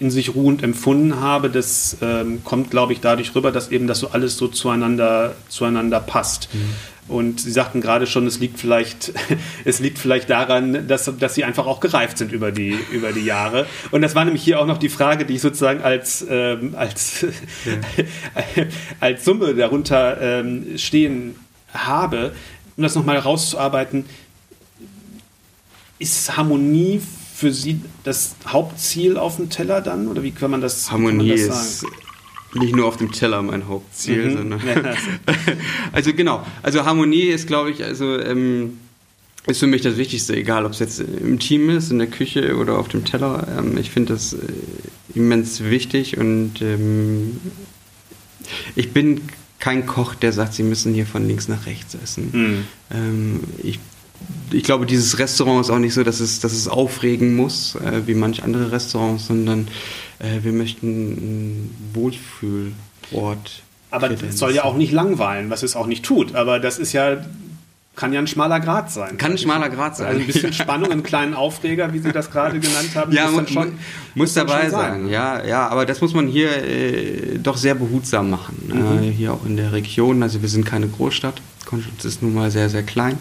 in 0.00 0.10
sich 0.10 0.34
ruhend 0.34 0.62
empfunden 0.62 1.20
habe, 1.20 1.50
das 1.50 1.96
ähm, 2.00 2.44
kommt, 2.44 2.70
glaube 2.70 2.92
ich, 2.92 3.00
dadurch 3.00 3.34
rüber, 3.34 3.50
dass 3.50 3.70
eben 3.70 3.86
das 3.86 3.98
so 3.98 4.10
alles 4.10 4.36
so 4.36 4.48
zueinander, 4.48 5.34
zueinander 5.48 6.00
passt. 6.00 6.48
Mhm. 6.52 6.74
Und 7.08 7.40
Sie 7.40 7.50
sagten 7.50 7.80
gerade 7.80 8.06
schon, 8.06 8.26
es 8.26 8.38
liegt 8.38 8.58
vielleicht, 8.58 9.12
es 9.64 9.80
liegt 9.80 9.98
vielleicht 9.98 10.28
daran, 10.30 10.86
dass, 10.86 11.10
dass 11.18 11.34
Sie 11.34 11.44
einfach 11.44 11.66
auch 11.66 11.80
gereift 11.80 12.18
sind 12.18 12.32
über 12.32 12.52
die, 12.52 12.78
über 12.92 13.12
die 13.12 13.24
Jahre. 13.24 13.66
Und 13.90 14.02
das 14.02 14.14
war 14.14 14.24
nämlich 14.24 14.42
hier 14.42 14.60
auch 14.60 14.66
noch 14.66 14.78
die 14.78 14.90
Frage, 14.90 15.24
die 15.24 15.34
ich 15.34 15.40
sozusagen 15.40 15.82
als, 15.82 16.24
ähm, 16.28 16.74
als, 16.76 17.26
ja. 17.64 18.64
als 19.00 19.24
Summe 19.24 19.54
darunter 19.54 20.20
ähm, 20.20 20.76
stehen 20.76 21.36
habe, 21.72 22.34
um 22.76 22.82
das 22.82 22.94
nochmal 22.94 23.18
rauszuarbeiten. 23.18 24.04
Ist 25.98 26.36
Harmonie 26.36 27.00
für 27.34 27.52
Sie 27.52 27.80
das 28.04 28.36
Hauptziel 28.46 29.16
auf 29.16 29.36
dem 29.36 29.48
Teller 29.50 29.80
dann? 29.80 30.08
Oder 30.08 30.22
wie 30.22 30.30
kann 30.30 30.50
man 30.50 30.60
das, 30.60 30.90
Harmonie 30.90 31.28
man 31.28 31.48
das 31.48 31.82
ist 31.82 31.86
nicht 32.54 32.74
nur 32.74 32.86
auf 32.86 32.96
dem 32.96 33.12
Teller 33.12 33.42
mein 33.42 33.68
Hauptziel, 33.68 34.30
mhm. 34.30 34.36
sondern. 34.36 34.60
also 35.92 36.12
genau. 36.14 36.44
Also 36.62 36.84
Harmonie 36.84 37.26
ist, 37.26 37.46
glaube 37.46 37.70
ich, 37.70 37.84
also 37.84 38.18
ähm, 38.18 38.78
ist 39.46 39.60
für 39.60 39.66
mich 39.66 39.82
das 39.82 39.96
Wichtigste, 39.96 40.36
egal 40.36 40.66
ob 40.66 40.72
es 40.72 40.78
jetzt 40.78 41.00
im 41.00 41.38
Team 41.38 41.70
ist, 41.70 41.90
in 41.90 41.98
der 41.98 42.08
Küche 42.08 42.56
oder 42.56 42.78
auf 42.78 42.88
dem 42.88 43.04
Teller. 43.04 43.46
Ähm, 43.58 43.76
ich 43.78 43.90
finde 43.90 44.14
das 44.14 44.32
äh, 44.32 44.38
immens 45.14 45.64
wichtig 45.64 46.18
und 46.18 46.60
ähm, 46.62 47.40
ich 48.76 48.92
bin 48.92 49.22
kein 49.58 49.86
Koch, 49.86 50.14
der 50.14 50.32
sagt, 50.32 50.54
sie 50.54 50.62
müssen 50.62 50.94
hier 50.94 51.06
von 51.06 51.26
links 51.26 51.48
nach 51.48 51.66
rechts 51.66 51.96
essen. 52.02 52.30
Mhm. 52.32 52.64
Ähm, 52.90 53.40
ich 53.62 53.78
ich 54.50 54.64
glaube, 54.64 54.86
dieses 54.86 55.18
Restaurant 55.18 55.60
ist 55.60 55.70
auch 55.70 55.78
nicht 55.78 55.94
so, 55.94 56.02
dass 56.02 56.20
es, 56.20 56.40
dass 56.40 56.52
es 56.52 56.68
aufregen 56.68 57.36
muss, 57.36 57.76
äh, 57.76 58.06
wie 58.06 58.14
manche 58.14 58.42
andere 58.42 58.72
Restaurants, 58.72 59.26
sondern 59.26 59.68
äh, 60.18 60.42
wir 60.42 60.52
möchten 60.52 61.12
ein 61.12 61.90
Wohlfühlort. 61.94 63.62
Aber 63.90 64.10
es 64.10 64.38
soll 64.38 64.54
ja 64.54 64.64
auch 64.64 64.76
nicht 64.76 64.92
langweilen, 64.92 65.48
was 65.50 65.62
es 65.62 65.74
auch 65.74 65.86
nicht 65.86 66.04
tut. 66.04 66.34
Aber 66.34 66.58
das 66.58 66.78
ist 66.78 66.92
ja, 66.92 67.16
kann 67.96 68.12
ja 68.12 68.20
ein 68.20 68.26
schmaler 68.26 68.60
Grad 68.60 68.90
sein. 68.90 69.16
Kann 69.16 69.32
ein 69.32 69.38
schmaler 69.38 69.70
Grad 69.70 69.96
sein. 69.96 70.08
Also 70.08 70.20
ein 70.20 70.26
bisschen 70.26 70.52
Spannung, 70.52 70.92
einen 70.92 71.02
kleinen 71.02 71.34
Aufreger, 71.34 71.92
wie 71.92 71.98
Sie 71.98 72.12
das 72.12 72.30
gerade 72.30 72.60
genannt 72.60 72.90
haben. 72.94 73.12
Ja, 73.12 73.30
muss, 73.30 73.50
schon, 73.50 73.78
muss 74.14 74.34
dabei 74.34 74.68
sein. 74.68 75.02
sein. 75.02 75.08
Ja, 75.08 75.44
ja, 75.44 75.68
aber 75.68 75.86
das 75.86 76.00
muss 76.00 76.12
man 76.12 76.26
hier 76.26 76.50
äh, 76.50 77.38
doch 77.38 77.56
sehr 77.56 77.74
behutsam 77.74 78.28
machen. 78.28 78.70
Mhm. 78.72 79.02
Äh, 79.02 79.10
hier 79.10 79.32
auch 79.32 79.46
in 79.46 79.56
der 79.56 79.72
Region. 79.72 80.22
Also 80.22 80.42
wir 80.42 80.48
sind 80.48 80.66
keine 80.66 80.88
Großstadt. 80.88 81.40
Konstanz 81.64 82.04
ist 82.04 82.22
nun 82.22 82.34
mal 82.34 82.50
sehr, 82.50 82.68
sehr 82.68 82.82
klein. 82.82 83.18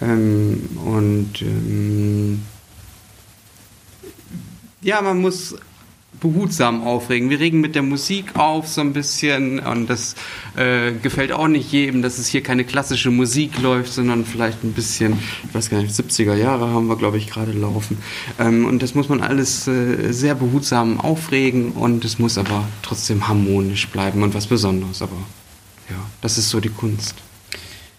Ähm, 0.00 0.78
und 0.84 1.42
ähm, 1.42 2.42
ja, 4.80 5.02
man 5.02 5.20
muss 5.20 5.56
behutsam 6.20 6.82
aufregen. 6.82 7.30
Wir 7.30 7.40
regen 7.40 7.60
mit 7.60 7.74
der 7.74 7.82
Musik 7.82 8.36
auf 8.36 8.68
so 8.68 8.80
ein 8.80 8.92
bisschen 8.92 9.58
und 9.58 9.88
das 9.88 10.14
äh, 10.56 10.92
gefällt 10.92 11.32
auch 11.32 11.48
nicht 11.48 11.72
jedem, 11.72 12.02
dass 12.02 12.18
es 12.18 12.28
hier 12.28 12.42
keine 12.42 12.64
klassische 12.64 13.10
Musik 13.10 13.60
läuft, 13.60 13.92
sondern 13.92 14.24
vielleicht 14.24 14.62
ein 14.62 14.72
bisschen, 14.72 15.18
ich 15.48 15.54
weiß 15.54 15.70
gar 15.70 15.80
nicht, 15.82 15.94
70er 15.94 16.34
Jahre 16.34 16.68
haben 16.68 16.86
wir, 16.88 16.96
glaube 16.96 17.18
ich, 17.18 17.28
gerade 17.28 17.52
laufen. 17.52 17.98
Ähm, 18.38 18.66
und 18.66 18.82
das 18.82 18.94
muss 18.94 19.08
man 19.08 19.20
alles 19.20 19.66
äh, 19.66 20.12
sehr 20.12 20.34
behutsam 20.34 21.00
aufregen 21.00 21.72
und 21.72 22.04
es 22.04 22.18
muss 22.18 22.38
aber 22.38 22.68
trotzdem 22.82 23.26
harmonisch 23.26 23.88
bleiben 23.88 24.22
und 24.22 24.34
was 24.34 24.46
Besonderes. 24.46 25.02
Aber 25.02 25.16
ja, 25.88 25.96
das 26.20 26.38
ist 26.38 26.50
so 26.50 26.60
die 26.60 26.68
Kunst. 26.68 27.14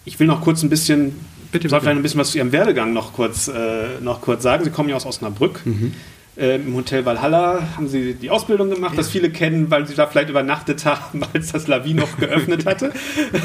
Ich 0.05 0.19
will 0.19 0.27
noch 0.27 0.41
kurz 0.41 0.63
ein 0.63 0.69
bisschen 0.69 1.15
Bitte, 1.51 1.67
soll 1.67 1.81
vielleicht 1.81 1.97
ein 1.97 2.01
bisschen 2.01 2.19
was 2.19 2.31
zu 2.31 2.37
Ihrem 2.37 2.51
Werdegang 2.51 2.93
noch 2.93 3.13
kurz, 3.13 3.49
äh, 3.49 3.99
noch 3.99 4.21
kurz 4.21 4.43
sagen. 4.43 4.63
Sie 4.63 4.69
kommen 4.69 4.87
ja 4.87 4.95
aus 4.95 5.05
Osnabrück. 5.05 5.65
Mhm. 5.65 5.93
Äh, 6.37 6.55
Im 6.55 6.73
Hotel 6.75 7.05
Valhalla 7.05 7.61
haben 7.75 7.89
Sie 7.89 8.13
die 8.13 8.29
Ausbildung 8.29 8.69
gemacht, 8.69 8.93
ja. 8.93 8.97
das 8.97 9.09
viele 9.09 9.29
kennen, 9.29 9.69
weil 9.69 9.85
Sie 9.85 9.95
da 9.95 10.07
vielleicht 10.07 10.29
übernachtet 10.29 10.85
haben, 10.85 11.21
als 11.33 11.51
das 11.51 11.67
Lavi 11.67 11.93
noch 11.93 12.17
geöffnet 12.17 12.65
hatte. 12.65 12.93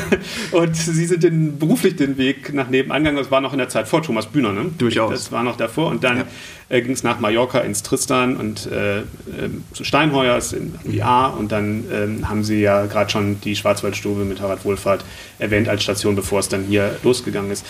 Und 0.53 0.77
Sie 0.77 1.07
sind 1.07 1.23
den, 1.25 1.59
beruflich 1.59 1.97
den 1.97 2.17
Weg 2.17 2.55
nach 2.55 2.69
nebenan 2.69 3.03
gegangen. 3.03 3.19
Das 3.19 3.31
war 3.31 3.41
noch 3.41 3.53
in 3.53 3.59
der 3.59 3.69
Zeit 3.69 3.89
vor 3.89 4.03
Thomas 4.03 4.27
Bühner, 4.27 4.53
ne? 4.53 4.67
Durchaus. 4.79 5.11
Das 5.11 5.33
war 5.33 5.43
noch 5.43 5.57
davor. 5.57 5.89
Und 5.91 6.05
dann 6.05 6.19
ja 6.19 6.25
äh, 6.69 6.83
ging 6.83 6.93
es 6.93 7.03
nach 7.03 7.21
Mallorca 7.21 7.61
ins 7.61 7.83
Tristan 7.83 8.37
und 8.37 8.67
äh, 8.67 8.99
äh, 8.99 9.05
zu 9.73 9.85
Steinheuers 9.85 10.53
in 10.53 10.75
IA 10.85 11.27
und 11.27 11.53
dann 11.53 11.85
ähm, 11.93 12.29
haben 12.29 12.43
sie 12.43 12.61
ja 12.61 12.87
gerade 12.87 13.09
schon 13.11 13.41
die 13.41 13.55
Schwarzwaldstube 13.55 14.25
mit 14.25 14.41
Harald 14.41 14.65
Wohlfahrt 14.65 15.05
erwähnt 15.39 15.69
als 15.69 15.85
Station, 15.85 16.17
bevor 16.17 16.41
es 16.41 16.49
dann 16.49 16.65
hier 16.65 16.97
losgegangen 17.05 17.53
ist. 17.53 17.65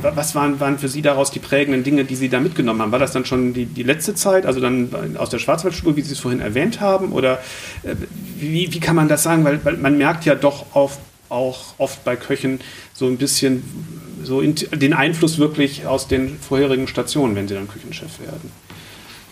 Was 0.00 0.34
waren, 0.34 0.58
waren 0.58 0.78
für 0.78 0.88
Sie 0.88 1.02
daraus 1.02 1.30
die 1.30 1.38
prägenden 1.38 1.84
Dinge, 1.84 2.04
die 2.04 2.16
Sie 2.16 2.28
da 2.28 2.40
mitgenommen 2.40 2.80
haben? 2.80 2.92
War 2.92 2.98
das 2.98 3.12
dann 3.12 3.24
schon 3.24 3.52
die, 3.52 3.66
die 3.66 3.82
letzte 3.82 4.14
Zeit, 4.18 4.46
also 4.46 4.60
dann 4.60 5.16
aus 5.16 5.30
der 5.30 5.38
Schwarzwaldstube, 5.38 5.96
wie 5.96 6.02
Sie 6.02 6.12
es 6.12 6.18
vorhin 6.18 6.40
erwähnt 6.40 6.80
haben? 6.80 7.12
Oder 7.12 7.40
äh, 7.82 7.94
wie, 8.38 8.72
wie 8.72 8.80
kann 8.80 8.96
man 8.96 9.08
das 9.08 9.22
sagen? 9.22 9.44
Weil, 9.44 9.64
weil 9.64 9.76
man 9.76 9.96
merkt 9.96 10.24
ja 10.24 10.34
doch 10.34 10.74
auf, 10.74 10.98
auch 11.28 11.74
oft 11.78 12.04
bei 12.04 12.16
Köchen 12.16 12.60
so 12.94 13.06
ein 13.06 13.16
bisschen 13.16 13.62
so 14.22 14.42
den 14.42 14.92
Einfluss 14.92 15.38
wirklich 15.38 15.86
aus 15.86 16.08
den 16.08 16.38
vorherigen 16.38 16.88
Stationen, 16.88 17.36
wenn 17.36 17.48
sie 17.48 17.54
dann 17.54 17.68
Küchenchef 17.68 18.20
werden. 18.20 18.50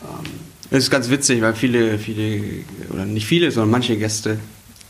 Ähm. 0.03 0.31
Es 0.70 0.85
ist 0.85 0.90
ganz 0.90 1.11
witzig, 1.11 1.42
weil 1.42 1.55
viele, 1.55 1.99
viele, 1.99 2.64
oder 2.92 3.05
nicht 3.05 3.27
viele, 3.27 3.51
sondern 3.51 3.70
manche 3.70 3.96
Gäste 3.96 4.38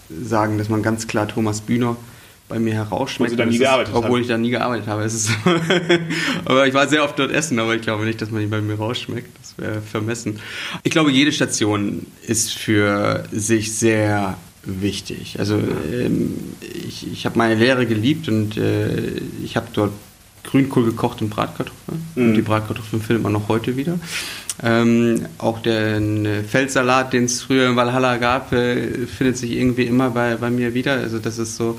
sagen, 0.08 0.58
dass 0.58 0.68
man 0.68 0.82
ganz 0.82 1.06
klar 1.06 1.28
Thomas 1.28 1.60
Bühner 1.60 1.96
bei 2.48 2.58
mir 2.58 2.74
herausschmeckt. 2.74 3.32
Obwohl, 3.32 3.46
nie 3.46 3.58
gearbeitet 3.58 3.92
ist, 3.92 3.98
obwohl 3.98 4.20
ich 4.20 4.28
da 4.28 4.38
nie 4.38 4.50
gearbeitet 4.50 4.86
habe. 4.86 5.04
Ist, 5.04 5.30
aber 6.44 6.66
ich 6.66 6.74
war 6.74 6.88
sehr 6.88 7.04
oft 7.04 7.18
dort 7.18 7.32
essen, 7.32 7.58
aber 7.58 7.74
ich 7.74 7.82
glaube 7.82 8.04
nicht, 8.04 8.22
dass 8.22 8.30
man 8.30 8.42
ihn 8.42 8.50
bei 8.50 8.60
mir 8.60 8.76
rausschmeckt. 8.76 9.28
Das 9.40 9.54
wäre 9.58 9.80
vermessen. 9.80 10.40
Ich 10.82 10.92
glaube, 10.92 11.10
jede 11.10 11.32
Station 11.32 12.06
ist 12.22 12.52
für 12.52 13.24
sich 13.32 13.76
sehr 13.76 14.36
wichtig. 14.62 15.38
Also 15.38 15.56
ähm, 15.56 16.34
ich, 16.60 17.10
ich 17.10 17.26
habe 17.26 17.38
meine 17.38 17.54
Lehre 17.54 17.86
geliebt 17.86 18.28
und 18.28 18.56
äh, 18.56 19.20
ich 19.42 19.56
habe 19.56 19.66
dort 19.72 19.92
Grünkohl 20.44 20.84
gekocht 20.84 21.22
und 21.22 21.30
Bratkartoffeln. 21.30 22.06
Mhm. 22.14 22.28
Und 22.28 22.34
die 22.34 22.42
Bratkartoffeln 22.42 23.02
findet 23.02 23.22
man 23.22 23.32
noch 23.32 23.48
heute 23.48 23.76
wieder. 23.76 23.98
Ähm, 24.62 25.26
auch 25.38 25.60
der 25.60 26.00
Feldsalat, 26.48 27.12
den 27.12 27.24
es 27.24 27.42
früher 27.42 27.68
in 27.68 27.76
Valhalla 27.76 28.16
gab, 28.16 28.52
äh, 28.52 29.06
findet 29.06 29.36
sich 29.36 29.52
irgendwie 29.52 29.84
immer 29.84 30.10
bei, 30.10 30.36
bei 30.36 30.50
mir 30.50 30.74
wieder. 30.74 30.92
Also 30.92 31.18
das 31.18 31.38
ist 31.38 31.56
so, 31.56 31.78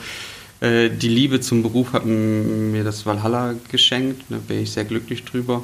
äh, 0.61 0.89
die 0.89 1.09
Liebe 1.09 1.39
zum 1.39 1.63
Beruf 1.63 1.93
hat 1.93 2.05
mir 2.05 2.83
das 2.83 3.05
Valhalla 3.05 3.55
geschenkt. 3.69 4.23
Da 4.29 4.37
bin 4.37 4.61
ich 4.61 4.71
sehr 4.71 4.85
glücklich 4.85 5.23
drüber. 5.23 5.63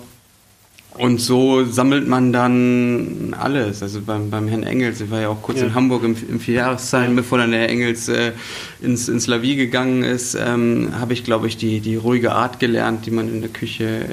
Und 0.95 1.19
so 1.19 1.65
sammelt 1.65 2.07
man 2.07 2.31
dann 2.31 3.35
alles. 3.39 3.81
Also 3.81 4.01
beim, 4.01 4.29
beim 4.29 4.47
Herrn 4.47 4.61
Engels, 4.61 5.01
ich 5.01 5.09
war 5.09 5.21
ja 5.21 5.29
auch 5.29 5.41
kurz 5.41 5.59
ja. 5.59 5.65
in 5.65 5.73
Hamburg 5.73 6.03
im, 6.03 6.15
im 6.29 6.39
Vierjahreszeichen, 6.39 7.15
ja. 7.15 7.21
bevor 7.21 7.39
dann 7.39 7.49
der 7.49 7.61
Herr 7.61 7.69
Engels 7.69 8.09
äh, 8.09 8.33
ins, 8.79 9.09
ins 9.09 9.25
Lavier 9.25 9.55
gegangen 9.55 10.03
ist, 10.03 10.35
ähm, 10.35 10.89
habe 10.99 11.13
ich, 11.13 11.23
glaube 11.23 11.47
ich, 11.47 11.57
die, 11.57 11.79
die 11.79 11.95
ruhige 11.95 12.33
Art 12.33 12.59
gelernt, 12.59 13.07
die 13.07 13.11
man 13.11 13.27
in 13.27 13.41
der 13.41 13.49
Küche, 13.49 13.85
äh, 13.85 14.11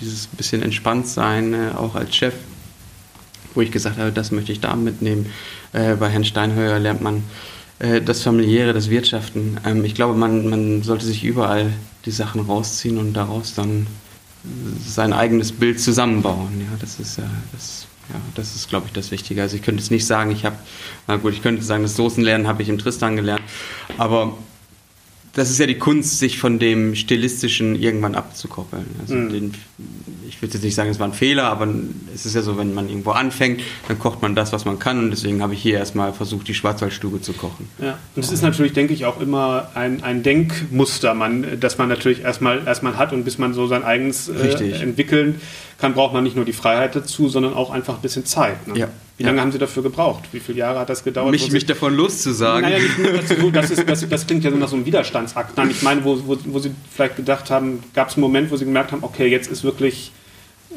dieses 0.00 0.28
bisschen 0.28 0.62
entspannt 0.62 1.08
sein, 1.08 1.52
äh, 1.52 1.72
auch 1.76 1.96
als 1.96 2.14
Chef, 2.14 2.34
wo 3.54 3.60
ich 3.60 3.72
gesagt 3.72 3.98
habe, 3.98 4.12
das 4.12 4.30
möchte 4.30 4.52
ich 4.52 4.60
da 4.60 4.76
mitnehmen. 4.76 5.26
Äh, 5.72 5.96
bei 5.96 6.10
Herrn 6.10 6.24
Steinheuer 6.24 6.78
lernt 6.78 7.00
man 7.00 7.24
äh, 7.80 8.00
das 8.00 8.22
Familiäre, 8.22 8.72
das 8.72 8.88
Wirtschaften. 8.88 9.58
Ähm, 9.66 9.84
ich 9.84 9.94
glaube, 9.94 10.14
man, 10.14 10.48
man 10.48 10.82
sollte 10.82 11.04
sich 11.04 11.24
überall 11.24 11.72
die 12.04 12.10
Sachen 12.10 12.42
rausziehen 12.42 12.98
und 12.98 13.14
daraus 13.14 13.54
dann 13.54 13.86
sein 14.86 15.12
eigenes 15.12 15.52
Bild 15.52 15.80
zusammenbauen. 15.80 16.60
Ja, 16.60 16.76
das 16.80 16.98
ist 16.98 17.18
ja, 17.18 17.28
das, 17.52 17.86
ja, 18.08 18.16
das 18.34 18.54
ist, 18.54 18.68
glaube 18.68 18.86
ich, 18.86 18.92
das 18.92 19.10
Wichtige. 19.10 19.42
Also 19.42 19.56
ich 19.56 19.62
könnte 19.62 19.82
jetzt 19.82 19.90
nicht 19.90 20.06
sagen, 20.06 20.30
ich 20.30 20.44
habe, 20.44 20.56
na 21.06 21.16
gut, 21.16 21.32
ich 21.32 21.42
könnte 21.42 21.62
sagen, 21.62 21.82
das 21.82 21.96
Soßenlernen 21.96 22.46
habe 22.46 22.62
ich 22.62 22.68
im 22.68 22.78
Tristan 22.78 23.16
gelernt, 23.16 23.42
aber 23.98 24.38
das 25.32 25.50
ist 25.50 25.58
ja 25.58 25.66
die 25.66 25.78
Kunst, 25.78 26.18
sich 26.18 26.38
von 26.38 26.58
dem 26.58 26.94
Stilistischen 26.94 27.80
irgendwann 27.80 28.14
abzukoppeln. 28.14 28.86
Also 29.00 29.14
mhm. 29.14 29.30
den, 29.30 29.54
ich 30.28 30.42
würde 30.42 30.54
jetzt 30.54 30.64
nicht 30.64 30.74
sagen, 30.74 30.90
es 30.90 30.98
war 30.98 31.06
ein 31.06 31.12
Fehler, 31.12 31.44
aber 31.44 31.68
es 32.12 32.26
ist 32.26 32.34
ja 32.34 32.42
so, 32.42 32.58
wenn 32.58 32.74
man 32.74 32.88
irgendwo 32.88 33.12
anfängt, 33.12 33.62
dann 33.86 33.98
kocht 33.98 34.22
man 34.22 34.34
das, 34.34 34.52
was 34.52 34.64
man 34.64 34.78
kann. 34.78 34.98
Und 34.98 35.10
deswegen 35.10 35.40
habe 35.40 35.54
ich 35.54 35.62
hier 35.62 35.78
erstmal 35.78 36.12
versucht, 36.12 36.48
die 36.48 36.54
Schwarzwaldstube 36.54 37.20
zu 37.20 37.32
kochen. 37.32 37.68
Ja, 37.80 37.98
und 38.16 38.24
es 38.24 38.32
ist 38.32 38.42
natürlich, 38.42 38.72
denke 38.72 38.92
ich, 38.92 39.04
auch 39.04 39.20
immer 39.20 39.70
ein, 39.74 40.02
ein 40.02 40.22
Denkmuster, 40.24 41.14
man, 41.14 41.60
das 41.60 41.78
man 41.78 41.88
natürlich 41.88 42.22
erstmal, 42.22 42.66
erstmal 42.66 42.96
hat 42.96 43.12
und 43.12 43.24
bis 43.24 43.38
man 43.38 43.54
so 43.54 43.68
sein 43.68 43.84
eigenes 43.84 44.28
äh, 44.28 44.82
entwickeln 44.82 45.40
kann, 45.78 45.94
braucht 45.94 46.12
man 46.12 46.24
nicht 46.24 46.36
nur 46.36 46.44
die 46.44 46.52
Freiheit 46.52 46.96
dazu, 46.96 47.28
sondern 47.28 47.54
auch 47.54 47.70
einfach 47.70 47.94
ein 47.94 48.02
bisschen 48.02 48.26
Zeit. 48.26 48.66
Ne? 48.66 48.78
Ja. 48.78 48.88
Wie 49.20 49.24
lange 49.24 49.36
ja. 49.36 49.42
haben 49.42 49.52
Sie 49.52 49.58
dafür 49.58 49.82
gebraucht? 49.82 50.24
Wie 50.32 50.40
viele 50.40 50.60
Jahre 50.60 50.78
hat 50.78 50.88
das 50.88 51.04
gedauert? 51.04 51.30
Mich, 51.30 51.52
mich 51.52 51.66
davon 51.66 51.94
loszusagen. 51.94 52.62
Naja, 52.62 52.78
nicht 52.78 52.98
nur 52.98 53.12
dazu, 53.12 53.50
das, 53.50 53.70
ist, 53.70 53.86
das, 53.86 54.08
das 54.08 54.26
klingt 54.26 54.44
ja 54.44 54.50
so 54.50 54.56
nach 54.56 54.68
so 54.68 54.76
einem 54.76 54.86
Widerstandsakt. 54.86 55.58
Nein, 55.58 55.70
ich 55.70 55.82
meine, 55.82 56.02
wo, 56.04 56.26
wo, 56.26 56.38
wo 56.46 56.58
Sie 56.58 56.70
vielleicht 56.90 57.16
gedacht 57.16 57.50
haben, 57.50 57.80
gab 57.92 58.08
es 58.08 58.14
einen 58.14 58.22
Moment, 58.22 58.50
wo 58.50 58.56
Sie 58.56 58.64
gemerkt 58.64 58.92
haben, 58.92 59.04
okay, 59.04 59.26
jetzt 59.26 59.52
ist 59.52 59.62
wirklich 59.62 60.12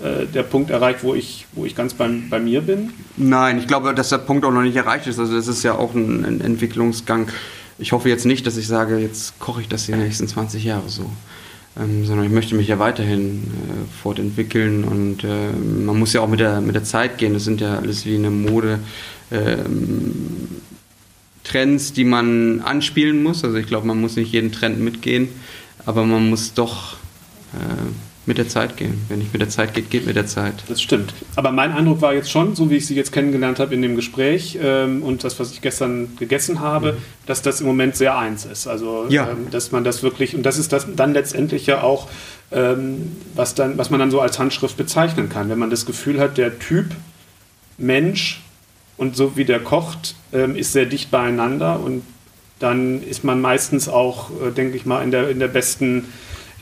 äh, 0.03 0.25
der 0.25 0.43
Punkt 0.43 0.71
erreicht, 0.71 1.03
wo 1.03 1.15
ich, 1.15 1.45
wo 1.53 1.63
ich 1.63 1.73
ganz 1.73 1.93
bei, 1.93 2.09
bei 2.29 2.41
mir 2.41 2.59
bin? 2.59 2.91
Nein, 3.15 3.59
ich 3.59 3.67
glaube, 3.67 3.93
dass 3.93 4.09
der 4.09 4.17
Punkt 4.17 4.43
auch 4.43 4.51
noch 4.51 4.63
nicht 4.63 4.75
erreicht 4.75 5.07
ist. 5.07 5.19
Also 5.19 5.33
das 5.33 5.47
ist 5.47 5.63
ja 5.63 5.75
auch 5.75 5.93
ein, 5.93 6.25
ein 6.25 6.41
Entwicklungsgang. 6.41 7.29
Ich 7.79 7.93
hoffe 7.93 8.09
jetzt 8.09 8.25
nicht, 8.25 8.45
dass 8.45 8.57
ich 8.57 8.67
sage, 8.67 8.97
jetzt 8.97 9.39
koche 9.39 9.61
ich 9.61 9.69
das 9.69 9.85
die 9.85 9.93
nächsten 9.93 10.27
20 10.27 10.65
Jahre 10.65 10.89
so 10.89 11.09
ähm, 11.79 12.05
sondern 12.05 12.25
ich 12.25 12.31
möchte 12.31 12.55
mich 12.55 12.67
ja 12.67 12.79
weiterhin 12.79 13.43
äh, 13.43 14.01
fortentwickeln 14.01 14.83
und 14.83 15.23
äh, 15.23 15.51
man 15.51 15.97
muss 15.97 16.13
ja 16.13 16.21
auch 16.21 16.27
mit 16.27 16.39
der, 16.39 16.61
mit 16.61 16.75
der 16.75 16.83
Zeit 16.83 17.17
gehen. 17.17 17.33
Das 17.33 17.43
sind 17.43 17.61
ja 17.61 17.77
alles 17.77 18.05
wie 18.05 18.15
eine 18.15 18.29
Mode. 18.29 18.79
Ähm, 19.31 20.61
Trends, 21.43 21.93
die 21.93 22.05
man 22.05 22.61
anspielen 22.61 23.21
muss. 23.21 23.43
Also 23.43 23.57
ich 23.57 23.67
glaube, 23.67 23.87
man 23.87 23.99
muss 23.99 24.15
nicht 24.15 24.31
jeden 24.31 24.51
Trend 24.51 24.79
mitgehen, 24.79 25.27
aber 25.85 26.05
man 26.05 26.29
muss 26.29 26.53
doch 26.53 26.93
äh, 27.53 28.12
mit 28.25 28.37
der 28.37 28.47
Zeit 28.47 28.77
gehen. 28.77 29.01
Wenn 29.09 29.19
nicht 29.19 29.33
mit 29.33 29.41
der 29.41 29.49
Zeit 29.49 29.73
geht, 29.73 29.89
geht 29.89 30.05
mit 30.05 30.15
der 30.15 30.25
Zeit. 30.25 30.63
Das 30.67 30.81
stimmt. 30.81 31.13
Aber 31.35 31.51
mein 31.51 31.71
Eindruck 31.71 32.01
war 32.01 32.13
jetzt 32.13 32.31
schon, 32.31 32.55
so 32.55 32.69
wie 32.69 32.77
ich 32.77 32.85
Sie 32.85 32.95
jetzt 32.95 33.11
kennengelernt 33.11 33.59
habe 33.59 33.73
in 33.75 33.81
dem 33.81 33.95
Gespräch 33.95 34.57
ähm, 34.61 35.03
und 35.03 35.23
das, 35.23 35.39
was 35.39 35.51
ich 35.51 35.61
gestern 35.61 36.15
gegessen 36.17 36.61
habe, 36.61 36.93
mhm. 36.93 36.97
dass 37.25 37.41
das 37.41 37.59
im 37.59 37.67
Moment 37.67 37.95
sehr 37.95 38.17
eins 38.17 38.45
ist. 38.45 38.67
Also, 38.67 39.07
ja. 39.09 39.29
ähm, 39.29 39.49
dass 39.51 39.71
man 39.71 39.83
das 39.83 40.03
wirklich, 40.03 40.35
und 40.35 40.43
das 40.43 40.57
ist 40.57 40.71
das 40.71 40.87
dann 40.95 41.13
letztendlich 41.13 41.65
ja 41.65 41.83
auch, 41.83 42.07
ähm, 42.51 43.11
was, 43.35 43.55
dann, 43.55 43.77
was 43.77 43.89
man 43.89 43.99
dann 43.99 44.11
so 44.11 44.21
als 44.21 44.39
Handschrift 44.39 44.77
bezeichnen 44.77 45.27
kann. 45.27 45.49
Wenn 45.49 45.59
man 45.59 45.69
das 45.69 45.85
Gefühl 45.85 46.19
hat, 46.19 46.37
der 46.37 46.59
Typ 46.59 46.87
Mensch 47.77 48.41
und 48.95 49.17
so 49.17 49.35
wie 49.35 49.45
der 49.45 49.59
kocht, 49.59 50.15
ähm, 50.31 50.55
ist 50.55 50.71
sehr 50.71 50.85
dicht 50.85 51.11
beieinander 51.11 51.79
und 51.79 52.03
dann 52.59 53.03
ist 53.03 53.25
man 53.25 53.41
meistens 53.41 53.89
auch, 53.89 54.29
äh, 54.41 54.51
denke 54.51 54.77
ich 54.77 54.85
mal, 54.85 55.03
in 55.03 55.11
der, 55.11 55.29
in 55.29 55.39
der 55.39 55.49
besten 55.49 56.05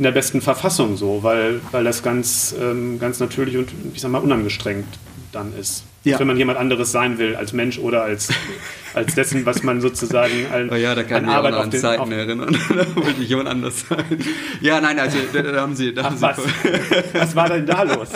in 0.01 0.03
der 0.03 0.13
besten 0.13 0.41
Verfassung 0.41 0.97
so, 0.97 1.21
weil, 1.21 1.61
weil 1.69 1.83
das 1.83 2.01
ganz, 2.01 2.55
ähm, 2.59 2.97
ganz 2.97 3.19
natürlich 3.19 3.55
und 3.55 3.69
ich 3.93 4.01
sag 4.01 4.09
mal 4.09 4.17
unangestrengt 4.17 4.87
dann 5.31 5.53
ist. 5.55 5.83
Ja. 6.03 6.17
Wenn 6.17 6.25
man 6.25 6.37
jemand 6.37 6.57
anderes 6.57 6.91
sein 6.91 7.19
will, 7.19 7.35
als 7.35 7.53
Mensch 7.53 7.77
oder 7.77 8.01
als, 8.01 8.29
als 8.93 9.15
dessen, 9.15 9.45
was 9.45 9.63
man 9.63 9.81
sozusagen 9.81 10.47
an, 10.51 10.69
oh 10.71 10.75
ja, 10.75 10.95
da 10.95 11.03
kann 11.03 11.25
an 11.25 11.31
Arbeit 11.31 11.53
auf 11.53 11.69
den 11.69 11.79
Zeiten 11.79 12.11
erinnern. 12.11 12.57
da 12.69 12.95
wollte 12.95 13.21
ich 13.21 13.29
jemand 13.29 13.49
anders 13.49 13.85
sein. 13.87 14.05
Ja, 14.61 14.81
nein, 14.81 14.99
also 14.99 15.17
da, 15.33 15.41
da 15.41 15.61
haben 15.61 15.75
Sie. 15.75 15.93
Da 15.93 16.01
Ach, 16.01 16.05
haben 16.05 16.21
was? 16.21 16.37
was 17.13 17.35
war 17.35 17.49
denn 17.49 17.65
da 17.65 17.83
los? 17.83 18.09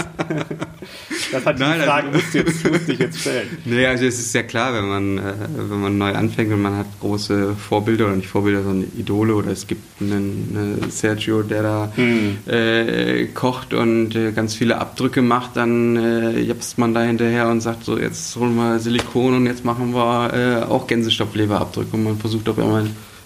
Das 1.32 1.45
hat 1.45 1.59
Nein, 1.59 1.80
die 1.80 1.86
Frage, 1.86 2.07
also, 2.07 2.19
musste, 2.19 2.38
jetzt, 2.39 2.71
musste 2.71 2.93
ich 2.93 2.99
jetzt 2.99 3.19
stellen. 3.19 3.57
Nee, 3.65 3.86
also 3.86 4.05
es 4.05 4.19
ist 4.19 4.34
ja 4.34 4.43
klar, 4.43 4.73
wenn 4.73 4.88
man, 4.88 5.17
äh, 5.17 5.34
wenn 5.57 5.82
man 5.82 5.97
neu 5.97 6.13
anfängt 6.13 6.53
und 6.53 6.61
man 6.61 6.78
hat 6.78 6.86
große 6.99 7.55
Vorbilder 7.55 8.05
oder 8.05 8.15
nicht 8.15 8.28
Vorbilder, 8.28 8.63
sondern 8.63 8.91
Idole 8.97 9.36
oder 9.36 9.51
es 9.51 9.67
gibt 9.67 10.01
einen, 10.01 10.82
einen 10.82 10.91
Sergio, 10.91 11.43
der 11.43 11.63
da 11.63 11.91
mhm. 11.95 12.38
äh, 12.47 13.26
kocht 13.34 13.73
und 13.73 14.15
äh, 14.15 14.32
ganz 14.32 14.55
viele 14.55 14.78
Abdrücke 14.78 15.21
macht, 15.21 15.57
dann 15.57 15.95
äh, 15.95 16.39
japst 16.39 16.78
man 16.78 16.93
da 16.93 17.01
hinterher 17.01 17.49
und 17.49 17.61
sagt 17.61 17.86
so, 17.86 17.97
jetzt 17.97 18.36
holen 18.36 18.55
wir 18.55 18.80
Silikon 18.80 19.36
und 19.36 19.45
jetzt 19.45 19.65
machen 19.65 19.93
wir 19.93 20.34
äh, 20.34 20.64
auch 20.66 20.88
Gänsestoffleberabdrücke 20.88 21.95
und 21.95 22.03
man 22.03 22.18
versucht 22.18 22.47
auch 22.49 22.57
immer 22.57 22.86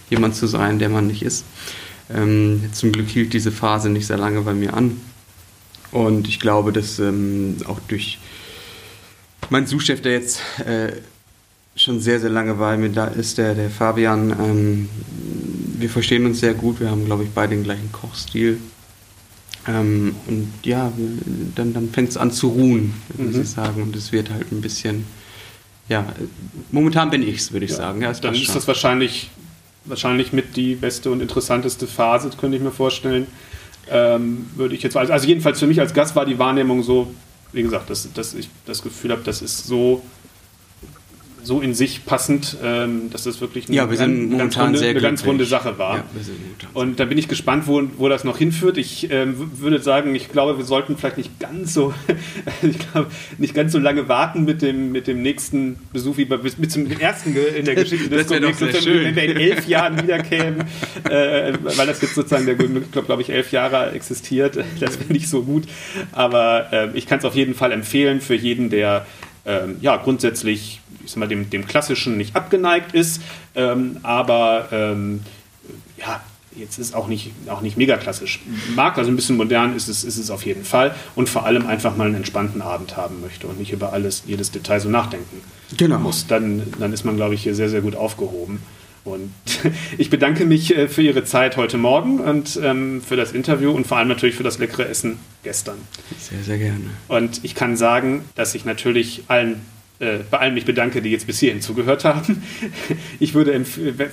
jemand 0.09 0.35
zu 0.35 0.47
sein, 0.47 0.79
der 0.79 0.89
man 0.89 1.07
nicht 1.07 1.23
ist. 1.23 1.45
Ähm, 2.13 2.69
zum 2.71 2.91
Glück 2.91 3.07
hielt 3.09 3.33
diese 3.33 3.51
Phase 3.51 3.89
nicht 3.89 4.07
sehr 4.07 4.17
lange 4.17 4.41
bei 4.41 4.53
mir 4.53 4.73
an. 4.73 4.99
Und 5.91 6.27
ich 6.27 6.39
glaube, 6.39 6.71
dass 6.71 6.99
ähm, 6.99 7.57
auch 7.67 7.79
durch 7.87 8.19
mein 9.49 9.65
Suchchef, 9.65 10.01
der 10.01 10.13
jetzt 10.13 10.41
äh, 10.65 10.91
schon 11.75 11.99
sehr, 11.99 12.19
sehr 12.19 12.29
lange 12.29 12.55
bei 12.55 12.77
mir 12.77 12.89
da 12.89 13.05
ist, 13.05 13.37
der, 13.37 13.55
der 13.55 13.69
Fabian, 13.69 14.31
ähm, 14.31 14.89
wir 15.79 15.89
verstehen 15.89 16.25
uns 16.25 16.39
sehr 16.39 16.53
gut. 16.53 16.79
Wir 16.79 16.91
haben, 16.91 17.05
glaube 17.05 17.23
ich, 17.23 17.29
beide 17.29 17.55
den 17.55 17.63
gleichen 17.63 17.91
Kochstil. 17.91 18.59
Ähm, 19.67 20.15
und 20.27 20.51
ja, 20.63 20.91
dann, 21.55 21.73
dann 21.73 21.89
fängt 21.89 22.09
es 22.09 22.17
an 22.17 22.31
zu 22.31 22.49
ruhen, 22.49 22.93
muss 23.17 23.35
mhm. 23.35 23.41
ich 23.41 23.49
sagen. 23.49 23.81
Und 23.81 23.95
es 23.95 24.11
wird 24.11 24.29
halt 24.29 24.51
ein 24.51 24.61
bisschen, 24.61 25.05
ja, 25.89 26.05
momentan 26.71 27.09
bin 27.09 27.23
ich 27.23 27.37
es, 27.37 27.51
würde 27.51 27.65
ich 27.65 27.71
ja, 27.71 27.77
sagen. 27.77 28.01
Ja, 28.01 28.13
dann 28.13 28.35
ist 28.35 28.55
das 28.55 28.67
wahrscheinlich, 28.67 29.29
wahrscheinlich 29.85 30.31
mit 30.31 30.55
die 30.55 30.75
beste 30.75 31.11
und 31.11 31.19
interessanteste 31.21 31.87
Phase, 31.87 32.29
könnte 32.39 32.57
ich 32.57 32.63
mir 32.63 32.71
vorstellen. 32.71 33.27
Ähm, 33.89 34.45
würde 34.55 34.75
ich 34.75 34.83
jetzt, 34.83 34.95
also, 34.95 35.11
also 35.11 35.27
jedenfalls 35.27 35.59
für 35.59 35.65
mich 35.65 35.79
als 35.79 35.93
Gast 35.93 36.15
war 36.15 36.25
die 36.25 36.37
Wahrnehmung 36.37 36.83
so, 36.83 37.11
wie 37.51 37.63
gesagt, 37.63 37.89
dass, 37.89 38.13
dass 38.13 38.35
ich 38.35 38.47
das 38.65 38.83
Gefühl 38.83 39.11
habe, 39.11 39.23
das 39.23 39.41
ist 39.41 39.65
so 39.65 40.03
so 41.49 41.61
in 41.61 41.73
sich 41.73 42.05
passend, 42.05 42.57
ähm, 42.63 43.09
dass 43.11 43.23
das 43.23 43.41
wirklich 43.41 43.67
eine, 43.67 43.75
ja, 43.75 43.87
ganz, 43.87 44.55
runde, 44.55 44.79
eine 44.87 45.01
ganz 45.01 45.25
runde 45.25 45.45
Sache 45.45 45.79
war. 45.79 45.97
Ja, 45.97 46.03
und 46.75 46.99
da 46.99 47.05
bin 47.05 47.17
ich 47.17 47.27
gespannt, 47.27 47.65
wo, 47.65 47.81
wo 47.97 48.07
das 48.07 48.23
noch 48.23 48.37
hinführt. 48.37 48.77
Ich 48.77 49.09
ähm, 49.09 49.33
würde 49.59 49.81
sagen, 49.81 50.13
ich 50.13 50.31
glaube, 50.31 50.59
wir 50.59 50.65
sollten 50.65 50.95
vielleicht 50.95 51.17
nicht 51.17 51.39
ganz 51.39 51.73
so, 51.73 51.91
ich 52.61 52.77
glaube, 52.77 53.09
nicht 53.39 53.55
ganz 53.55 53.71
so 53.71 53.79
lange 53.79 54.07
warten 54.07 54.45
mit 54.45 54.61
dem, 54.61 54.91
mit 54.91 55.07
dem 55.07 55.23
nächsten 55.23 55.79
Besuch 55.91 56.17
wie 56.17 56.25
bei, 56.25 56.37
mit 56.37 56.75
dem 56.75 56.91
ersten 56.99 57.35
in 57.35 57.65
der 57.65 57.73
Geschichte 57.83 58.09
des 58.09 58.27
Comics, 58.27 58.61
wenn 58.61 59.15
wir 59.15 59.23
in 59.23 59.37
elf 59.37 59.67
Jahren 59.67 60.03
wiederkämen, 60.03 60.65
äh, 61.09 61.53
weil 61.63 61.87
das 61.87 61.99
jetzt 61.99 62.13
sozusagen 62.13 62.45
der 62.45 62.53
glaube 62.55 63.23
ich, 63.23 63.31
elf 63.31 63.51
Jahre 63.51 63.89
existiert. 63.93 64.57
Das 64.79 64.99
wäre 64.99 65.11
nicht 65.11 65.27
so 65.27 65.41
gut. 65.41 65.63
Aber 66.11 66.71
äh, 66.71 66.89
ich 66.93 67.07
kann 67.07 67.17
es 67.17 67.25
auf 67.25 67.33
jeden 67.33 67.55
Fall 67.55 67.71
empfehlen 67.71 68.21
für 68.21 68.35
jeden, 68.35 68.69
der 68.69 69.07
ähm, 69.45 69.77
ja, 69.81 69.97
grundsätzlich 69.97 70.79
ich 71.09 71.13
sag 71.13 71.19
mal, 71.19 71.27
dem, 71.27 71.49
dem 71.49 71.65
Klassischen 71.65 72.17
nicht 72.17 72.35
abgeneigt 72.35 72.93
ist, 72.93 73.21
ähm, 73.55 73.97
aber 74.03 74.69
ähm, 74.71 75.21
ja, 75.97 76.21
jetzt 76.55 76.77
ist 76.77 76.93
auch 76.93 77.07
nicht, 77.07 77.31
auch 77.47 77.61
nicht 77.61 77.77
mega 77.77 77.97
klassisch 77.97 78.41
mag, 78.75 78.97
also 78.97 79.09
ein 79.09 79.15
bisschen 79.15 79.37
modern 79.37 79.75
ist 79.75 79.87
es, 79.87 80.03
ist 80.03 80.17
es 80.17 80.29
auf 80.29 80.45
jeden 80.45 80.63
Fall 80.63 80.93
und 81.15 81.29
vor 81.29 81.45
allem 81.45 81.65
einfach 81.65 81.97
mal 81.97 82.05
einen 82.05 82.15
entspannten 82.15 82.61
Abend 82.61 82.95
haben 82.95 83.21
möchte 83.21 83.47
und 83.47 83.57
nicht 83.57 83.71
über 83.71 83.91
alles, 83.91 84.23
jedes 84.27 84.51
Detail 84.51 84.79
so 84.79 84.89
nachdenken 84.89 85.41
genau. 85.75 85.97
muss, 85.97 86.27
dann, 86.27 86.61
dann 86.77 86.93
ist 86.93 87.05
man, 87.05 87.15
glaube 87.15 87.33
ich, 87.33 87.41
hier 87.43 87.55
sehr, 87.55 87.69
sehr 87.69 87.81
gut 87.81 87.95
aufgehoben. 87.95 88.61
Und 89.05 89.31
ich 89.97 90.09
bedanke 90.09 90.45
mich 90.45 90.75
äh, 90.75 90.87
für 90.87 91.01
Ihre 91.01 91.23
Zeit 91.23 91.57
heute 91.57 91.77
Morgen 91.77 92.19
und 92.19 92.59
ähm, 92.61 93.01
für 93.01 93.15
das 93.15 93.31
Interview 93.31 93.71
und 93.71 93.87
vor 93.87 93.97
allem 93.97 94.09
natürlich 94.09 94.35
für 94.35 94.43
das 94.43 94.59
leckere 94.59 94.87
Essen 94.87 95.17
gestern. 95.41 95.77
Sehr, 96.19 96.43
sehr 96.43 96.57
gerne. 96.57 96.91
Und 97.07 97.43
ich 97.43 97.55
kann 97.55 97.77
sagen, 97.77 98.25
dass 98.35 98.53
ich 98.53 98.65
natürlich 98.65 99.23
allen 99.27 99.61
äh, 99.99 100.19
bei 100.29 100.39
allen 100.39 100.53
mich 100.53 100.65
bedanke, 100.65 101.01
die 101.01 101.09
jetzt 101.09 101.27
bis 101.27 101.39
hierhin 101.39 101.61
zugehört 101.61 102.05
haben. 102.05 102.43
Ich 103.19 103.33
würde, 103.33 103.53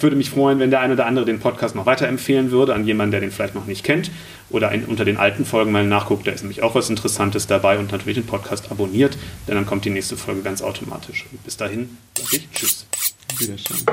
würde 0.00 0.16
mich 0.16 0.30
freuen, 0.30 0.58
wenn 0.58 0.70
der 0.70 0.80
eine 0.80 0.94
oder 0.94 1.06
andere 1.06 1.24
den 1.24 1.38
Podcast 1.38 1.76
noch 1.76 1.86
weiterempfehlen 1.86 2.50
würde 2.50 2.74
an 2.74 2.84
jemanden, 2.84 3.12
der 3.12 3.20
den 3.20 3.30
vielleicht 3.30 3.54
noch 3.54 3.66
nicht 3.66 3.84
kennt 3.84 4.10
oder 4.50 4.72
in, 4.72 4.84
unter 4.84 5.04
den 5.04 5.16
alten 5.16 5.44
Folgen 5.44 5.70
mal 5.70 5.86
nachguckt. 5.86 6.26
Da 6.26 6.32
ist 6.32 6.42
nämlich 6.42 6.62
auch 6.62 6.74
was 6.74 6.90
Interessantes 6.90 7.46
dabei 7.46 7.78
und 7.78 7.92
natürlich 7.92 8.16
den 8.16 8.26
Podcast 8.26 8.70
abonniert, 8.70 9.16
denn 9.46 9.54
dann 9.54 9.66
kommt 9.66 9.84
die 9.84 9.90
nächste 9.90 10.16
Folge 10.16 10.42
ganz 10.42 10.60
automatisch. 10.60 11.26
Und 11.30 11.44
bis 11.44 11.56
dahin 11.56 11.96
sage 12.18 12.36
ich 12.36 12.50
Tschüss. 12.52 12.86
Wiedersehen. 13.38 13.86